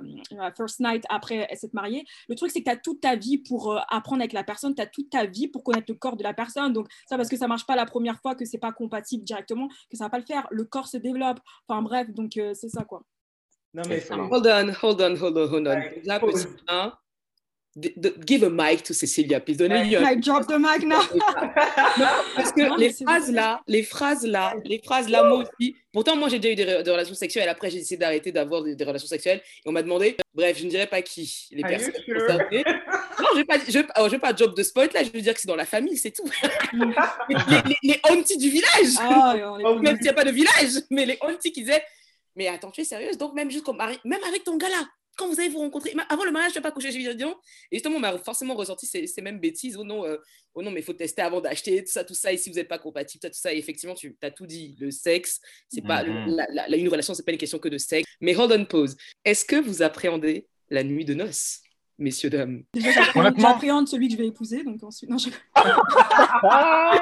first 0.56 0.80
night 0.80 1.04
après 1.10 1.48
s'être 1.56 1.74
marié, 1.74 2.06
le 2.28 2.36
truc 2.36 2.52
c'est 2.52 2.60
que 2.60 2.66
tu 2.66 2.72
as 2.72 2.78
toute 2.78 3.02
ta 3.02 3.16
vie 3.16 3.38
pour 3.40 3.74
euh, 3.74 3.80
apprendre 3.90 4.22
avec 4.22 4.34
la 4.34 4.44
personne, 4.44 4.74
tu 4.74 4.82
as 4.82 4.88
toute 4.88 5.10
ta 5.10 5.26
vie 5.26 5.48
pour 5.48 5.64
connaître 5.64 5.88
le 5.90 5.96
corps 5.96 6.16
de 6.16 6.24
la 6.24 6.34
personne. 6.34 6.74
Donc 6.74 6.88
ça 7.08 7.18
parce 7.18 7.30
que 7.30 7.38
ça 7.38 7.48
marche 7.48 7.66
pas 7.66 7.76
la 7.76 7.86
première 7.86 8.20
fois, 8.22 8.36
que 8.36 8.46
c'est 8.46 8.58
pas 8.58 8.72
compatible 8.72 9.24
directement, 9.24 9.68
que 9.90 9.98
ça 9.98 10.06
va 10.06 10.10
pas 10.10 10.20
le 10.20 10.26
faire. 10.26 10.48
Le 10.52 10.64
corps 10.64 10.88
se 10.88 10.98
développe. 10.98 11.40
Enfin 11.68 11.82
bref, 11.82 12.10
donc 12.12 12.32
c'est 12.36 12.70
ça 12.70 12.84
quoi. 12.84 13.04
Non 13.74 13.84
mais 13.88 14.04
hold 14.12 14.48
on, 14.48 14.74
hold 14.82 15.02
on, 15.02 15.16
hold 15.22 15.38
on, 15.38 15.54
hold 15.54 15.68
on. 16.70 16.92
Give 18.26 18.44
a 18.44 18.50
mic 18.50 18.84
to 18.84 18.94
Cecilia, 18.94 19.40
please. 19.40 19.58
Donnez-lui 19.58 19.96
un 19.96 20.02
Like, 20.02 20.20
drop 20.22 20.48
the 20.48 20.58
mic 20.60 20.86
now. 20.86 21.00
Parce 22.36 22.52
que 22.52 22.62
Non, 22.68 22.76
les 22.76 22.92
phrases 22.94 23.32
là, 23.32 23.62
les 23.68 23.84
phrases 23.84 24.26
là, 24.26 24.56
les 24.66 24.80
phrases 24.80 25.10
là, 25.10 25.24
moi 25.24 25.44
aussi. 25.44 25.76
Pourtant, 25.92 26.16
moi, 26.16 26.30
j'ai 26.30 26.38
déjà 26.40 26.52
eu 26.54 26.56
des, 26.56 26.66
re- 26.66 26.84
des 26.84 26.92
relations 26.92 27.16
sexuelles. 27.16 27.50
Après, 27.50 27.70
j'ai 27.72 27.80
décidé 27.80 27.98
d'arrêter 27.98 28.32
d'avoir 28.32 28.62
des, 28.64 28.76
des 28.76 28.84
relations 28.84 29.08
sexuelles. 29.08 29.42
Et 29.66 29.68
on 29.68 29.72
m'a 29.72 29.82
demandé, 29.82 30.16
bref, 30.36 30.56
je 30.60 30.66
ne 30.66 30.70
dirais 30.70 30.86
pas 30.86 31.02
qui, 31.02 31.48
les 31.52 31.64
Are 31.64 31.72
you 31.72 31.78
personnes 31.78 32.04
sure? 32.06 32.16
concernées. 32.28 32.64
Non, 33.20 33.26
je 33.34 33.34
ne 33.34 33.38
vais 33.38 33.46
pas, 33.46 33.58
je 33.68 33.80
oh, 33.98 34.04
je 34.06 34.12
vais 34.12 34.20
pas 34.20 34.36
job 34.36 34.56
de 34.56 34.62
spoil 34.64 34.90
là. 34.94 35.04
Je 35.04 35.10
veux 35.10 35.22
dire 35.22 35.34
que 35.34 35.40
c'est 35.42 35.48
dans 35.48 35.56
la 35.56 35.66
famille, 35.66 35.98
c'est 35.98 36.12
tout. 36.12 36.30
les, 36.74 37.36
les, 37.66 37.76
les, 37.84 38.00
aunties 38.12 38.38
du 38.38 38.50
village. 38.50 38.94
Ah, 39.00 39.36
Oh, 39.64 39.80
Même 39.80 39.96
s'il 39.96 40.04
n'y 40.04 40.10
a 40.10 40.14
pas 40.14 40.24
de 40.26 40.32
village, 40.32 40.84
mais 40.92 41.06
les 41.06 41.18
aunties 41.22 41.52
qui 41.52 41.62
disaient, 41.62 41.84
mais 42.36 42.48
attends, 42.48 42.70
tu 42.72 42.82
es 42.82 42.86
sérieuse? 42.86 43.18
Donc, 43.18 43.34
même 43.34 43.50
juste 43.50 43.66
comme 43.66 43.78
mari- 43.78 44.00
même 44.06 44.24
avec 44.28 44.44
ton 44.44 44.58
gars 44.58 44.70
là, 44.70 44.88
quand 45.20 45.28
vous 45.28 45.40
allez 45.40 45.50
vous 45.50 45.60
rencontrer, 45.60 45.94
avant 46.10 46.24
le 46.24 46.32
mariage, 46.32 46.54
tu 46.54 46.58
n'as 46.58 46.64
pas 46.64 46.72
couché 46.72 46.92
chez 46.92 46.98
Vivian. 46.98 47.38
Et 47.72 47.76
justement, 47.76 47.98
on 47.98 48.00
m'a 48.00 48.18
forcément 48.18 48.56
ressorti 48.56 48.86
ces, 48.88 49.06
ces 49.06 49.22
mêmes 49.22 49.40
bêtises. 49.40 49.76
Oh 49.78 49.84
non, 49.84 50.06
euh, 50.06 50.18
oh 50.56 50.62
non, 50.64 50.72
mais 50.72 50.80
il 50.80 50.84
faut 50.84 50.94
tester 50.94 51.22
avant 51.22 51.42
d'acheter, 51.42 51.84
tout 51.84 51.92
ça, 51.92 52.04
tout 52.04 52.14
ça. 52.16 52.32
Et 52.34 52.38
si 52.38 52.50
vous 52.50 52.56
n'êtes 52.56 52.68
pas 52.70 52.80
compatible, 52.80 53.20
tout 53.22 53.28
ça, 53.28 53.30
tout 53.30 53.40
ça. 53.40 53.54
Et 53.54 53.58
effectivement, 53.58 53.96
tu 53.96 54.16
as 54.22 54.32
tout 54.32 54.48
dit. 54.48 54.76
Le 54.80 54.90
sexe, 54.92 55.40
c'est 55.68 55.82
pas 55.82 56.04
Mhm. 56.04 56.36
la, 56.36 56.48
la- 56.52 56.68
la- 56.70 56.78
une 56.78 56.88
relation, 56.90 57.14
c'est 57.14 57.24
pas 57.26 57.32
une 57.34 57.38
question 57.38 57.60
que 57.60 57.70
de 57.70 57.78
sexe. 57.78 58.08
Mais 58.22 58.36
hold 58.36 58.52
on 58.54 58.66
pause. 58.66 58.96
Est-ce 59.26 59.44
que 59.46 59.58
vous 59.58 59.82
appréhendez 59.82 60.48
la 60.70 60.84
nuit 60.84 61.04
de 61.06 61.14
noces, 61.14 61.60
messieurs 62.00 62.30
dames 62.30 62.64
Déjà, 62.74 63.02
j'appréhende 63.38 63.88
celui 63.88 64.08
que 64.08 64.14
je 64.14 64.18
vais 64.18 64.28
épouser. 64.28 64.64
Donc 64.64 64.82
ensuite, 64.84 65.10
non, 65.10 65.18
je- 65.18 65.30
Ah, 66.52 66.96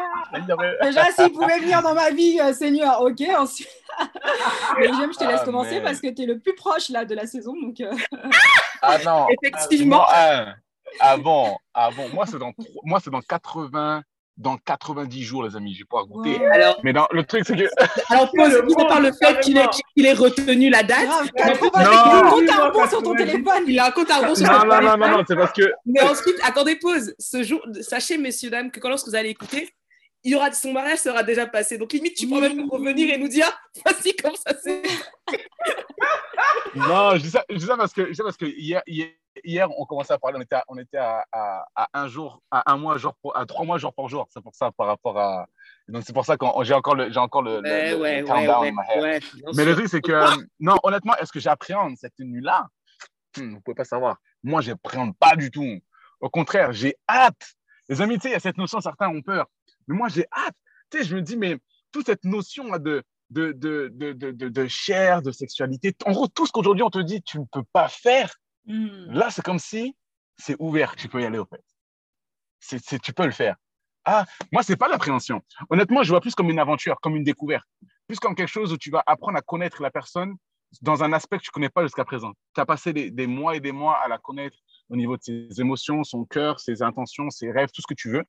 Déjà, 0.84 1.06
s'il 1.12 1.32
pouvait 1.32 1.60
venir 1.60 1.82
dans 1.82 1.94
ma 1.94 2.10
vie, 2.12 2.40
euh, 2.42 2.54
Seigneur, 2.54 3.02
ok. 3.02 3.22
Ensuite, 3.38 3.70
mais 4.80 4.88
j'aime, 4.94 5.14
je 5.14 5.18
te 5.18 5.24
laisse 5.24 5.40
Ah, 5.42 5.46
commencer 5.46 5.82
parce 5.82 6.00
que 6.02 6.08
tu 6.14 6.24
es 6.24 6.26
le 6.26 6.40
plus 6.40 6.56
proche 6.56 6.90
là 6.90 7.06
de 7.06 7.16
la 7.16 7.26
saison. 7.28 7.54
Donc, 7.62 7.80
euh, 7.80 7.94
Ah 8.82 8.98
non. 9.06 9.28
Effectivement. 9.42 9.98
Non, 9.98 10.04
ah, 10.10 10.54
ah 11.00 11.18
bon, 11.18 11.58
ah 11.74 11.90
bon. 11.96 12.10
Moi, 12.14 12.26
c'est 12.26 12.38
dans, 12.40 12.52
moi, 12.84 13.00
c'est 13.04 13.10
dans 13.10 13.22
80, 13.22 14.04
dans 14.38 14.58
90 14.58 15.24
jours, 15.24 15.44
les 15.44 15.56
amis. 15.56 15.74
Je 15.74 15.80
vais 15.80 15.86
pouvoir 15.86 16.06
goûter. 16.06 16.38
wow. 16.38 16.46
Alors, 16.54 16.80
Mais 16.84 16.94
dans, 16.94 17.08
le 17.12 17.24
truc, 17.24 17.44
c'est 17.46 17.56
que. 17.56 17.64
alors 18.14 18.32
à 18.80 18.86
part 18.86 19.02
le 19.02 19.12
fait 19.12 19.40
qu'il 19.42 19.58
ait, 19.58 19.66
qu'il 19.96 20.06
ait 20.06 20.14
retenu 20.14 20.70
la 20.70 20.84
date. 20.84 21.06
Grave, 21.06 21.26
Non. 21.26 21.32
t'as 21.36 21.58
compte 21.58 21.76
à 22.50 22.66
rebours 22.66 22.82
Non. 22.84 22.90
sur 22.90 23.04
ton 23.04 23.16
téléphone. 23.16 23.64
Il 23.68 23.80
a 23.80 23.88
un 23.88 23.92
compte 23.92 24.12
à 24.12 24.18
rebours 24.20 24.38
sur 24.38 24.46
Non, 24.46 24.54
son 24.62 24.66
non, 24.68 24.74
non, 24.74 24.78
téléphone. 24.80 25.00
non, 25.00 25.18
non, 25.18 25.24
c'est 25.28 25.36
parce 25.36 25.54
que. 25.54 25.72
Mais 25.86 26.02
ensuite, 26.02 26.38
attendez, 26.44 26.76
pause. 26.76 27.16
Ce 27.18 27.42
jour, 27.44 27.62
sachez, 27.82 28.18
messieurs, 28.18 28.50
dames, 28.52 28.70
que 28.72 28.80
quand 28.80 28.90
lorsque 28.90 29.08
vous 29.08 29.16
allez 29.16 29.30
écouter, 29.30 29.70
il 30.24 30.32
y 30.32 30.36
aura, 30.36 30.52
son 30.52 30.74
mariage 30.74 31.00
sera 31.00 31.24
déjà 31.24 31.48
passé. 31.48 31.78
Donc, 31.78 31.94
limite, 31.94 32.16
tu 32.16 32.28
peux 32.28 32.40
même 32.42 32.58
nous 32.58 32.68
revenir 32.70 33.14
et 33.14 33.18
nous 33.18 33.28
dire 33.30 33.50
voici 33.86 34.16
comment 34.22 34.36
ça 34.36 34.56
s'est. 34.60 34.82
Non, 36.76 37.12
je 37.16 37.22
dis 37.22 37.30
ça, 37.30 37.44
je 37.50 37.56
dis 37.56 37.66
ça 37.66 37.78
parce 37.78 37.94
que, 37.94 38.06
je 38.06 38.10
dis 38.12 38.16
ça 38.16 38.24
parce 38.24 38.38
que 38.38 38.46
hier, 38.46 38.82
hier, 38.88 39.08
hier, 39.44 39.68
on 39.78 39.86
commençait 39.86 40.14
à 40.14 40.18
parler, 40.18 40.38
on 40.38 40.42
était 40.42 40.56
à, 40.56 40.64
on 40.68 40.78
était 40.78 40.98
à, 40.98 41.26
à, 41.32 41.66
à 41.76 41.88
un 41.94 42.08
jour, 42.08 42.42
à 42.52 42.72
un 42.72 42.78
mois, 42.78 42.98
jour 42.98 43.16
pour- 43.22 43.36
à 43.38 43.46
trois 43.46 43.66
mois, 43.66 43.78
jour 43.78 43.94
par 43.94 44.08
jour. 44.08 44.28
C'est 44.30 44.42
pour 44.42 44.56
ça, 44.56 44.72
par 44.72 44.88
rapport 44.88 45.18
à. 45.20 45.48
Donc, 45.88 46.04
c'est 46.06 46.14
pour 46.14 46.26
ça 46.26 46.38
que 46.38 46.46
j'ai 46.64 46.74
encore 46.74 46.96
le, 46.96 47.12
j'ai 47.12 47.20
encore 47.20 47.42
le, 47.44 47.62
le- 47.62 47.70
Ouais, 47.70 47.92
le 47.92 47.98
ouais, 47.98 48.24
countdown 48.24 48.76
Mais 49.56 49.66
le 49.66 49.74
truc, 49.76 49.88
c'est 49.88 50.02
que, 50.02 50.12
euh, 50.12 50.30
non, 50.60 50.76
honnêtement, 50.84 51.16
est-ce 51.18 51.32
que 51.32 51.40
j'appréhende 51.40 51.96
cette 51.98 52.18
nuit-là 52.20 52.68
Hmm, 53.38 53.54
Vous 53.56 53.62
pouvez 53.62 53.76
pas 53.76 53.84
savoir. 53.86 54.18
Moi, 54.44 54.62
je 54.62 54.72
n'appréhende 54.72 55.16
pas 55.18 55.36
du 55.36 55.52
tout. 55.52 55.80
Au 56.22 56.30
contraire, 56.30 56.72
j'ai 56.74 56.96
hâte. 57.08 57.54
Les 57.90 58.02
amis, 58.02 58.16
tu 58.16 58.22
sais, 58.24 58.30
il 58.30 58.32
y 58.34 58.36
a 58.36 58.40
cette 58.40 58.58
notion, 58.58 58.82
certains 58.82 59.10
ont 59.10 59.22
peur. 59.22 59.46
Mais 59.88 59.96
moi, 59.96 60.08
j'ai 60.10 60.26
hâte. 60.36 60.56
Tu 60.90 60.98
sais, 61.00 61.04
je 61.06 61.16
me 61.16 61.22
dis, 61.22 61.38
mais 61.38 61.58
toute 61.92 62.06
cette 62.08 62.24
notion 62.24 62.72
là, 62.72 62.80
de, 62.80 63.04
de, 63.30 63.52
de, 63.54 63.90
de, 64.14 64.32
de 64.32 64.68
chair, 64.68 65.22
de 65.22 65.32
sexualité, 65.32 65.94
en 66.06 66.12
gros, 66.14 66.28
tout 66.28 66.46
ce 66.46 66.52
qu'aujourd'hui 66.52 66.84
on 66.84 66.90
te 66.90 67.00
dit, 67.00 67.22
tu 67.22 67.40
ne 67.40 67.46
peux 67.52 67.64
pas 67.74 67.88
faire, 67.90 68.34
Hmm. 68.68 69.12
là, 69.12 69.30
c'est 69.32 69.42
comme 69.44 69.60
si 69.60 69.96
c'est 70.38 70.56
ouvert, 70.60 70.96
tu 70.96 71.08
peux 71.08 71.22
y 71.22 71.26
aller, 71.26 71.40
au 71.40 71.46
fait. 71.46 71.64
C'est- 72.60 73.00
tu 73.00 73.14
peux 73.14 73.26
le 73.26 73.32
faire. 73.32 73.56
Ah, 74.06 74.26
moi, 74.52 74.64
c'est 74.64 74.78
pas 74.78 74.88
l'appréhension. 74.88 75.42
Honnêtement, 75.70 76.04
je 76.04 76.10
vois 76.10 76.22
plus 76.22 76.36
comme 76.36 76.50
une 76.50 76.60
aventure, 76.60 77.00
comme 77.02 77.16
une 77.16 77.24
découverte. 77.24 77.68
Plus 78.08 78.20
comme 78.20 78.36
quelque 78.36 78.50
chose 78.50 78.72
où 78.72 78.78
tu 78.78 78.90
vas 78.90 79.04
apprendre 79.06 79.38
à 79.38 79.42
connaître 79.42 79.82
la 79.82 79.92
personne 79.92 80.36
dans 80.82 81.04
un 81.04 81.14
aspect 81.14 81.38
que 81.38 81.44
tu 81.44 81.52
connais 81.52 81.70
pas 81.70 81.84
jusqu'à 81.84 82.06
présent. 82.06 82.34
Tu 82.54 82.62
as 82.62 82.66
passé 82.66 82.94
des 82.94 83.28
mois 83.28 83.56
et 83.56 83.60
des 83.60 83.72
mois 83.72 83.98
à 83.98 84.08
la 84.08 84.18
connaître 84.18 84.58
au 84.90 84.96
niveau 84.96 85.18
de 85.18 85.22
ses 85.22 85.48
émotions, 85.60 86.04
son 86.04 86.26
cœur, 86.26 86.60
ses 86.60 86.82
intentions, 86.82 87.30
ses 87.30 87.52
rêves, 87.52 87.70
tout 87.74 87.82
ce 87.82 87.88
que 87.88 87.94
tu 87.94 88.10
veux. 88.10 88.24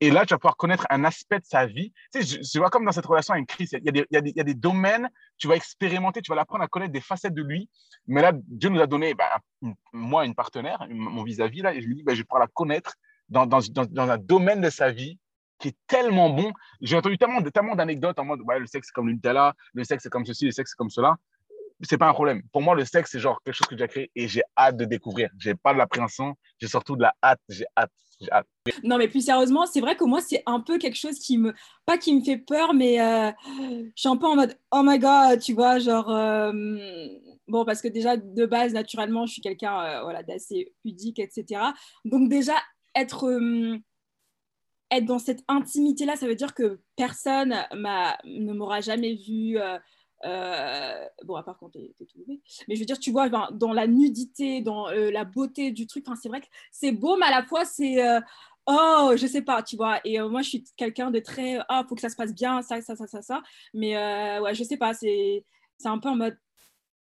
Et 0.00 0.10
là, 0.10 0.26
tu 0.26 0.34
vas 0.34 0.38
pouvoir 0.38 0.56
connaître 0.56 0.86
un 0.90 1.04
aspect 1.04 1.38
de 1.38 1.44
sa 1.44 1.66
vie. 1.66 1.92
Tu 2.12 2.58
vois 2.58 2.70
comme 2.70 2.84
dans 2.84 2.92
cette 2.92 3.06
relation 3.06 3.34
avec 3.34 3.46
Chris, 3.46 3.68
il 3.72 3.84
y, 3.84 3.88
a 3.88 3.92
des- 3.92 4.06
il 4.10 4.32
y 4.36 4.40
a 4.40 4.44
des- 4.44 4.54
domaines, 4.54 5.08
tu 5.36 5.48
vas 5.48 5.56
expérimenter, 5.56 6.22
tu 6.22 6.30
vas 6.30 6.36
l'apprendre 6.36 6.64
à 6.64 6.68
connaître 6.68 6.92
des 6.92 7.00
facettes 7.00 7.34
de 7.34 7.42
lui. 7.42 7.68
Mais 8.06 8.22
là, 8.22 8.32
Dieu 8.34 8.70
nous 8.70 8.80
a 8.80 8.86
donné, 8.86 9.14
une- 9.62 9.74
moi, 9.92 10.24
une 10.24 10.34
partenaire, 10.34 10.86
mon 10.90 11.22
vis-à-vis, 11.22 11.60
et 11.66 11.80
je 11.82 11.86
lui 11.86 11.96
dis, 11.96 12.02
ben, 12.02 12.14
je 12.14 12.20
vais 12.20 12.24
pouvoir 12.24 12.40
la 12.40 12.48
connaître 12.48 12.94
dans, 13.28 13.48
un 14.10 14.18
domaine 14.18 14.60
de 14.60 14.70
sa 14.70 14.90
vie 14.90 15.18
qui 15.58 15.68
est 15.68 15.76
tellement 15.86 16.30
bon. 16.30 16.52
J'ai 16.80 16.96
entendu 16.96 17.16
tellement, 17.18 17.74
d'anecdotes 17.74 18.18
en 18.18 18.24
mode, 18.24 18.40
le 18.58 18.66
sexe 18.66 18.88
c'est 18.88 18.92
comme 18.92 19.08
le 19.08 19.52
le 19.74 19.84
sexe 19.84 20.02
c'est 20.02 20.10
comme 20.10 20.26
ceci, 20.26 20.44
le 20.46 20.50
sexe 20.50 20.72
c'est 20.72 20.76
comme 20.76 20.90
cela. 20.90 21.16
C'est 21.84 21.98
pas 21.98 22.08
un 22.08 22.12
problème. 22.12 22.42
Pour 22.52 22.62
moi, 22.62 22.74
le 22.74 22.84
sexe, 22.84 23.10
c'est 23.12 23.20
genre 23.20 23.40
quelque 23.44 23.54
chose 23.54 23.66
que 23.66 23.76
j'ai 23.76 23.88
créé 23.88 24.10
et 24.14 24.28
j'ai 24.28 24.42
hâte 24.56 24.76
de 24.76 24.84
découvrir. 24.84 25.30
J'ai 25.38 25.54
pas 25.54 25.72
de 25.72 25.78
l'appréhension, 25.78 26.34
j'ai 26.60 26.66
surtout 26.68 26.96
de 26.96 27.02
la 27.02 27.14
hâte. 27.22 27.40
J'ai 27.48 27.66
hâte. 27.76 27.90
J'ai 28.20 28.30
hâte. 28.30 28.46
Non, 28.82 28.96
mais 28.96 29.08
plus 29.08 29.24
sérieusement, 29.24 29.66
c'est 29.66 29.80
vrai 29.80 29.96
que 29.96 30.04
moi, 30.04 30.20
c'est 30.20 30.42
un 30.46 30.60
peu 30.60 30.78
quelque 30.78 30.96
chose 30.96 31.18
qui 31.18 31.36
me. 31.38 31.52
Pas 31.86 31.98
qui 31.98 32.14
me 32.14 32.22
fait 32.24 32.38
peur, 32.38 32.72
mais 32.74 33.00
euh, 33.00 33.30
je 33.58 33.90
suis 34.00 34.08
un 34.08 34.16
peu 34.16 34.26
en 34.26 34.36
mode 34.36 34.56
oh 34.70 34.82
my 34.84 34.98
god, 34.98 35.40
tu 35.40 35.52
vois, 35.52 35.78
genre. 35.78 36.10
euh, 36.10 36.52
bon, 37.48 37.64
parce 37.64 37.82
que 37.82 37.88
déjà, 37.88 38.16
de 38.16 38.46
base, 38.46 38.72
naturellement, 38.72 39.26
je 39.26 39.32
suis 39.32 39.42
quelqu'un 39.42 39.80
euh, 39.80 40.02
voilà, 40.02 40.22
d'assez 40.22 40.72
pudique, 40.82 41.18
etc. 41.18 41.60
Donc, 42.04 42.28
déjà, 42.28 42.54
être. 42.94 43.28
être 44.90 45.04
dans 45.06 45.18
cette 45.18 45.42
intimité-là, 45.48 46.16
ça 46.16 46.26
veut 46.26 46.36
dire 46.36 46.54
que 46.54 46.80
personne 46.96 47.54
ne 47.72 48.52
m'aura 48.52 48.80
jamais 48.80 49.14
vu. 49.14 49.58
Euh, 50.24 51.06
bon, 51.24 51.36
à 51.36 51.42
part 51.42 51.58
quand 51.58 51.70
t'es 51.70 51.94
tout 51.98 52.06
levé. 52.18 52.40
Mais 52.68 52.74
je 52.76 52.80
veux 52.80 52.86
dire, 52.86 52.98
tu 52.98 53.10
vois, 53.10 53.28
ben, 53.28 53.48
dans 53.52 53.72
la 53.72 53.86
nudité, 53.86 54.60
dans 54.62 54.88
euh, 54.88 55.10
la 55.10 55.24
beauté 55.24 55.70
du 55.70 55.86
truc, 55.86 56.04
enfin, 56.06 56.16
c'est 56.20 56.28
vrai 56.28 56.40
que 56.40 56.46
c'est 56.72 56.92
beau, 56.92 57.16
mais 57.16 57.26
à 57.26 57.30
la 57.30 57.42
fois, 57.44 57.64
c'est. 57.64 58.02
euh, 58.06 58.20
oh, 58.66 59.12
je 59.16 59.26
sais 59.26 59.42
pas, 59.42 59.62
tu 59.62 59.76
vois. 59.76 60.00
Et 60.04 60.20
euh, 60.20 60.28
moi, 60.28 60.42
je 60.42 60.48
suis 60.50 60.64
quelqu'un 60.76 61.10
de 61.10 61.18
très. 61.20 61.58
Ah, 61.68 61.84
faut 61.88 61.94
que 61.94 62.00
ça 62.00 62.08
se 62.08 62.16
passe 62.16 62.34
bien, 62.34 62.62
ça, 62.62 62.80
ça, 62.80 62.96
ça, 62.96 63.06
ça, 63.06 63.22
ça. 63.22 63.42
Mais 63.74 63.96
euh, 63.96 64.40
ouais, 64.42 64.54
je 64.54 64.64
sais 64.64 64.76
pas, 64.76 64.94
c'est 64.94 65.44
c'est 65.78 65.88
un 65.88 65.98
peu 65.98 66.08
en 66.08 66.16
mode. 66.16 66.38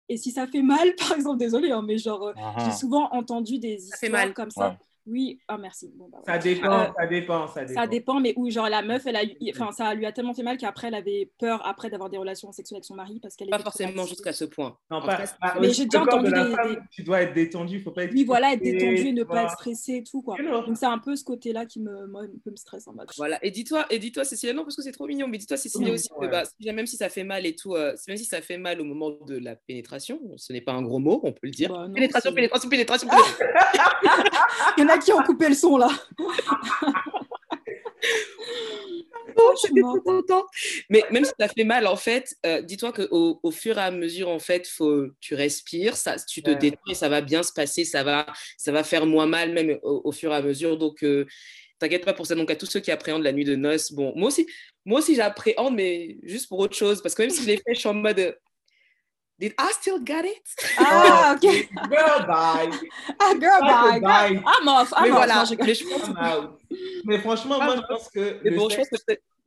Et 0.09 0.17
si 0.17 0.31
ça 0.31 0.47
fait 0.47 0.63
mal, 0.63 0.95
par 0.99 1.13
exemple, 1.13 1.39
désolé, 1.39 1.73
hein, 1.73 1.83
mais 1.83 1.99
genre, 1.99 2.33
j'ai 2.59 2.73
souvent 2.73 3.09
entendu 3.13 3.59
des 3.59 3.79
Ça 3.79 3.97
fait 3.99 4.07
histoires 4.07 4.23
mal. 4.27 4.35
comme 4.35 4.51
ça. 4.51 4.71
Ouais. 4.71 4.77
Oui, 5.07 5.39
ah 5.49 5.57
merci. 5.59 5.91
Bon, 5.95 6.09
bah, 6.11 6.19
Ça 6.27 6.33
ouais. 6.33 6.39
dépend, 6.41 6.81
Euh, 6.81 6.87
ça 6.99 7.07
dépend, 7.07 7.47
ça 7.49 7.65
dépend. 7.65 7.81
Ça 7.81 7.87
dépend, 7.87 8.21
mais 8.21 8.33
où 8.37 8.51
genre 8.51 8.69
la 8.69 8.83
meuf, 8.83 9.07
elle 9.07 9.17
a, 9.17 9.23
enfin 9.51 9.71
ça 9.73 9.95
lui 9.95 10.05
a 10.07 10.13
tellement 10.13 10.35
fait 10.35 10.43
mal 10.43 10.57
qu'après 10.57 10.89
elle 10.89 10.95
avait 10.95 11.31
peur 11.39 11.65
après 11.67 11.91
d'avoir 11.91 12.11
des 12.11 12.19
relations 12.19 12.51
sexuelles 12.53 12.77
avec 12.79 12.85
son 12.85 12.95
mari 12.97 13.21
parce 13.21 13.37
qu'elle 13.37 13.49
Pas 13.49 13.59
forcément 13.61 14.05
jusqu'à 14.05 14.33
ce 14.33 14.45
point. 14.45 14.77
Non, 14.91 14.99
En 14.99 15.03
pas, 15.07 15.17
tout 15.17 15.23
cas, 15.23 15.29
pas- 15.55 15.61
Mais 15.61 15.73
j'ai 15.73 15.85
déjà 15.85 16.03
entendu 16.03 16.31
des- 16.31 16.37
femme, 16.55 16.75
des- 16.75 16.81
Tu 16.91 17.03
dois 17.03 17.23
être 17.23 17.35
détendu, 17.35 17.81
faut 17.81 17.93
pas 17.93 18.05
être. 18.05 18.13
Oui, 18.13 18.25
voilà, 18.25 18.53
être 18.55 18.63
détendu, 18.63 19.13
ne 19.13 19.23
pas 19.25 19.45
être 19.45 19.53
stressé 19.53 19.97
et 19.97 20.03
tout 20.03 20.23
quoi. 20.23 20.37
Donc 20.67 20.77
c'est 20.77 20.87
un 20.87 20.99
peu 20.99 21.15
ce 21.17 21.25
côté-là 21.25 21.67
qui 21.67 21.81
me, 21.81 22.07
moi, 22.09 22.23
un 22.23 22.39
peu 22.45 22.51
me 22.51 22.57
stresse 22.57 22.87
en 22.89 22.93
mode. 22.93 23.09
Voilà. 23.17 23.39
Et 23.45 23.51
dis-toi, 23.51 23.87
et 23.91 23.99
dis-toi, 23.99 24.25
Cécilia, 24.25 24.53
non, 24.55 24.63
parce 24.65 24.77
que 24.77 24.83
c'est 24.83 24.93
trop 24.93 25.07
mignon, 25.07 25.29
mais 25.29 25.39
dis-toi, 25.39 25.57
Cécilia 25.57 25.93
aussi, 25.93 26.09
que, 26.09 26.27
bah, 26.27 26.43
même 26.73 26.87
si 26.87 26.97
ça 26.97 27.09
fait 27.09 27.25
mal 27.25 27.47
et 27.47 27.55
tout, 27.55 27.75
euh, 27.75 27.95
même 28.09 28.17
si 28.17 28.25
ça 28.25 28.41
fait 28.43 28.59
mal 28.59 28.81
au 28.81 28.85
moment 28.85 29.11
de 29.11 29.37
la 29.39 29.55
pénétration, 29.57 30.21
ce 30.37 30.53
n'est 30.53 30.61
pas 30.61 30.73
un 30.73 30.83
gros 30.83 30.99
mot, 30.99 31.21
on 31.23 31.33
peut 31.33 31.39
le 31.45 31.51
dire. 31.51 31.69
Bah, 31.73 31.87
non, 31.87 31.95
pénétration, 31.95 32.31
c'est- 32.31 32.35
pénétration, 32.35 32.69
pénétration, 32.69 33.09
pénétration. 33.09 33.47
Il 35.05 35.09
y 35.09 35.13
en 35.13 35.19
a 35.19 35.23
qui 35.23 35.23
ont 35.23 35.23
coupé 35.23 35.49
le 35.49 35.55
son 35.55 35.77
là? 35.77 35.89
Oh, 39.39 39.53
j'étais 39.63 39.81
trop 39.83 40.01
contente. 40.01 40.47
Mais 40.89 41.03
même 41.11 41.25
si 41.25 41.33
ça 41.39 41.49
fait 41.49 41.65
mal, 41.65 41.87
en 41.87 41.97
fait, 41.97 42.35
euh, 42.47 42.63
dis-toi 42.63 42.93
qu'au 42.93 43.39
au 43.43 43.51
fur 43.51 43.77
et 43.77 43.83
à 43.83 43.91
mesure, 43.91 44.29
en 44.31 44.39
fait, 44.39 44.67
faut, 44.67 45.09
tu 45.21 45.35
respires, 45.35 45.97
ça, 45.97 46.17
tu 46.17 46.43
te 46.43 46.51
Ouais. 46.51 46.57
détends 46.57 46.95
ça 46.95 47.09
va 47.11 47.21
bien 47.21 47.43
se 47.43 47.53
passer, 47.53 47.85
ça 47.85 48.03
va, 48.03 48.27
ça 48.57 48.73
va 48.73 48.83
faire 48.83 49.05
moins 49.05 49.27
mal 49.27 49.53
même 49.53 49.79
au, 49.83 50.01
au 50.05 50.13
fur 50.13 50.33
et 50.33 50.37
à 50.37 50.41
mesure. 50.43 50.79
Donc, 50.79 51.03
euh, 51.03 51.27
t'inquiète 51.79 52.05
pas 52.05 52.15
pour 52.15 52.27
ça. 52.27 52.35
Donc, 52.35 52.51
à 52.51 52.57
tous 52.57 52.67
ceux 52.67 52.81
qui 52.81 52.91
appréhendent 52.91 53.25
la 53.25 53.33
nuit 53.33 53.45
de 53.45 53.57
noces, 53.57 53.93
bon, 53.93 54.13
moi 54.17 54.29
aussi, 54.29 54.47
moi 54.87 55.01
aussi 55.01 55.15
j'appréhende, 55.15 55.75
mais 55.75 56.17
juste 56.23 56.49
pour 56.49 56.59
autre 56.61 56.77
chose. 56.77 57.03
Parce 57.03 57.15
que 57.15 57.23
même 57.23 57.31
si 57.31 57.43
je 57.43 57.47
l'ai 57.49 57.57
fait, 57.57 57.75
je 57.75 57.81
suis 57.81 57.89
en 57.89 57.95
mode. 57.95 58.39
Did 59.39 59.53
I 59.59 59.71
still 59.73 59.99
get 60.03 60.25
it? 60.25 60.43
Ah 60.79 61.35
ok. 61.37 61.43
Girl, 61.91 62.27
bye. 62.27 62.71
Ah 63.21 63.35
girl 63.35 63.61
Bye, 63.61 64.01
bye. 64.01 64.43
I'm 64.45 64.67
off. 64.69 64.93
I'm 64.97 65.03
mais 65.05 65.11
off. 65.11 65.17
voilà. 65.17 65.35
Non, 65.37 65.45
je 65.45 65.51
rigole. 65.51 65.67
Mais, 65.67 65.75
je 65.75 65.85
pense, 65.85 66.09
I'm 66.09 66.17
out. 66.17 66.61
Mais 67.05 67.19
franchement, 67.19 67.59
moi, 67.63 67.77
je 67.77 67.83
pense 67.83 68.09
que. 68.09 68.41
mais 68.43 68.51
bon, 68.57 68.69
je 68.71 68.77
pense 68.77 68.89
que 68.89 68.97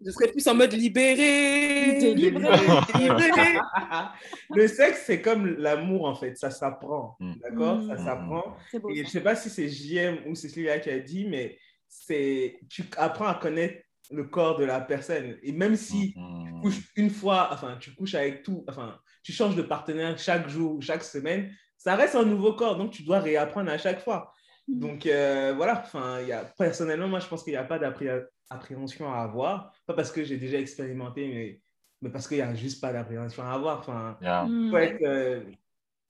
je- 0.06 0.12
serais 0.12 0.28
plus 0.32 0.47
en 0.47 0.54
mode 0.54 0.73
libéré. 0.73 1.97
Délivré. 1.99 2.47
délivré. 2.93 3.60
le 4.52 4.67
sexe, 4.67 5.04
c'est 5.08 5.21
comme 5.21 5.47
l'amour, 5.58 6.06
en 6.06 6.13
fait. 6.15 6.38
Ça 6.38 6.52
s'apprend. 6.52 7.15
Mm. 7.19 7.34
D'accord? 7.41 7.82
Ça 7.88 7.95
Mm. 7.95 8.06
s'apprend. 8.06 8.56
C'est 8.71 8.80
beau. 8.80 8.89
Et 8.91 8.97
je 8.97 9.04
ça. 9.06 9.10
sais 9.13 9.21
pas 9.21 9.36
si 9.36 9.49
c'est 9.49 9.67
JM 9.67 10.19
ou 10.28 10.36
Cécilia 10.36 10.80
qui 10.80 10.91
a 10.91 10.99
dit, 10.99 11.25
mais 11.28 11.58
c'est 11.88 12.60
tu 12.69 12.84
apprends 12.97 13.28
à 13.28 13.34
connaître 13.36 13.82
le 14.12 14.24
corps 14.24 14.58
de 14.58 14.65
la 14.65 14.82
personne. 14.82 15.38
Et 15.43 15.52
même 15.52 15.76
si 15.76 16.13
tu 16.13 16.62
couches 16.62 16.91
une 16.95 17.10
fois, 17.10 17.50
enfin, 17.52 17.78
tu 17.80 17.93
couches 17.93 18.15
avec 18.15 18.43
tout, 18.43 18.65
enfin, 18.67 19.00
tu 19.24 19.32
changes 19.32 19.56
de 19.56 19.62
partenaire 19.62 20.17
chaque 20.17 20.48
jour, 20.50 20.82
chaque 20.82 21.04
semaine, 21.04 21.52
ça 21.78 21.95
reste 21.95 22.15
un 22.15 22.26
nouveau 22.26 22.54
corps. 22.54 22.78
Donc, 22.78 22.91
tu 22.91 23.04
dois 23.04 23.19
réapprendre 23.19 23.69
à 23.72 23.78
chaque 23.78 24.02
fois. 24.02 24.34
Mm. 24.69 24.80
Donc 24.80 25.06
euh, 25.06 25.54
voilà, 25.56 25.82
enfin, 25.84 26.22
il 26.22 26.28
y 26.28 26.32
a, 26.32 26.45
personnellement, 26.45 27.08
moi 27.08 27.19
je 27.19 27.28
pense 27.28 27.43
qu'il 27.43 27.54
n'y 27.54 27.58
a 27.58 27.63
pas 27.63 27.80
d'appréhension 27.80 29.12
à 29.12 29.19
avoir. 29.19 29.74
Pas 29.86 29.93
parce 29.93 30.12
que 30.12 30.24
j'ai 30.24 30.38
déjà 30.38 30.60
expérimenté, 30.60 31.28
mais, 31.28 31.62
mais 32.02 32.10
parce 32.10 32.28
qu'il 32.28 32.38
n'y 32.38 32.43
a 32.43 32.54
juste 32.54 32.80
pas 32.80 32.93
d'appréhension 32.93 33.43
à 33.43 33.52
avoir. 33.54 33.80
Enfin, 33.80 34.17
Yeah. 34.22 34.45
Mm. 34.45 34.69
faut 34.69 34.78
être, 34.78 35.04
euh, 35.04 35.41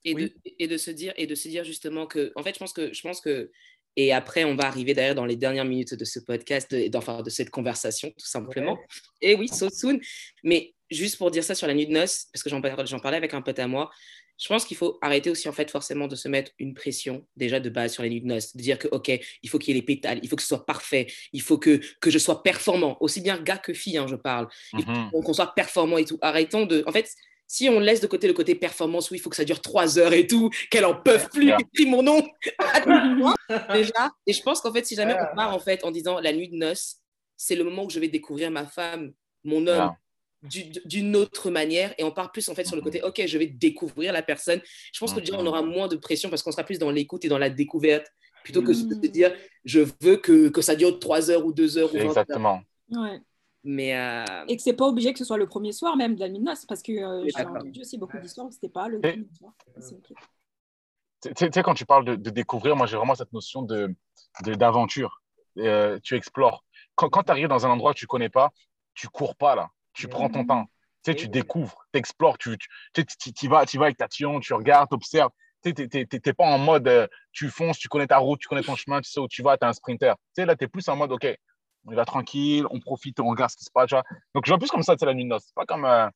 et, 0.04 0.14
Oui. 0.14 0.24
de, 0.24 0.50
et 0.58 0.68
de 0.68 0.76
se 0.76 0.90
dire 0.90 1.12
et 1.16 1.26
de 1.26 1.34
se 1.34 1.48
dire 1.48 1.64
justement 1.64 2.06
que 2.06 2.32
en 2.34 2.42
fait 2.42 2.54
je 2.54 2.58
pense 2.58 2.72
que 2.72 2.92
je 2.92 3.02
pense 3.02 3.20
que 3.20 3.50
et 3.96 4.12
après 4.12 4.44
on 4.44 4.54
va 4.54 4.66
arriver 4.66 4.94
d'ailleurs 4.94 5.14
dans 5.14 5.26
les 5.26 5.36
dernières 5.36 5.64
minutes 5.64 5.94
de 5.94 6.04
ce 6.04 6.20
podcast 6.20 6.70
de, 6.72 7.22
de 7.22 7.30
cette 7.30 7.50
conversation 7.50 8.10
tout 8.10 8.26
simplement. 8.26 8.78
Et 9.20 9.34
oui 9.34 9.48
so 9.48 9.68
soon. 9.70 9.98
Mais 10.44 10.74
juste 10.90 11.18
pour 11.18 11.30
dire 11.30 11.44
ça 11.44 11.54
sur 11.54 11.66
la 11.66 11.74
nuit 11.74 11.86
de 11.86 11.92
noces 11.92 12.26
parce 12.32 12.42
que 12.42 12.50
j'en 12.50 12.60
parlais, 12.60 13.16
avec 13.16 13.34
un 13.34 13.42
pote 13.42 13.58
à 13.58 13.66
moi 13.66 13.90
je 14.38 14.48
pense 14.48 14.64
qu'il 14.64 14.76
faut 14.78 14.98
arrêter 15.02 15.28
aussi 15.28 15.50
en 15.50 15.52
fait 15.52 15.70
forcément 15.70 16.08
de 16.08 16.16
se 16.16 16.26
mettre 16.26 16.52
une 16.58 16.72
pression 16.72 17.26
déjà 17.36 17.60
de 17.60 17.68
base 17.68 17.92
sur 17.92 18.02
les 18.02 18.08
nuits 18.08 18.22
de 18.22 18.26
noces. 18.26 18.56
De 18.56 18.62
dire 18.62 18.78
que 18.78 18.88
ok 18.90 19.20
il 19.42 19.50
faut 19.50 19.58
qu'il 19.58 19.74
y 19.74 19.76
ait 19.76 19.80
les 19.80 19.86
pétales 19.86 20.18
il 20.22 20.28
faut 20.30 20.36
que 20.36 20.42
ce 20.42 20.48
soit 20.48 20.64
parfait 20.64 21.06
il 21.34 21.42
faut 21.42 21.58
que, 21.58 21.78
que 22.00 22.10
je 22.10 22.18
sois 22.18 22.42
performant 22.42 22.96
aussi 23.00 23.20
bien 23.20 23.38
gars 23.38 23.58
que 23.58 23.74
fille 23.74 23.98
hein, 23.98 24.06
je 24.08 24.16
parle. 24.16 24.48
Faut 25.10 25.20
qu'on 25.20 25.34
soit 25.34 25.54
performant 25.54 25.98
et 25.98 26.04
tout. 26.04 26.18
Arrêtons 26.22 26.64
de. 26.64 26.82
En 26.86 26.92
fait, 26.92 27.14
si 27.52 27.68
on 27.68 27.80
laisse 27.80 28.00
de 28.00 28.06
côté 28.06 28.28
le 28.28 28.32
côté 28.32 28.54
performance, 28.54 29.10
où 29.10 29.14
il 29.14 29.20
faut 29.20 29.28
que 29.28 29.34
ça 29.34 29.44
dure 29.44 29.60
trois 29.60 29.98
heures 29.98 30.12
et 30.12 30.24
tout, 30.28 30.50
qu'elle 30.70 30.84
en 30.84 30.94
peuvent 30.94 31.28
plus, 31.30 31.50
écris 31.50 31.84
mon 31.86 32.00
nom 32.00 32.22
déjà. 33.72 34.12
Et 34.24 34.32
je 34.32 34.40
pense 34.42 34.60
qu'en 34.60 34.72
fait, 34.72 34.86
si 34.86 34.94
jamais 34.94 35.14
on 35.14 35.34
part 35.34 35.52
en 35.52 35.58
fait 35.58 35.84
en 35.84 35.90
disant 35.90 36.20
la 36.20 36.32
nuit 36.32 36.48
de 36.48 36.54
noces, 36.54 36.98
c'est 37.36 37.56
le 37.56 37.64
moment 37.64 37.86
où 37.86 37.90
je 37.90 37.98
vais 37.98 38.06
découvrir 38.06 38.52
ma 38.52 38.66
femme, 38.66 39.12
mon 39.42 39.66
homme. 39.66 39.92
D'une 40.42 41.16
autre 41.16 41.50
manière 41.50 41.92
et 41.98 42.02
on 42.04 42.10
part 42.12 42.32
plus 42.32 42.48
en 42.48 42.54
fait 42.54 42.64
sur 42.64 42.74
le 42.74 42.80
Mhm. 42.80 42.84
côté 42.86 43.02
ok 43.02 43.26
je 43.26 43.36
vais 43.36 43.44
découvrir 43.46 44.10
la 44.10 44.22
personne 44.22 44.62
je 44.90 44.98
pense 44.98 45.12
que 45.12 45.20
déjà 45.20 45.34
on 45.36 45.42
Mhm. 45.42 45.48
aura 45.48 45.60
moins 45.62 45.86
de 45.86 45.96
pression 45.96 46.30
parce 46.30 46.42
qu'on 46.42 46.50
sera 46.50 46.64
plus 46.64 46.78
dans 46.78 46.90
l'écoute 46.90 47.26
et 47.26 47.28
dans 47.28 47.36
la 47.36 47.50
découverte 47.50 48.06
plutôt 48.42 48.62
que 48.62 48.72
de 48.72 48.94
Mhm. 48.94 49.02
se 49.04 49.08
dire 49.10 49.36
je 49.66 49.80
veux 50.00 50.16
que, 50.16 50.48
que 50.48 50.62
ça 50.62 50.76
dure 50.76 50.98
trois 50.98 51.30
heures 51.30 51.44
ou 51.44 51.52
deux 51.52 51.76
heures 51.76 51.90
ou 51.94 51.98
20 51.98 52.04
heures 52.04 52.06
Exactement. 52.08 52.62
Ouais. 52.90 53.20
Mais 53.64 53.96
euh, 53.96 54.24
Et 54.48 54.56
que 54.56 54.62
c'est 54.62 54.72
pas 54.72 54.86
obligé 54.86 55.12
que 55.12 55.18
ce 55.18 55.24
soit 55.24 55.36
le 55.36 55.46
premier 55.46 55.72
soir 55.72 55.96
même 55.96 56.14
de 56.14 56.20
la 56.20 56.28
noces, 56.28 56.64
parce 56.66 56.82
que 56.82 56.92
euh, 56.92 57.24
j'ai 57.36 57.44
entendu 57.44 57.80
aussi 57.80 57.98
beaucoup 57.98 58.18
d'histoires 58.18 58.46
où 58.46 58.50
c'était 58.50 58.68
pas 58.68 58.88
le 58.88 59.00
premier 59.00 59.28
soir. 59.36 59.52
Tu 61.22 61.30
sais- 61.52 61.62
quand 61.62 61.74
tu 61.74 61.84
parles 61.84 62.04
de, 62.06 62.16
de 62.16 62.30
découvrir, 62.30 62.76
moi 62.76 62.86
j'ai 62.86 62.96
vraiment 62.96 63.14
cette 63.14 63.32
notion 63.32 63.62
de 63.62 63.94
de- 64.44 64.54
d'aventure. 64.54 65.22
Euh, 65.58 65.98
tu 66.02 66.14
explores. 66.14 66.64
Quand, 66.94 67.10
quand 67.10 67.24
tu 67.24 67.30
arrives 67.30 67.48
dans 67.48 67.66
un 67.66 67.70
endroit 67.70 67.92
que 67.92 67.98
tu 67.98 68.06
connais 68.06 68.28
pas, 68.30 68.50
tu 68.94 69.08
cours 69.08 69.36
pas 69.36 69.54
là. 69.54 69.68
Tu 69.92 70.08
prends 70.08 70.30
ton 70.30 70.44
temps. 70.46 70.64
Tu 71.02 71.10
sais, 71.10 71.14
tu 71.16 71.28
découvres, 71.28 71.86
tu 71.92 71.98
explores, 71.98 72.38
tu, 72.38 72.56
tu, 72.56 72.68
tu, 72.94 73.04
tu- 73.18 73.32
tu 73.32 73.48
vas, 73.48 73.66
tu 73.66 73.76
vas 73.78 73.86
avec 73.86 73.96
ta 73.96 74.06
tion, 74.08 74.38
tu 74.40 74.54
regardes, 74.54 74.88
tu 74.88 74.94
observes. 74.94 75.30
Tu 75.62 75.72
n'es 75.74 76.32
pas 76.32 76.46
en 76.46 76.58
mode 76.58 76.88
euh, 76.88 77.06
tu 77.32 77.48
fonces, 77.50 77.78
tu 77.78 77.88
connais 77.88 78.06
ta 78.06 78.18
route, 78.18 78.40
tu 78.40 78.48
connais 78.48 78.62
ton 78.62 78.76
chemin, 78.76 79.00
tu 79.00 79.10
sais 79.10 79.20
où 79.20 79.28
tu 79.28 79.42
vas, 79.42 79.58
tu 79.58 79.64
es 79.64 79.68
un 79.68 79.72
sprinter. 79.74 80.14
Tu 80.34 80.42
sais, 80.42 80.46
là, 80.46 80.56
tu 80.56 80.64
es 80.64 80.68
plus 80.68 80.88
en 80.88 80.96
mode 80.96 81.12
OK, 81.12 81.26
on 81.86 81.92
y 81.92 81.94
va 81.94 82.04
tranquille, 82.04 82.66
on 82.70 82.80
profite, 82.80 83.18
on 83.20 83.28
regarde 83.28 83.50
ce 83.50 83.56
qui 83.56 83.64
se 83.64 83.70
passe. 83.70 83.90
Donc, 84.34 84.44
je 84.44 84.50
vois 84.50 84.58
plus 84.58 84.70
comme 84.70 84.82
ça, 84.82 84.94
c'est 84.98 85.06
la 85.06 85.14
nuit 85.14 85.24
de 85.24 85.28
noces. 85.28 85.44
C'est 85.46 85.54
Pas 85.54 85.66
comme, 85.66 85.84
euh, 85.84 86.08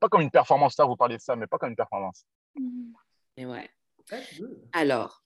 pas 0.00 0.08
comme 0.08 0.20
une 0.22 0.30
performance. 0.30 0.74
Ça, 0.74 0.84
vous 0.84 0.96
parlez 0.96 1.16
de 1.16 1.22
ça, 1.22 1.36
mais 1.36 1.46
pas 1.46 1.58
comme 1.58 1.70
une 1.70 1.76
performance. 1.76 2.24
mais 3.36 3.46
ouais. 3.46 3.68
Alors, 4.72 5.22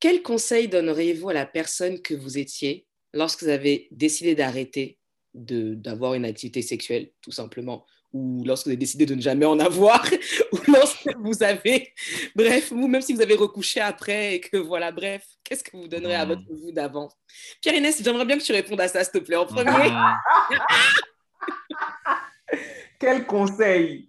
quel 0.00 0.22
conseil 0.22 0.68
donneriez-vous 0.68 1.28
à 1.30 1.34
la 1.34 1.46
personne 1.46 2.00
que 2.00 2.14
vous 2.14 2.38
étiez 2.38 2.86
lorsque 3.12 3.42
vous 3.42 3.48
avez 3.50 3.88
décidé 3.90 4.34
d'arrêter 4.34 4.98
de- 5.34 5.74
d'avoir 5.74 6.14
une 6.14 6.24
activité 6.24 6.62
sexuelle, 6.62 7.10
tout 7.20 7.30
simplement, 7.30 7.84
ou 8.12 8.42
lorsque 8.44 8.66
vous 8.66 8.70
avez 8.70 8.76
décidé 8.76 9.06
de 9.06 9.14
ne 9.14 9.20
jamais 9.20 9.44
en 9.46 9.58
avoir, 9.58 10.04
ou 10.52 10.58
lorsque 10.68 11.08
vous 11.18 11.42
avez, 11.42 11.92
bref, 12.34 12.72
ou 12.72 12.86
même 12.88 13.02
si 13.02 13.12
vous 13.12 13.20
avez 13.20 13.34
recouché 13.34 13.80
après 13.80 14.36
et 14.36 14.40
que 14.40 14.56
voilà, 14.56 14.90
bref, 14.92 15.24
qu'est-ce 15.44 15.64
que 15.64 15.76
vous 15.76 15.88
donnerez 15.88 16.14
à 16.14 16.24
Mhm. 16.24 16.28
votre 16.30 16.42
vous 16.48 16.72
d'avant? 16.72 17.08
Pierre-Inès, 17.60 18.02
j'aimerais 18.02 18.24
bien 18.24 18.38
que 18.38 18.42
tu 18.44 18.52
répondes 18.52 18.80
à 18.80 18.88
ça, 18.88 19.02
s'il 19.04 19.12
te 19.12 19.18
plaît, 19.18 19.36
en 19.36 19.46
premier. 19.46 19.70
Mhm. 19.70 20.16
Quel 22.98 23.26
conseil 23.26 24.08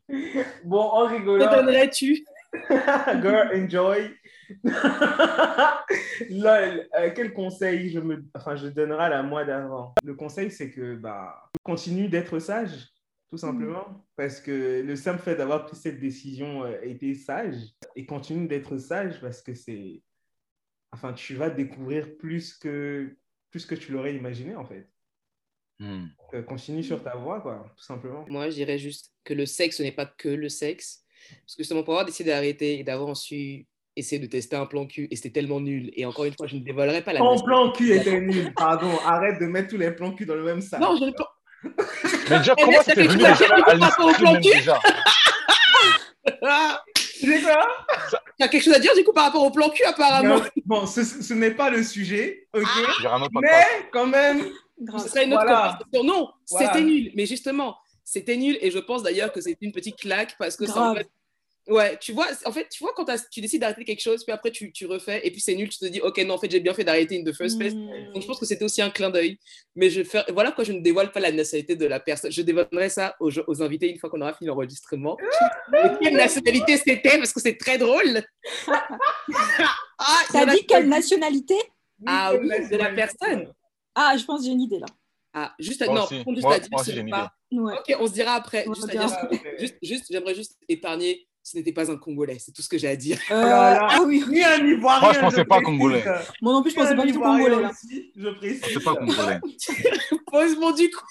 Bon, 0.63 0.79
en 0.79 1.07
Que 1.07 1.13
rigolant, 1.15 1.51
donnerais-tu? 1.51 2.23
Girl, 3.21 3.49
enjoy. 3.53 4.12
Lol, 6.29 6.88
euh, 6.97 7.10
quel 7.13 7.33
conseil 7.33 7.89
je, 7.89 7.99
me, 7.99 8.23
enfin, 8.33 8.55
je 8.55 8.67
donnerai 8.67 9.05
à 9.05 9.10
la 9.10 9.23
moi 9.23 9.43
d'avant? 9.43 9.93
Le 10.03 10.15
conseil, 10.15 10.49
c'est 10.51 10.71
que 10.71 10.95
bah, 10.95 11.36
continue 11.63 12.07
d'être 12.07 12.39
sage, 12.39 12.88
tout 13.30 13.38
simplement. 13.38 14.06
Parce 14.16 14.40
que 14.40 14.82
le 14.86 14.96
simple 14.96 15.20
fait 15.20 15.36
d'avoir 15.36 15.66
pris 15.66 15.76
cette 15.76 16.00
décision 16.00 16.63
euh, 16.63 16.80
était 16.82 17.13
sage. 17.13 17.56
Et 17.96 18.06
continue 18.06 18.48
d'être 18.48 18.78
sage 18.78 19.20
parce 19.22 19.42
que 19.42 19.54
c'est. 19.54 20.02
Enfin, 20.92 21.13
tu 21.13 21.36
vas 21.36 21.50
découvrir 21.50 22.18
plus 22.18 22.54
que, 22.58 23.18
plus 23.52 23.66
que 23.66 23.76
tu 23.76 23.92
l'aurais 23.92 24.16
imaginé, 24.16 24.56
en 24.56 24.66
fait. 24.66 24.90
Donc, 25.80 26.10
euh, 26.34 26.42
continue 26.42 26.82
sur 26.82 27.04
ta 27.04 27.16
voie, 27.16 27.42
quoi, 27.42 27.72
tout 27.76 27.84
simplement. 27.84 28.26
Moi, 28.30 28.50
je 28.50 28.56
dirais 28.56 28.80
juste 28.80 29.13
que 29.24 29.34
le 29.34 29.46
sexe, 29.46 29.78
ce 29.78 29.84
n'est 29.84 29.92
pas 29.92 30.06
que 30.06 30.30
le 30.30 30.50
sexe. 30.50 31.04
Parce 31.42 31.56
que 31.56 31.63
justement, 31.63 31.84
pour 31.84 31.94
avoir 31.94 32.06
décidé 32.06 32.32
d'arrêter 32.32 32.80
et 32.80 32.84
d'avoir 32.84 33.10
ensuite 33.10 33.68
essayé 33.96 34.20
de 34.20 34.28
tester 34.28 34.56
un 34.56 34.66
plan 34.66 34.86
cul, 34.86 35.08
et 35.12 35.16
c'était 35.16 35.32
tellement 35.32 35.60
nul. 35.60 35.92
Et 35.94 36.06
encore 36.06 36.26
une 36.26 36.34
fois, 36.34 36.48
je 36.48 36.56
ne 36.56 36.62
dévoilerai 36.62 37.04
pas 37.04 37.13
la 37.13 37.20
Ton 37.20 37.44
plan 37.44 37.72
cul 37.72 37.92
était 37.92 38.22
nul, 38.22 38.54
pardon. 38.56 38.90
Arrête 39.06 39.40
de 39.40 39.46
mettre 39.46 39.70
tous 39.70 39.78
les 39.78 39.92
plans 39.92 40.13
cul 40.13 40.26
dans 40.26 40.36
le 40.36 40.44
même 40.44 40.62
sac. 40.62 40.80
Non, 40.80 40.96
je 40.98 41.06
ne 41.06 41.12
Mais 41.63 42.38
déjà, 42.39 42.54
Eh, 42.58 42.62
comment 42.63 42.78
t'as 42.86 42.93
venu 42.96 43.26
à. 43.26 43.36
C'est 43.36 43.48
Tu 47.39 48.43
as 48.43 48.48
quelque 48.48 48.63
chose 48.63 48.74
à 48.74 48.80
dire 48.80 48.93
du 48.96 49.04
coup 49.04 49.13
par 49.13 49.26
rapport 49.26 49.43
au 49.43 49.52
plan 49.52 49.70
cul, 49.70 49.84
apparemment 49.84 50.36
Non, 50.38 50.43
Bon, 50.65 50.86
ce, 50.86 51.04
ce 51.04 51.34
n'est 51.34 51.52
pas 51.52 51.70
le 51.70 51.84
sujet, 51.84 52.48
ok 52.54 52.63
podcast. 52.63 53.30
Mais 53.41 53.88
quand 53.91 54.08
même, 54.08 54.48
Ce 55.00 55.10
serait 55.10 55.26
une 55.26 55.34
autre 55.34 55.43
Voilà. 55.46 55.78
conversation. 55.80 56.04
Non, 56.04 56.30
Voilà. 56.52 56.67
c'était 56.74 56.84
nul. 56.86 57.12
Mais 57.15 57.26
justement, 57.26 57.78
c'était 58.04 58.38
nul. 58.38 58.58
Et 58.62 58.72
je 58.72 58.80
pense 58.80 59.04
d'ailleurs 59.04 59.32
que 59.32 59.41
c'est 59.41 59.58
une 59.62 59.72
petite 59.72 59.98
claque 59.98 60.36
parce 60.38 60.56
que 60.56 60.65
ça, 60.67 60.82
en 60.91 60.96
fait, 60.96 61.10
Ouais, 61.67 61.97
tu 61.97 62.13
vois, 62.13 62.27
en 62.45 62.51
fait, 62.51 62.67
tu 62.69 62.82
vois 62.82 62.93
quand 62.95 63.06
tu 63.30 63.41
décides 63.41 63.62
d'arrêter 63.62 63.84
quelque 63.84 64.01
chose, 64.01 64.23
puis 64.23 64.32
après 64.32 64.51
tu, 64.51 64.71
tu 64.71 64.86
refais, 64.86 65.19
et 65.27 65.32
puis 65.32 65.41
c'est 65.41 65.53
nul, 65.53 65.67
tu 65.67 65.80
te 65.80 65.86
dis, 65.86 65.99
ok, 65.99 66.17
non, 66.19 66.36
en 66.36 66.38
fait, 66.38 66.49
j'ai 66.49 66.62
bien 66.62 66.73
fait 66.73 66.86
d'arrêter 66.86 67.19
in 67.19 67.30
the 67.30 67.36
first 67.36 67.60
place. 67.60 67.73
Mm. 67.73 68.13
Donc 68.13 68.21
je 68.21 68.27
pense 68.27 68.39
que 68.39 68.45
c'était 68.45 68.63
aussi 68.63 68.82
un 68.82 68.89
clin 68.89 69.10
d'œil. 69.10 69.38
Mais 69.75 69.89
je 69.89 70.03
fais... 70.03 70.23
voilà 70.32 70.51
pourquoi 70.51 70.63
je 70.63 70.71
ne 70.71 70.80
dévoile 70.80 71.12
pas 71.12 71.19
la 71.19 71.32
nationalité 71.32 71.75
de 71.75 71.86
la 71.86 71.99
personne. 71.99 72.32
Je 72.32 72.41
dévoilerai 72.41 72.89
ça 72.89 73.15
aux, 73.19 73.32
aux 73.47 73.62
invités 73.62 73.89
une 73.89 73.99
fois 73.99 74.10
qu'on 74.10 74.21
aura 74.21 74.34
fini 74.34 74.47
l'enregistrement. 74.47 75.17
Quelle 76.01 76.15
nationalité 76.15 76.77
c'était 76.77 77.17
Parce 77.17 77.34
que 77.34 77.41
c'est 77.41 77.58
très 77.58 77.77
drôle. 77.77 78.21
ah, 78.67 80.21
T'as 80.32 80.45
dit 80.45 80.65
quelle 80.65 80.88
nationalité? 80.88 81.56
Ah 82.06 82.34
oui, 82.34 82.47
de 82.47 82.77
la 82.77 82.91
personne. 82.91 83.51
Ah, 83.93 84.15
je 84.17 84.23
pense 84.23 84.39
que 84.39 84.45
j'ai 84.45 84.51
une 84.51 84.62
idée 84.62 84.80
là. 84.80 84.86
Ah, 85.34 85.53
juste 85.60 85.82
à, 85.82 85.88
non, 85.88 86.03
aussi. 86.03 86.17
juste 86.17 86.41
Moi- 86.41 86.56
à 86.56 86.60
dire, 86.60 87.06
moi 87.06 87.17
pas- 87.17 87.34
Ouais. 87.51 87.73
Ok, 87.77 87.95
on 87.99 88.08
se 88.08 88.13
dira 88.13 88.34
après. 88.34 88.65
À 88.67 88.88
dire, 88.88 89.39
juste, 89.60 89.77
juste 89.82 90.06
j'aimerais 90.10 90.36
juste 90.36 90.58
épargner. 90.67 91.27
Ce 91.49 91.55
n'était 91.55 91.71
pas 91.71 91.89
un 91.89 91.95
Congolais, 91.95 92.39
c'est 92.39 92.51
tout 92.51 92.62
ce 92.62 92.67
que 92.67 92.77
j'ai 92.77 92.89
à 92.89 92.97
dire. 92.97 93.17
Euh, 93.31 93.36
là. 93.41 93.88
ah 93.89 94.03
oui, 94.05 94.21
Ni 94.27 94.43
un 94.43 94.67
Ivoirien. 94.67 94.99
Moi, 94.99 95.13
je 95.13 95.19
pensais 95.21 95.45
pas 95.45 95.62
précise. 95.62 95.65
congolais. 95.65 96.03
moi 96.41 96.51
non 96.51 96.62
plus, 96.62 96.71
je 96.71 96.75
Ni 96.75 96.81
pensais 96.83 96.95
pas 96.97 97.05
du 97.05 97.13
tout 97.13 97.21
congolais 97.21 97.55
aussi, 97.55 98.12
je 98.13 98.29
précise. 98.31 98.63
C'est 98.73 98.83
pas 98.83 98.95
congolais. 98.95 99.39
Heureusement, 100.33 100.73
du 100.73 100.91
coup. 100.91 101.05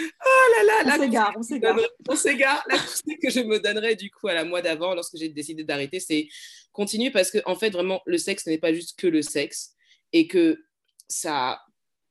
Oh 0.00 0.44
là 0.56 0.64
là, 0.64 0.72
On 0.82 0.88
la 0.88 0.98
s'égare, 0.98 1.34
on 1.36 1.42
s'égare. 1.42 1.76
On 2.08 2.16
s'égare. 2.16 2.64
La 2.70 2.78
conseil 2.78 3.18
que 3.22 3.28
je 3.28 3.40
me 3.40 3.60
donnerais 3.60 3.96
du 3.96 4.10
coup 4.10 4.28
à 4.28 4.32
la 4.32 4.46
mois 4.46 4.62
d'avant, 4.62 4.94
lorsque 4.94 5.18
j'ai 5.18 5.28
décidé 5.28 5.62
d'arrêter, 5.62 6.00
c'est 6.00 6.26
continuer 6.72 7.10
parce 7.10 7.30
que 7.30 7.36
en 7.44 7.54
fait, 7.54 7.68
vraiment, 7.68 8.00
le 8.06 8.16
sexe 8.16 8.46
n'est 8.46 8.56
pas 8.56 8.72
juste 8.72 8.98
que 8.98 9.08
le 9.08 9.20
sexe 9.20 9.74
et 10.14 10.26
que 10.26 10.64
ça. 11.06 11.60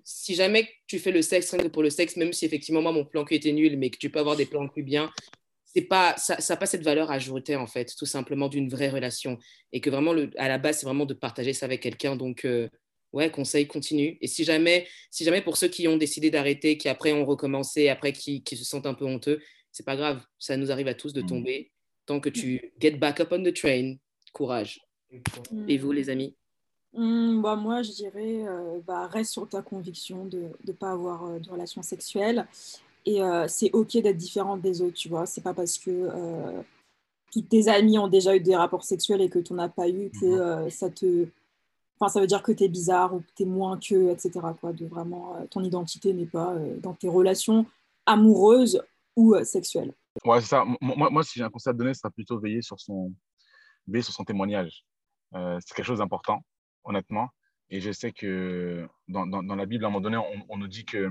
Si 0.03 0.35
jamais 0.35 0.69
tu 0.85 0.99
fais 0.99 1.11
le 1.11 1.23
sexe 1.23 1.49
rien 1.49 1.63
que 1.63 1.67
pour 1.69 1.81
le 1.81 1.89
sexe, 1.89 2.15
même 2.15 2.31
si 2.31 2.45
effectivement 2.45 2.83
moi 2.83 2.91
mon 2.91 3.05
plan 3.05 3.25
cul 3.25 3.35
était 3.35 3.53
nul, 3.53 3.75
mais 3.77 3.89
que 3.89 3.97
tu 3.97 4.11
peux 4.11 4.19
avoir 4.19 4.35
des 4.35 4.45
plans 4.45 4.67
cul 4.67 4.83
bien, 4.83 5.11
c'est 5.73 5.81
pas 5.83 6.15
ça 6.17 6.37
n'a 6.49 6.57
pas 6.57 6.65
cette 6.65 6.83
valeur 6.83 7.11
ajoutée 7.11 7.55
en 7.55 7.67
fait, 7.67 7.93
tout 7.97 8.05
simplement 8.05 8.49
d'une 8.49 8.69
vraie 8.69 8.89
relation 8.89 9.37
et 9.71 9.81
que 9.81 9.89
vraiment 9.89 10.13
le, 10.13 10.29
à 10.37 10.47
la 10.47 10.57
base 10.57 10.79
c'est 10.79 10.85
vraiment 10.85 11.05
de 11.05 11.13
partager 11.13 11.53
ça 11.53 11.65
avec 11.65 11.81
quelqu'un. 11.81 12.15
Donc 12.15 12.45
euh, 12.45 12.67
ouais, 13.13 13.29
conseil 13.31 13.67
continue. 13.67 14.17
Et 14.21 14.27
si 14.27 14.43
jamais 14.43 14.87
si 15.09 15.23
jamais 15.23 15.41
pour 15.41 15.57
ceux 15.57 15.67
qui 15.69 15.87
ont 15.87 15.97
décidé 15.97 16.29
d'arrêter, 16.29 16.77
qui 16.77 16.89
après 16.89 17.13
ont 17.13 17.25
recommencé, 17.25 17.89
après 17.89 18.13
qui, 18.13 18.43
qui 18.43 18.57
se 18.57 18.65
sentent 18.65 18.85
un 18.87 18.93
peu 18.93 19.05
honteux, 19.05 19.41
c'est 19.71 19.85
pas 19.85 19.95
grave, 19.95 20.21
ça 20.37 20.57
nous 20.57 20.71
arrive 20.71 20.87
à 20.87 20.93
tous 20.93 21.13
de 21.13 21.21
Mm. 21.21 21.25
tomber. 21.27 21.71
Tant 22.05 22.19
que 22.19 22.29
tu 22.29 22.73
get 22.79 22.91
back 22.97 23.19
up 23.19 23.29
on 23.31 23.43
the 23.43 23.53
train, 23.53 23.95
courage. 24.33 24.81
Et 25.67 25.77
vous 25.77 25.91
les 25.91 26.09
amis? 26.09 26.35
Hmm, 26.93 27.41
bah, 27.41 27.55
moi, 27.55 27.83
je 27.83 27.91
dirais, 27.91 28.43
euh, 28.45 28.79
bah, 28.85 29.07
reste 29.07 29.31
sur 29.31 29.47
ta 29.47 29.61
conviction 29.61 30.25
de 30.25 30.49
ne 30.67 30.73
pas 30.73 30.91
avoir 30.91 31.25
euh, 31.25 31.39
de 31.39 31.49
relations 31.49 31.81
sexuelles. 31.81 32.45
Et 33.05 33.21
euh, 33.21 33.47
c'est 33.47 33.71
OK 33.73 33.93
d'être 33.93 34.17
différente 34.17 34.61
des 34.61 34.81
autres, 34.81 34.95
tu 34.95 35.09
vois. 35.09 35.25
C'est 35.25 35.41
pas 35.41 35.53
parce 35.53 35.77
que 35.77 35.89
euh, 35.89 36.61
tous 37.31 37.41
tes 37.41 37.67
amis 37.67 37.97
ont 37.97 38.07
déjà 38.07 38.35
eu 38.35 38.39
des 38.39 38.55
rapports 38.55 38.83
sexuels 38.83 39.21
et 39.21 39.29
que 39.29 39.39
tu 39.39 39.53
n'en 39.53 39.63
as 39.63 39.69
pas 39.69 39.89
eu 39.89 40.11
que 40.11 40.25
Mhm. 40.25 40.39
euh, 40.39 40.69
ça 40.69 40.89
te... 40.89 41.27
Enfin, 41.99 42.11
ça 42.11 42.19
veut 42.19 42.27
dire 42.27 42.41
que 42.41 42.51
tu 42.51 42.63
es 42.63 42.67
bizarre 42.67 43.13
ou 43.13 43.19
que 43.19 43.31
tu 43.35 43.43
es 43.43 43.45
moins 43.45 43.77
que, 43.79 44.09
etc. 44.11 44.31
Quoi, 44.59 44.73
de 44.73 44.85
vraiment, 44.87 45.35
euh, 45.35 45.45
ton 45.47 45.63
identité 45.63 46.13
n'est 46.13 46.25
pas 46.25 46.53
euh, 46.53 46.77
dans 46.79 46.93
tes 46.93 47.07
relations 47.09 47.65
amoureuses 48.05 48.81
ou 49.15 49.35
euh, 49.35 49.43
sexuelles. 49.43 49.93
Ouais, 50.25 50.41
c'est 50.41 50.47
ça. 50.47 50.65
Moi, 50.81 51.09
moi, 51.09 51.23
si 51.23 51.39
j'ai 51.39 51.43
un 51.45 51.49
conseil 51.49 51.71
à 51.71 51.73
donner, 51.73 51.93
ce 51.93 51.99
sera 52.01 52.09
plutôt 52.11 52.39
veiller 52.39 52.61
sur 52.61 52.79
son, 52.79 53.13
veiller 53.87 54.01
sur 54.03 54.13
son 54.13 54.25
témoignage. 54.25 54.83
Euh, 55.35 55.57
c'est 55.65 55.73
quelque 55.75 55.85
chose 55.85 55.99
d'important. 55.99 56.41
honnêtement. 56.83 57.29
Et 57.69 57.79
je 57.79 57.91
sais 57.91 58.11
que 58.11 58.85
dans, 59.07 59.25
dans, 59.25 59.55
la 59.55 59.65
Bible, 59.65 59.85
à 59.85 59.87
un 59.87 59.91
moment 59.91 60.01
donné, 60.01 60.17
on, 60.49 60.57
nous 60.57 60.67
dit 60.67 60.83
que 60.83 61.09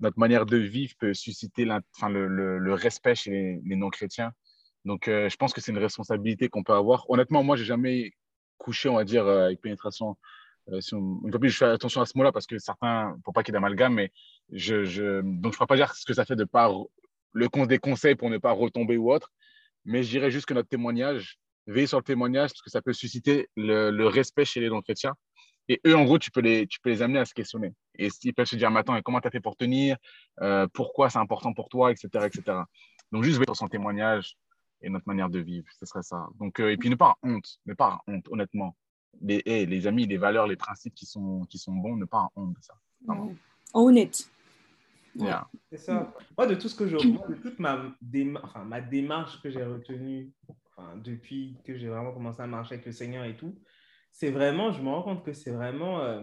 notre 0.00 0.18
manière 0.18 0.46
de 0.46 0.56
vivre 0.56 0.94
peut 0.98 1.14
susciter 1.14 1.64
le, 1.64 2.74
respect 2.74 3.14
chez 3.14 3.60
les, 3.64 3.76
non-chrétiens. 3.76 4.32
Donc, 4.84 5.08
euh, 5.08 5.28
je 5.28 5.36
pense 5.36 5.52
que 5.52 5.60
c'est 5.60 5.72
une 5.72 5.78
responsabilité 5.78 6.48
qu'on 6.48 6.64
peut 6.64 6.72
avoir. 6.72 7.08
Honnêtement, 7.08 7.42
moi, 7.42 7.56
j'ai 7.56 7.64
jamais 7.64 8.12
couché, 8.58 8.88
on 8.88 8.96
va 8.96 9.04
dire, 9.04 9.26
euh, 9.26 9.46
avec 9.46 9.60
pénétration. 9.60 10.16
Euh, 10.70 10.80
une 10.92 11.30
fois 11.30 11.40
plus, 11.40 11.50
je 11.50 11.56
fais 11.56 11.66
attention 11.66 12.00
à 12.00 12.06
ce 12.06 12.16
mot-là 12.16 12.32
parce 12.32 12.46
que 12.46 12.58
certains, 12.58 13.16
pour 13.24 13.32
pas 13.32 13.42
qu'il 13.42 13.52
y 13.52 13.56
ait 13.56 13.60
d'amalgame, 13.60 13.94
mais 13.94 14.12
je, 14.50 15.20
ne 15.20 15.50
pourrais 15.50 15.66
pas 15.66 15.76
dire 15.76 15.94
ce 15.94 16.04
que 16.04 16.14
ça 16.14 16.24
fait 16.24 16.36
de 16.36 16.44
pas 16.44 16.72
le 17.32 17.66
des 17.66 17.78
conseils 17.78 18.14
pour 18.14 18.28
ne 18.28 18.38
pas 18.38 18.52
retomber 18.52 18.96
ou 18.96 19.12
autre, 19.12 19.32
mais 19.84 20.02
je 20.02 20.10
dirais 20.10 20.30
juste 20.30 20.46
que 20.46 20.54
notre 20.54 20.68
témoignage, 20.68 21.38
veiller 21.66 21.86
sur 21.86 21.98
le 21.98 22.04
témoignage 22.04 22.50
parce 22.50 22.62
que 22.62 22.70
ça 22.70 22.82
peut 22.82 22.92
susciter 22.92 23.48
le 23.56 24.06
respect 24.06 24.44
chez 24.44 24.60
les 24.60 24.68
non-chrétiens. 24.68 25.14
Et 25.68 25.80
eux, 25.86 25.96
en 25.96 26.04
gros, 26.04 26.18
tu 26.18 26.30
peux 26.30 26.40
les, 26.40 26.66
tu 26.66 26.80
peux 26.80 26.90
les 26.90 27.02
amener 27.02 27.20
à 27.20 27.24
se 27.24 27.34
questionner. 27.34 27.72
Et 27.96 28.08
ils 28.24 28.34
peuvent 28.34 28.46
se 28.46 28.56
dire, 28.56 28.70
mais 28.70 28.80
attends, 28.80 29.00
comment 29.02 29.20
tu 29.20 29.28
as 29.28 29.30
fait 29.30 29.40
pour 29.40 29.56
tenir? 29.56 29.96
Euh, 30.40 30.66
Pourquoi 30.72 31.10
c'est 31.10 31.18
important 31.18 31.52
pour 31.52 31.68
toi? 31.68 31.92
Etc. 31.92 32.08
etc. 32.24 32.58
Donc, 33.10 33.22
juste 33.24 33.42
sur 33.44 33.56
son 33.56 33.68
témoignage 33.68 34.36
et 34.80 34.88
notre 34.88 35.06
manière 35.06 35.30
de 35.30 35.38
vivre, 35.38 35.66
ce 35.78 35.86
serait 35.86 36.02
ça. 36.02 36.26
Donc, 36.38 36.60
euh, 36.60 36.72
et 36.72 36.76
puis, 36.76 36.90
ne 36.90 36.96
pas 36.96 37.16
honte, 37.22 37.58
ne 37.66 37.74
pas 37.74 38.00
honte, 38.06 38.28
honnêtement. 38.30 38.76
Les, 39.20 39.42
les 39.66 39.86
amis, 39.86 40.06
les 40.06 40.16
valeurs, 40.16 40.46
les 40.46 40.56
principes 40.56 40.94
qui 40.94 41.06
sont, 41.06 41.44
qui 41.48 41.58
sont 41.58 41.74
bons, 41.74 41.96
ne 41.96 42.06
pas 42.06 42.28
honte 42.34 42.54
de 42.54 42.62
ça. 42.62 42.74
Honnête. 43.74 44.30
C'est 45.70 45.76
ça. 45.76 46.12
Moi, 46.36 46.46
de 46.46 46.54
tout 46.54 46.68
ce 46.68 46.74
que 46.74 46.88
je 46.88 46.96
vois, 46.96 47.28
de 47.28 47.34
toute 47.34 47.58
ma, 47.58 47.84
enfin, 48.42 48.64
ma 48.64 48.80
démarche 48.80 49.40
que 49.42 49.50
j'ai 49.50 49.62
retenue 49.62 50.32
enfin, 50.70 50.96
depuis 50.96 51.56
que 51.64 51.76
j'ai 51.76 51.88
vraiment 51.88 52.12
commencé 52.12 52.40
à 52.40 52.46
marcher 52.46 52.74
avec 52.74 52.86
le 52.86 52.92
Seigneur 52.92 53.24
et 53.24 53.36
tout, 53.36 53.54
c'est 54.12 54.30
vraiment, 54.30 54.72
je 54.72 54.82
me 54.82 54.88
rends 54.88 55.02
compte 55.02 55.24
que 55.24 55.32
c'est 55.32 55.50
vraiment 55.50 56.00
euh, 56.00 56.22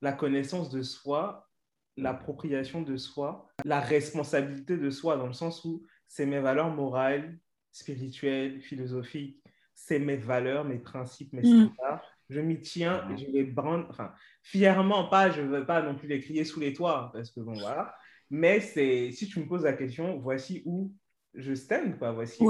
la 0.00 0.12
connaissance 0.12 0.70
de 0.70 0.82
soi, 0.82 1.48
l'appropriation 1.96 2.82
de 2.82 2.96
soi, 2.96 3.48
la 3.64 3.80
responsabilité 3.80 4.76
de 4.76 4.90
soi, 4.90 5.16
dans 5.16 5.26
le 5.26 5.32
sens 5.32 5.64
où 5.64 5.84
c'est 6.08 6.26
mes 6.26 6.40
valeurs 6.40 6.74
morales, 6.74 7.38
spirituelles, 7.70 8.60
philosophiques, 8.60 9.42
c'est 9.74 9.98
mes 9.98 10.16
valeurs, 10.16 10.64
mes 10.64 10.78
principes, 10.78 11.32
mes 11.32 11.42
mm. 11.42 11.70
standards. 11.74 12.02
Je 12.28 12.40
m'y 12.40 12.60
tiens, 12.60 13.06
je 13.16 13.26
les 13.26 13.44
brande, 13.44 13.86
enfin, 13.90 14.12
fièrement, 14.42 15.08
pas, 15.08 15.30
je 15.30 15.42
ne 15.42 15.48
veux 15.48 15.66
pas 15.66 15.82
non 15.82 15.94
plus 15.94 16.08
les 16.08 16.20
crier 16.20 16.44
sous 16.44 16.60
les 16.60 16.72
toits, 16.72 17.10
parce 17.12 17.30
que 17.30 17.40
bon, 17.40 17.52
voilà. 17.52 17.94
Mais 18.30 18.60
c'est, 18.60 19.10
si 19.10 19.28
tu 19.28 19.40
me 19.40 19.46
poses 19.46 19.64
la 19.64 19.74
question, 19.74 20.18
voici 20.18 20.62
où 20.64 20.94
je 21.34 21.54
stand, 21.54 21.98
quoi. 21.98 22.12
Voici 22.12 22.42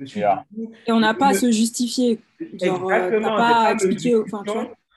et 0.00 0.92
on 0.92 1.00
n'a 1.00 1.14
pas 1.14 1.28
à 1.28 1.34
se 1.34 1.50
justifier. 1.50 2.20
Genre, 2.40 2.90
euh, 2.90 2.94
Exactement. 2.94 3.36
pas 3.36 3.68
à 3.68 3.72
expliquer. 3.72 4.16
Enfin, 4.16 4.44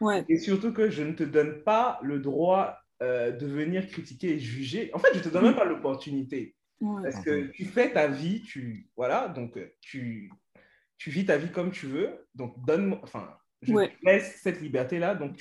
ouais. 0.02 0.26
Et 0.30 0.38
surtout 0.38 0.74
que 0.74 0.90
je 0.90 1.04
ne 1.04 1.14
te 1.14 1.24
donne 1.24 1.64
pas 1.64 2.00
le 2.04 2.20
droit 2.20 2.78
euh, 3.02 3.32
de 3.32 3.46
venir 3.46 3.88
critiquer 3.88 4.34
et 4.34 4.40
juger. 4.40 4.92
En 4.94 5.00
fait, 5.00 5.10
je 5.14 5.20
ne 5.20 5.24
te 5.24 5.30
donne 5.30 5.46
même 5.46 5.56
pas 5.56 5.66
l'opportunité. 5.66 6.56
Parce 6.80 7.24
que 7.24 7.52
tu 7.52 7.66
fais 7.66 7.92
ta 7.92 8.08
vie, 8.08 8.42
tu 8.42 8.90
voilà, 8.98 9.28
donc 9.28 9.56
euh, 9.56 9.72
tu, 9.82 10.32
tu 10.98 11.12
vis 11.12 11.26
ta 11.26 11.38
vie 11.38 11.52
comme 11.52 11.72
tu 11.72 11.86
veux. 11.86 12.28
Donc 12.34 12.56
donne, 12.66 12.98
enfin, 13.04 13.38
je 13.62 13.74
te 13.74 13.92
laisse 14.04 14.40
cette 14.42 14.62
liberté 14.62 14.98
là. 14.98 15.14
Donc 15.14 15.38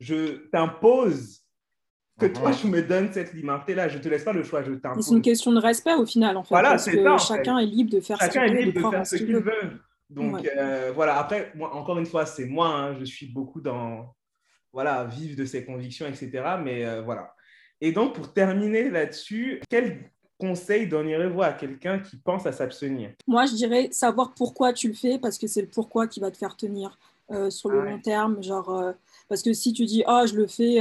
je 0.00 0.48
t'impose 0.50 1.42
que 2.18 2.26
toi, 2.26 2.52
je 2.52 2.66
me 2.66 2.82
donnes 2.82 3.12
cette 3.12 3.32
liberté-là. 3.32 3.88
Je 3.88 3.98
ne 3.98 4.02
te 4.02 4.08
laisse 4.08 4.24
pas 4.24 4.32
le 4.32 4.42
choix, 4.42 4.62
je 4.62 4.72
t'impose. 4.72 5.06
C'est 5.06 5.14
une 5.14 5.22
question 5.22 5.52
de 5.52 5.60
respect 5.60 5.94
au 5.94 6.04
final, 6.04 6.36
en 6.36 6.42
fait. 6.42 6.54
Voilà, 6.54 6.76
c'est 6.78 7.02
ça. 7.02 7.16
Chacun 7.18 7.58
est 7.58 7.66
libre 7.66 7.90
de 7.90 8.00
faire 8.00 8.18
chacun 8.18 8.48
ce 8.48 8.54
qu'il 8.56 8.66
veut. 8.66 8.72
de 8.72 8.90
faire 8.90 9.06
ce 9.06 9.16
qu'il 9.16 9.36
veut. 9.36 9.80
Donc, 10.10 10.46
euh, 10.56 10.92
voilà. 10.94 11.18
Après, 11.18 11.52
moi, 11.54 11.74
encore 11.74 11.98
une 11.98 12.06
fois, 12.06 12.26
c'est 12.26 12.46
moi. 12.46 12.68
Hein, 12.68 12.96
je 12.98 13.04
suis 13.04 13.26
beaucoup 13.26 13.60
dans, 13.60 14.14
voilà, 14.72 15.04
vivre 15.04 15.36
de 15.36 15.44
ses 15.44 15.64
convictions, 15.64 16.06
etc. 16.06 16.30
Mais 16.62 16.84
euh, 16.84 17.02
voilà. 17.02 17.34
Et 17.80 17.92
donc, 17.92 18.14
pour 18.14 18.32
terminer 18.32 18.90
là-dessus, 18.90 19.60
quel 19.70 20.10
conseil 20.38 20.88
donnerez-vous 20.88 21.42
à 21.42 21.52
quelqu'un 21.52 21.98
qui 22.00 22.16
pense 22.16 22.46
à 22.46 22.52
s'abstenir? 22.52 23.10
Moi, 23.26 23.46
je 23.46 23.54
dirais 23.54 23.88
savoir 23.92 24.34
pourquoi 24.34 24.72
tu 24.72 24.88
le 24.88 24.94
fais, 24.94 25.18
parce 25.18 25.38
que 25.38 25.46
c'est 25.46 25.62
le 25.62 25.68
pourquoi 25.68 26.08
qui 26.08 26.20
va 26.20 26.30
te 26.30 26.36
faire 26.36 26.56
tenir 26.56 26.98
euh, 27.30 27.50
sur 27.50 27.68
le 27.68 27.84
long 27.84 28.00
terme. 28.00 28.42
Genre, 28.42 28.94
parce 29.28 29.42
que 29.42 29.52
si 29.52 29.72
tu 29.72 29.84
dis, 29.84 30.02
oh, 30.08 30.24
je 30.26 30.34
le 30.34 30.46
fais 30.46 30.80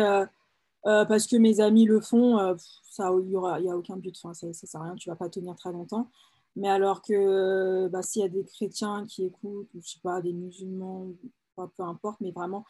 euh, 0.86 1.06
parce 1.06 1.28
que 1.28 1.36
mes 1.36 1.60
amis 1.60 1.86
le 1.86 2.00
font, 2.00 2.38
euh, 2.40 2.56
ça, 2.84 3.12
il 3.20 3.28
n'y 3.28 3.70
a 3.70 3.78
aucun 3.78 3.98
but, 3.98 4.16
enfin, 4.22 4.34
ça 4.34 4.48
ne 4.48 4.54
sert 4.54 4.82
à 4.82 4.86
rien, 4.86 4.96
tu 4.96 5.10
ne 5.10 5.14
vas 5.14 5.18
pas 5.18 5.30
tenir 5.30 5.56
très 5.56 5.72
longtemps. 5.72 6.10
Mais 6.56 6.70
alors 6.70 7.02
que 7.02 7.88
bah, 7.88 8.02
s'il 8.02 8.22
y 8.22 8.26
a 8.26 8.30
des 8.30 8.44
chrétiens 8.44 9.06
qui 9.06 9.26
écoutent, 9.26 9.70
ou 9.76 9.82
je 9.82 9.90
sais 9.90 10.00
pas, 10.02 10.22
des 10.22 10.34
musulmans, 10.34 11.08
peu 11.56 11.84
importe, 11.84 12.20
mais 12.22 12.32
vraiment 12.32 12.66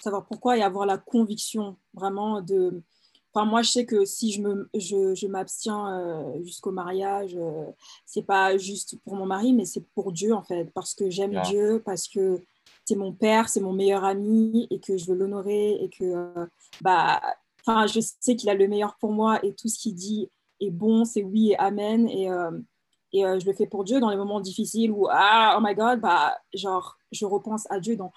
savoir 0.00 0.26
pourquoi 0.26 0.56
et 0.56 0.62
avoir 0.62 0.86
la 0.86 0.98
conviction 0.98 1.76
vraiment 1.94 2.40
de. 2.40 2.82
Enfin, 3.32 3.46
moi, 3.46 3.62
je 3.62 3.70
sais 3.70 3.86
que 3.86 4.04
si 4.04 4.32
je, 4.32 4.42
me, 4.42 4.68
je, 4.74 5.14
je 5.14 5.26
m'abstiens 5.28 6.00
euh, 6.00 6.42
jusqu'au 6.42 6.72
mariage, 6.72 7.38
c'est 8.04 8.22
pas 8.24 8.56
juste 8.56 8.98
pour 9.04 9.14
mon 9.14 9.26
mari, 9.26 9.52
mais 9.52 9.64
c'est 9.64 9.86
pour 9.94 10.10
Dieu, 10.10 10.34
en 10.34 10.42
fait, 10.42 10.72
parce 10.74 10.94
que 10.94 11.10
j'aime 11.10 11.40
Dieu, 11.42 11.80
parce 11.84 12.08
que 12.08 12.42
c'est 12.84 12.96
mon 12.96 13.12
père, 13.12 13.48
c'est 13.48 13.60
mon 13.60 13.72
meilleur 13.72 14.02
ami, 14.02 14.66
et 14.70 14.80
que 14.80 14.96
je 14.96 15.06
veux 15.06 15.14
l'honorer, 15.14 15.74
et 15.74 15.88
que 15.90 16.34
bah, 16.80 17.20
Enfin, 17.66 17.86
je 17.86 18.00
sais 18.20 18.36
qu'il 18.36 18.48
a 18.48 18.54
le 18.54 18.68
meilleur 18.68 18.96
pour 18.98 19.12
moi 19.12 19.44
et 19.44 19.54
tout 19.54 19.68
ce 19.68 19.78
qu'il 19.78 19.94
dit 19.94 20.30
est 20.60 20.70
bon, 20.70 21.04
c'est 21.04 21.22
oui 21.22 21.52
et 21.52 21.56
amen. 21.58 22.08
Et, 22.08 22.30
euh, 22.30 22.50
et 23.12 23.24
euh, 23.24 23.38
je 23.38 23.46
le 23.46 23.52
fais 23.52 23.66
pour 23.66 23.84
Dieu 23.84 24.00
dans 24.00 24.10
les 24.10 24.16
moments 24.16 24.40
difficiles 24.40 24.90
où, 24.90 25.06
ah, 25.10 25.56
oh 25.58 25.62
my 25.62 25.74
God, 25.74 26.00
bah, 26.00 26.36
genre, 26.54 26.96
je 27.12 27.24
repense 27.24 27.66
à 27.70 27.80
Dieu 27.80 27.96
dans, 27.96 28.12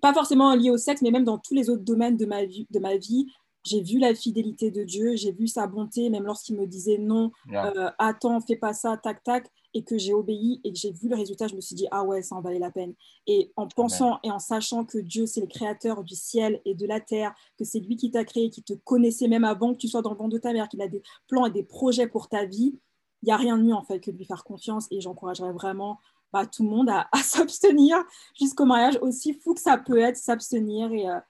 pas 0.00 0.12
forcément 0.12 0.54
lié 0.54 0.70
au 0.70 0.78
sexe, 0.78 1.02
mais 1.02 1.10
même 1.10 1.24
dans 1.24 1.38
tous 1.38 1.54
les 1.54 1.70
autres 1.70 1.84
domaines 1.84 2.16
de 2.16 2.26
ma 2.26 2.44
vie. 2.44 2.66
De 2.70 2.78
ma 2.78 2.96
vie 2.96 3.26
j'ai 3.64 3.82
vu 3.82 3.98
la 3.98 4.14
fidélité 4.14 4.70
de 4.70 4.84
Dieu, 4.84 5.16
j'ai 5.16 5.32
vu 5.32 5.48
sa 5.48 5.66
bonté, 5.66 6.10
même 6.10 6.24
lorsqu'il 6.24 6.56
me 6.56 6.66
disait 6.66 6.98
non, 6.98 7.32
euh, 7.52 7.90
attends, 7.98 8.40
fais 8.40 8.56
pas 8.56 8.74
ça, 8.74 8.96
tac, 8.96 9.22
tac, 9.22 9.50
et 9.74 9.82
que 9.82 9.98
j'ai 9.98 10.14
obéi 10.14 10.60
et 10.64 10.72
que 10.72 10.78
j'ai 10.78 10.92
vu 10.92 11.08
le 11.08 11.16
résultat, 11.16 11.48
je 11.48 11.56
me 11.56 11.60
suis 11.60 11.74
dit, 11.74 11.86
ah 11.90 12.04
ouais, 12.04 12.22
ça 12.22 12.36
en 12.36 12.40
valait 12.40 12.58
la 12.58 12.70
peine. 12.70 12.94
Et 13.26 13.52
en 13.56 13.66
pensant 13.66 14.20
et 14.22 14.30
en 14.30 14.38
sachant 14.38 14.84
que 14.84 14.98
Dieu, 14.98 15.26
c'est 15.26 15.40
le 15.40 15.46
créateur 15.46 16.04
du 16.04 16.14
ciel 16.14 16.60
et 16.64 16.74
de 16.74 16.86
la 16.86 17.00
terre, 17.00 17.34
que 17.58 17.64
c'est 17.64 17.80
lui 17.80 17.96
qui 17.96 18.10
t'a 18.10 18.24
créé, 18.24 18.50
qui 18.50 18.62
te 18.62 18.72
connaissait 18.72 19.28
même 19.28 19.44
avant 19.44 19.72
que 19.72 19.78
tu 19.78 19.88
sois 19.88 20.00
dans 20.00 20.10
le 20.10 20.16
ventre 20.16 20.30
de 20.30 20.38
ta 20.38 20.52
mère, 20.52 20.68
qu'il 20.68 20.80
a 20.80 20.88
des 20.88 21.02
plans 21.26 21.46
et 21.46 21.50
des 21.50 21.64
projets 21.64 22.06
pour 22.06 22.28
ta 22.28 22.44
vie, 22.44 22.78
il 23.22 23.26
n'y 23.26 23.32
a 23.32 23.36
rien 23.36 23.58
de 23.58 23.62
mieux 23.62 23.74
en 23.74 23.82
fait 23.82 24.00
que 24.00 24.10
de 24.10 24.16
lui 24.16 24.26
faire 24.26 24.44
confiance 24.44 24.86
et 24.90 25.00
j'encouragerais 25.00 25.52
vraiment 25.52 25.98
bah, 26.32 26.46
tout 26.46 26.62
le 26.62 26.68
monde 26.68 26.90
à, 26.90 27.08
s'abstenir 27.22 27.96
jusqu'au 28.38 28.66
mariage, 28.66 28.98
aussi 29.00 29.32
fou 29.32 29.54
que 29.54 29.60
ça 29.60 29.78
peut 29.78 29.98
être, 29.98 30.16
s'abstenir. 30.16 30.92
Et, 30.92 31.08
euh, 31.08 31.20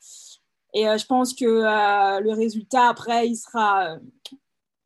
et 0.74 0.88
euh, 0.88 0.98
je 0.98 1.06
pense 1.06 1.34
que 1.34 1.44
euh, 1.44 2.20
le 2.20 2.32
résultat 2.32 2.88
après, 2.88 3.28
il 3.28 3.36
sera 3.36 3.96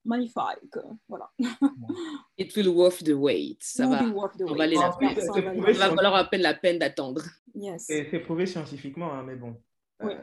magnifique. 0.08 0.78
Voilà. 1.08 1.30
It 2.38 2.54
will 2.56 2.68
worth 2.68 3.04
the 3.04 3.12
wait. 3.12 3.58
Ça 3.60 3.86
va, 3.86 4.02
on 4.02 4.54
va 4.54 4.66
les 4.66 4.78
appeler. 4.78 5.14
Ça 5.20 5.88
va 5.88 5.94
valoir 5.94 6.14
à 6.16 6.24
peine 6.24 6.42
la 6.42 6.54
peine 6.54 6.78
d'attendre. 6.78 7.22
Yes. 7.54 7.84
C'est 7.86 8.20
prouvé 8.20 8.46
scientifiquement, 8.46 9.12
hein, 9.12 9.22
mais 9.22 9.36
bon. 9.36 9.60
Euh, 10.02 10.14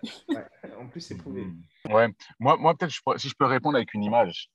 en 0.80 0.88
plus, 0.88 1.02
c'est 1.02 1.18
prouvé. 1.18 1.46
Mm. 1.46 1.94
Ouais. 1.94 2.08
Moi, 2.40 2.58
moi 2.58 2.76
peut-être, 2.76 2.92
si 3.18 3.30
je 3.30 3.36
peux 3.38 3.46
répondre 3.46 3.78
avec 3.78 3.94
une 3.94 4.04
image. 4.04 4.50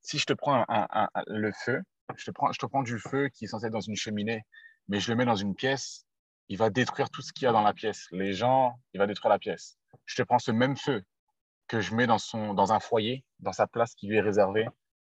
si 0.00 0.18
je 0.18 0.26
te 0.26 0.32
prends 0.32 0.64
un, 0.68 1.08
le 1.26 1.52
feu, 1.64 1.80
je 2.16 2.24
te, 2.24 2.30
prends, 2.30 2.52
je 2.52 2.58
te 2.58 2.66
prends 2.66 2.82
du 2.82 2.98
feu 2.98 3.28
qui 3.28 3.44
est 3.44 3.48
censé 3.48 3.66
être 3.66 3.72
dans 3.72 3.80
une 3.80 3.96
cheminée, 3.96 4.42
mais 4.88 5.00
je 5.00 5.10
le 5.10 5.16
mets 5.16 5.24
dans 5.24 5.36
une 5.36 5.54
pièce, 5.54 6.04
il 6.48 6.58
va 6.58 6.70
détruire 6.70 7.08
tout 7.10 7.22
ce 7.22 7.32
qu'il 7.32 7.44
y 7.44 7.48
a 7.48 7.52
dans 7.52 7.62
la 7.62 7.72
pièce. 7.72 8.06
Les 8.10 8.32
gens, 8.32 8.74
il 8.92 8.98
va 8.98 9.06
détruire 9.06 9.30
la 9.30 9.38
pièce 9.38 9.78
je 10.06 10.16
te 10.16 10.22
prends 10.22 10.38
ce 10.38 10.50
même 10.50 10.76
feu 10.76 11.02
que 11.72 11.80
je 11.80 11.94
mets 11.94 12.06
dans, 12.06 12.18
son, 12.18 12.52
dans 12.52 12.72
un 12.74 12.80
foyer, 12.80 13.24
dans 13.40 13.52
sa 13.52 13.66
place 13.66 13.94
qui 13.94 14.06
lui 14.06 14.18
est 14.18 14.20
réservée, 14.20 14.68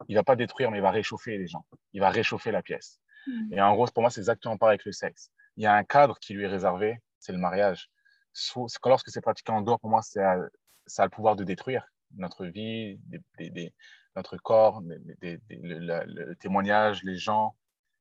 il 0.08 0.16
va 0.16 0.22
pas 0.22 0.36
détruire, 0.36 0.70
mais 0.70 0.78
il 0.78 0.82
va 0.82 0.90
réchauffer 0.90 1.36
les 1.36 1.46
gens. 1.46 1.66
Il 1.92 2.00
va 2.00 2.08
réchauffer 2.08 2.50
la 2.50 2.62
pièce. 2.62 2.98
Mm. 3.26 3.52
Et 3.52 3.60
en 3.60 3.74
gros, 3.74 3.86
pour 3.86 4.02
moi, 4.02 4.10
c'est 4.10 4.20
exactement 4.20 4.56
pareil 4.56 4.74
avec 4.74 4.86
le 4.86 4.92
sexe. 4.92 5.30
Il 5.56 5.64
y 5.64 5.66
a 5.66 5.74
un 5.74 5.84
cadre 5.84 6.18
qui 6.18 6.32
lui 6.32 6.44
est 6.44 6.48
réservé, 6.48 6.98
c'est 7.18 7.32
le 7.32 7.38
mariage. 7.38 7.90
Lorsque 8.84 9.10
c'est 9.10 9.20
pratiqué 9.20 9.52
en 9.52 9.60
dehors, 9.60 9.78
pour 9.80 9.90
moi, 9.90 10.00
ça 10.02 10.32
a 10.32 11.04
le 11.04 11.10
pouvoir 11.10 11.36
de 11.36 11.44
détruire 11.44 11.86
notre 12.16 12.46
vie, 12.46 12.98
notre 14.14 14.36
corps, 14.38 14.82
le, 14.82 16.34
témoignage, 16.36 17.02
les 17.02 17.16
gens. 17.16 17.54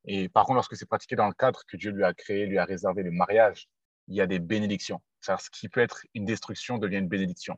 Et 0.06 0.30
par 0.30 0.46
contre, 0.46 0.56
lorsque 0.56 0.78
c'est 0.78 0.86
pratiqué 0.86 1.16
dans 1.16 1.28
le 1.28 1.34
cadre 1.34 1.62
que 1.68 1.78
Dieu 1.78 1.92
lui 1.92 2.04
a 2.04 2.14
créé, 2.14 2.46
lui 2.46 2.58
a 2.58 2.66
réservé, 2.66 3.04
le 3.04 3.12
mariage, 3.12 3.68
il 4.08 4.16
y 4.16 4.22
a 4.22 4.28
des 4.28 4.40
bénédictions 4.40 5.02
ce 5.40 5.50
qui 5.50 5.70
peut 5.70 5.82
être 5.82 6.06
une 6.14 6.26
destruction 6.26 6.78
devient 6.78 6.98
une 6.98 7.08
bénédiction. 7.08 7.58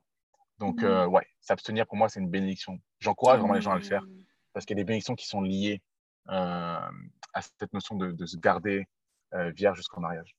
Donc, 0.60 0.84
euh, 0.84 1.05
ouais, 1.05 1.26
s'abstenir 1.39 1.86
pour 1.86 1.97
moi, 1.97 2.10
c'est 2.10 2.20
une 2.20 2.30
bénédiction. 2.30 2.80
J'encourage 2.99 3.39
vraiment 3.39 3.53
les 3.53 3.62
gens 3.62 3.72
à 3.72 3.78
le 3.78 3.84
faire 3.84 4.03
parce 4.53 4.66
qu'il 4.66 4.76
y 4.76 4.80
a 4.80 4.82
des 4.82 4.88
bénédictions 4.88 5.16
qui 5.16 5.28
sont 5.28 5.41
liées 5.41 5.82
euh, 6.30 6.80
à 7.34 7.41
cette 7.41 7.74
notion 7.74 7.95
de, 7.95 8.26
se 8.26 8.38
garder 8.38 8.88
euh, 9.34 9.51
vierge 9.51 9.78
jusqu'au 9.78 10.01
mariage. 10.01 10.36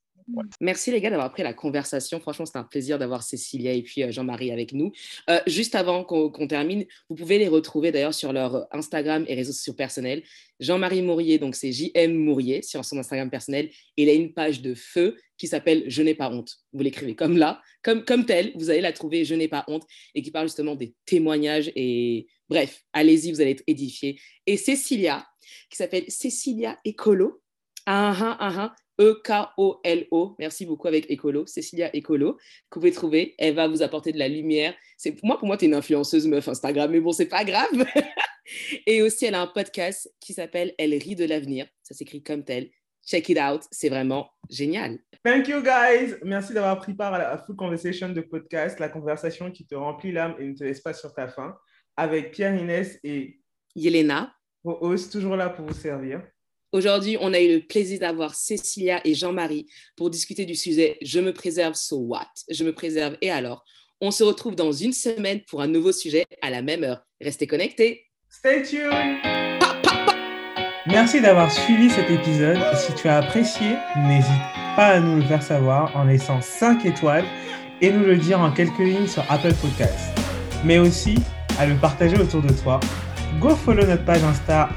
Merci 0.61 0.91
les 0.91 1.01
gars 1.01 1.11
d'avoir 1.11 1.33
pris 1.33 1.43
la 1.43 1.55
conversation. 1.55 2.21
Franchement, 2.21 2.47
c'est 2.47 2.59
un 2.59 2.65
plaisir 2.65 2.99
d'avoir 2.99 3.23
Cécilia 3.23 3.73
et 3.73 3.83
puis 3.83 4.03
euh, 4.03 4.11
Jean-Marie 4.11 4.51
avec 4.51 4.73
nous. 4.73 4.93
Euh, 5.31 5.41
juste 5.47 5.75
avant 5.75 6.05
qu'on 6.05 6.47
termine, 6.47 6.85
vous 7.09 7.17
pouvez 7.17 7.39
les 7.39 7.49
retrouver 7.49 7.93
d'ailleurs 7.93 8.15
sur 8.15 8.33
leur 8.33 8.67
Instagram 8.75 9.25
et 9.29 9.35
réseaux 9.35 9.53
sociaux 9.53 9.75
personnels. 9.75 10.23
Jean-Marie 10.61 11.03
Mourier, 11.03 11.39
donc 11.39 11.55
c'est 11.55 11.73
JM 11.73 12.13
Mourier 12.13 12.63
sur 12.63 12.85
son 12.85 12.99
Instagram 12.99 13.31
personnel. 13.31 13.71
Il 13.97 14.09
a 14.09 14.13
une 14.13 14.33
page 14.33 14.61
de 14.61 14.75
feu 14.75 15.17
qui 15.39 15.47
s'appelle 15.47 15.85
Je 15.87 16.03
n'ai 16.03 16.15
pas 16.15 16.31
honte. 16.31 16.59
Vous 16.73 16.83
l'écrivez 16.83 17.15
comme 17.15 17.37
là, 17.37 17.63
comme, 17.83 18.05
comme 18.05 18.27
tel, 18.27 18.53
vous 18.57 18.71
allez 18.71 18.81
la 18.81 18.93
trouver 18.93 19.25
Je 19.25 19.35
n'ai 19.35 19.49
pas 19.49 19.65
honte 19.69 19.87
et 20.15 20.23
qui 20.23 20.31
parle 20.31 20.49
justement 20.49 20.75
des 20.75 20.95
témoignages. 21.07 21.73
Et 21.77 22.27
bref, 22.49 22.83
allez-y, 22.93 23.33
vous 23.33 23.41
allez 23.41 23.53
être 23.53 23.65
édifiés. 23.67 24.21
Et 24.47 24.57
Cécilia, 24.57 25.27
qui 25.71 25.77
s'appelle 25.77 26.05
Cécilia 26.09 26.79
Écolo. 26.85 27.41
Ah, 27.87 28.15
ah, 28.21 28.37
ah, 28.41 28.75
E-K-O-L-O. 28.99 30.37
Merci 30.39 30.67
beaucoup 30.67 30.89
avec 30.89 31.11
Écolo, 31.11 31.47
Cécilia 31.47 31.95
Écolo, 31.95 32.35
que 32.35 32.41
vous 32.41 32.81
pouvez 32.81 32.93
trouver. 32.93 33.35
Elle 33.39 33.55
va 33.55 33.69
vous 33.69 33.83
apporter 33.83 34.13
de 34.13 34.19
la 34.19 34.29
lumière. 34.29 34.75
C'est 34.97 35.13
pour 35.13 35.27
moi, 35.27 35.39
pour 35.39 35.47
moi, 35.47 35.57
tu 35.57 35.65
es 35.65 35.69
une 35.69 35.75
influenceuse 35.75 36.27
meuf 36.27 36.49
Instagram, 36.49 36.91
mais 36.91 37.01
bon, 37.01 37.13
c'est 37.13 37.27
pas 37.27 37.45
grave. 37.45 37.69
Et 38.87 39.03
aussi, 39.03 39.27
elle 39.27 39.35
a 39.35 39.43
un 39.43 39.47
podcast 39.47 40.11
qui 40.21 40.33
s'appelle 40.33 40.75
Elle 40.79 40.95
rit 40.95 41.15
de 41.15 41.25
l'avenir. 41.25 41.67
Ça 41.83 41.95
s'écrit 41.95 42.23
comme 42.23 42.45
tel. 42.45 42.71
Check 43.07 43.29
it 43.31 43.39
out, 43.39 43.63
c'est 43.71 43.89
vraiment 43.89 44.31
génial. 44.51 44.99
Thank 45.25 45.49
you 45.49 45.63
guys. 45.63 46.15
Merci 46.23 46.53
d'avoir 46.53 46.79
pris 46.79 46.93
part 46.95 47.15
à 47.15 47.19
la 47.19 47.39
Full 47.39 47.57
Conversation 47.57 48.11
de 48.11 48.21
podcast, 48.21 48.79
la 48.81 48.89
conversation 48.89 49.51
qui 49.51 49.67
te 49.67 49.75
remplit 49.75 50.13
l'âme 50.13 50.35
et 50.39 50.47
ne 50.47 50.55
te 50.55 50.63
laisse 50.63 50.81
pas 50.81 50.93
sur 50.93 51.15
ta 51.15 51.27
faim, 51.27 51.57
avec 51.97 52.33
Pierre 52.33 52.55
Inès 52.55 52.99
et 53.03 53.41
Yelena, 53.75 54.35
vos 54.63 54.77
hosts, 54.81 55.13
toujours 55.13 55.37
là 55.37 55.49
pour 55.49 55.65
vous 55.67 55.75
servir. 55.75 56.23
Aujourd'hui, 56.71 57.17
on 57.23 57.33
a 57.33 57.41
eu 57.41 57.51
le 57.51 57.61
plaisir 57.61 57.99
d'avoir 58.01 58.35
Cécilia 58.35 59.01
et 59.03 59.15
Jean-Marie 59.15 59.67
pour 59.97 60.11
discuter 60.11 60.45
du 60.45 60.55
sujet 60.55 60.99
Je 61.01 61.19
me 61.19 61.33
préserve, 61.33 61.73
so 61.75 61.97
what? 61.97 62.29
Je 62.51 62.63
me 62.63 62.75
préserve 62.75 63.17
et 63.23 63.31
alors? 63.31 63.65
On 64.03 64.11
se 64.11 64.23
retrouve 64.23 64.55
dans 64.55 64.71
une 64.71 64.93
semaine 64.93 65.41
pour 65.49 65.63
un 65.63 65.67
nouveau 65.67 65.93
sujet 65.93 66.27
à 66.43 66.51
la 66.51 66.61
même 66.61 66.85
heure. 66.85 67.07
Restez 67.23 67.47
connectés. 67.47 68.05
Stay 68.29 68.63
tuned. 68.63 69.17
Merci 70.87 71.23
d'avoir 71.23 71.51
suivi 71.51 71.89
cet 71.89 72.11
épisode. 72.11 72.59
Si 72.77 72.95
tu 72.95 73.09
as 73.09 73.17
apprécié, 73.17 73.69
n'hésite 73.97 74.29
pas 74.77 74.89
à 74.89 75.01
nous 75.01 75.17
le 75.17 75.23
faire 75.23 75.43
savoir 75.43 75.97
en 75.97 76.05
laissant 76.05 76.43
5 76.43 76.85
étoiles 76.85 77.25
et 77.81 77.91
nous 77.91 78.05
le 78.05 78.19
dire 78.19 78.41
en 78.41 78.53
quelques 78.53 78.79
lignes 78.79 79.09
sur 79.09 79.25
Apple 79.31 79.55
Podcasts. 79.55 80.19
Mais 80.67 80.79
aussi 80.79 81.15
à 81.59 81.65
le 81.65 81.77
partager 81.77 82.19
autour 82.19 82.43
de 82.43 82.53
toi 82.53 82.79
go 83.41 83.55
follow 83.55 83.87
notre 83.87 84.05
page 84.05 84.23
Insta 84.23 84.69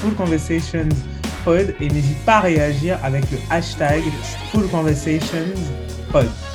fullconversationspod 0.00 1.74
et 1.80 1.88
n'hésite 1.88 2.24
pas 2.24 2.36
à 2.36 2.40
réagir 2.40 2.98
avec 3.02 3.30
le 3.30 3.38
hashtag 3.50 4.02
fullconversationspod. 4.50 6.51